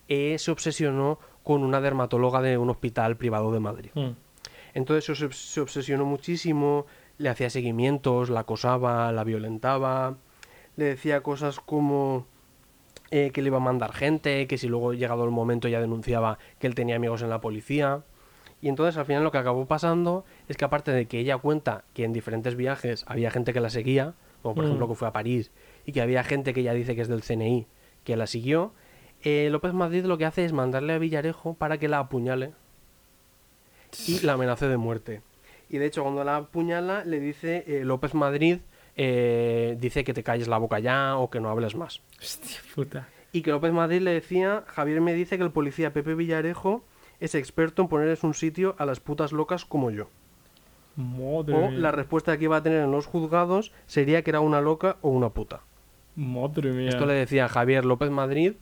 [0.08, 3.90] eh, se obsesionó con una dermatóloga de un hospital privado de Madrid.
[3.94, 4.12] Mm.
[4.72, 6.86] Entonces se obsesionó muchísimo,
[7.18, 10.16] le hacía seguimientos, la acosaba, la violentaba,
[10.76, 12.26] le decía cosas como
[13.10, 16.38] eh, que le iba a mandar gente, que si luego llegado el momento ya denunciaba
[16.58, 18.02] que él tenía amigos en la policía.
[18.64, 21.84] Y entonces al final lo que acabó pasando es que aparte de que ella cuenta
[21.92, 24.68] que en diferentes viajes había gente que la seguía, como por Mm.
[24.68, 25.50] ejemplo que fue a París,
[25.84, 27.66] y que había gente que ella dice que es del CNI
[28.04, 28.72] que la siguió,
[29.22, 32.52] eh, López Madrid lo que hace es mandarle a Villarejo para que la apuñale
[34.08, 35.20] y la amenace de muerte.
[35.68, 38.60] Y de hecho, cuando la apuñala, le dice eh, López Madrid,
[38.96, 42.00] eh, dice que te calles la boca ya o que no hables más.
[42.18, 43.08] Hostia puta.
[43.32, 46.82] Y que López Madrid le decía, Javier me dice que el policía Pepe Villarejo
[47.20, 50.08] es experto en ponerles un sitio a las putas locas como yo.
[50.96, 51.78] Madre O mía.
[51.78, 55.08] la respuesta que iba a tener en los juzgados sería que era una loca o
[55.10, 55.60] una puta.
[56.16, 56.88] Madre mía.
[56.88, 58.52] Esto le decía Javier López Madrid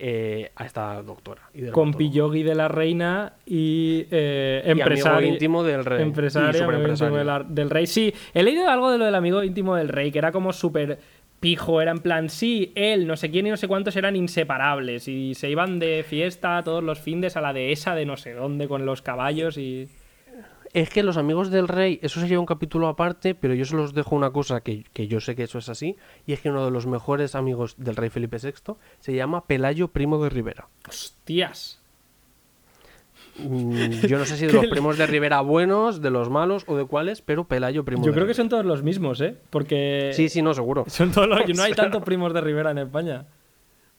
[0.00, 1.42] eh, a esta doctora.
[1.54, 1.62] y.
[1.96, 5.28] Pillogi de la reina y eh, Y empresario.
[5.28, 6.00] íntimo del rey.
[6.00, 7.86] y Empresario, íntimo de la- del rey.
[7.86, 10.98] Sí, he leído algo de lo del amigo íntimo del rey, que era como súper
[11.40, 11.80] pijo.
[11.80, 15.08] Era en plan, sí, él, no sé quién y no sé cuántos eran inseparables.
[15.08, 18.68] Y se iban de fiesta todos los fines a la dehesa de no sé dónde
[18.68, 19.88] con los caballos y.
[20.72, 23.92] Es que los amigos del rey, eso sería un capítulo aparte, pero yo solo os
[23.92, 25.96] dejo una cosa que, que yo sé que eso es así,
[26.26, 29.88] y es que uno de los mejores amigos del rey Felipe VI se llama Pelayo
[29.88, 30.68] Primo de Rivera.
[30.88, 31.79] ¡Hostias!
[33.38, 36.76] Mm, Yo no sé si de los primos de Rivera buenos, de los malos o
[36.76, 39.36] de cuáles, pero Pelayo primo Yo de creo que son todos los mismos, ¿eh?
[39.50, 40.84] Porque Sí, sí, no, seguro.
[40.88, 41.40] son todos los...
[41.56, 43.24] No hay tantos primos de Rivera en España.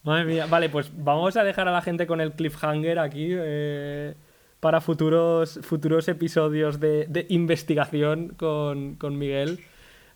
[0.04, 0.46] Madre mía.
[0.48, 4.14] Vale, pues vamos a dejar a la gente con el cliffhanger aquí eh,
[4.60, 9.60] para futuros, futuros episodios de, de investigación con, con Miguel.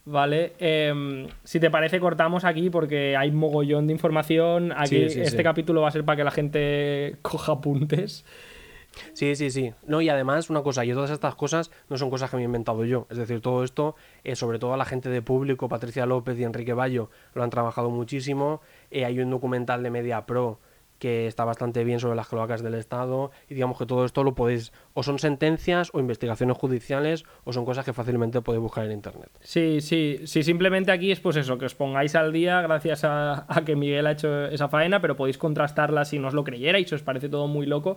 [0.04, 4.72] Vale, Em, si te parece cortamos aquí porque hay mogollón de información.
[4.76, 5.42] Aquí Sí, sí, este sí.
[5.42, 8.24] capítulo va a ser para que la gente coja apuntes.
[9.12, 9.72] Sí, sí, sí.
[9.86, 12.46] No, y además, una cosa, y todas estas cosas no son cosas que me he
[12.46, 13.06] inventado yo.
[13.10, 16.44] Es decir, todo esto, eh, sobre todo a la gente de público, Patricia López y
[16.44, 18.60] Enrique Bayo, lo han trabajado muchísimo.
[18.90, 20.58] Eh, hay un documental de Media Pro
[20.98, 23.30] que está bastante bien sobre las cloacas del Estado.
[23.48, 27.64] Y digamos que todo esto lo podéis, o son sentencias o investigaciones judiciales, o son
[27.64, 29.30] cosas que fácilmente podéis buscar en internet.
[29.40, 33.46] Sí, sí, sí, simplemente aquí es pues eso, que os pongáis al día gracias a,
[33.64, 37.02] que Miguel ha hecho esa faena, pero podéis contrastarla si no os lo creyerais, os
[37.02, 37.96] parece todo muy loco.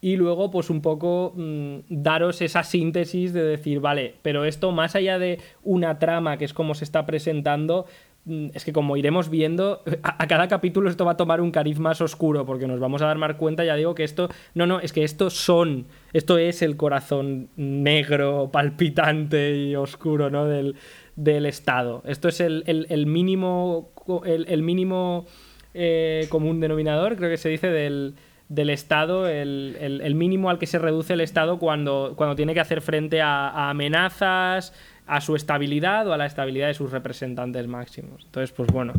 [0.00, 4.94] Y luego, pues un poco mm, daros esa síntesis de decir, vale, pero esto más
[4.94, 7.86] allá de una trama, que es como se está presentando,
[8.26, 11.78] mm, es que como iremos viendo, a, cada capítulo esto va a tomar un cariz
[11.78, 14.80] más oscuro, porque nos vamos a dar más cuenta, ya digo que esto, no, no,
[14.80, 20.44] es que estos son, esto es el corazón negro, palpitante y oscuro, ¿no?
[20.44, 20.76] Del,
[21.16, 22.02] del Estado.
[22.06, 23.90] Esto es el, el- mínimo,
[24.26, 25.24] el mínimo
[25.72, 28.14] eh, común denominador, creo que se dice, del,
[28.48, 32.54] del Estado, el, el- el mínimo al que se reduce el Estado cuando, cuando tiene
[32.54, 34.72] que hacer frente a, a amenazas,
[35.06, 38.24] a su estabilidad o a la estabilidad de sus representantes máximos.
[38.24, 38.92] Entonces, pues bueno.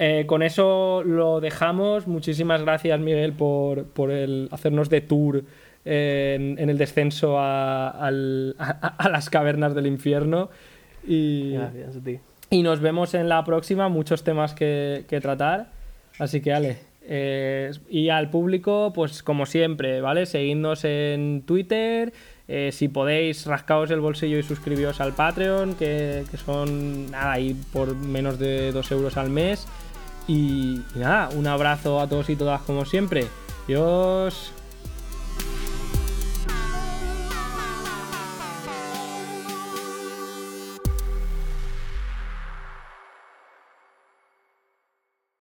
[0.00, 2.06] Eh, con eso lo dejamos.
[2.06, 5.42] Muchísimas gracias, Miguel, por, por el hacernos de tour
[5.84, 10.50] eh, en, en el descenso a, al- a- a las cavernas del infierno.
[11.06, 12.18] Y, Gracias a ti.
[12.50, 15.70] y nos vemos en la próxima, muchos temas que, que tratar.
[16.18, 16.78] Así que, Ale.
[17.10, 20.26] Eh, y al público, pues como siempre, ¿vale?
[20.26, 22.12] Seguidnos en Twitter.
[22.48, 27.54] eh, si podéis, rascaos el bolsillo y suscribíos al Patreon, que, que son nada, ahí
[27.72, 29.66] por menos de 2 euros al mes.
[30.26, 33.26] Y, y nada, un abrazo a todos y todas como siempre.
[33.64, 34.52] Adiós.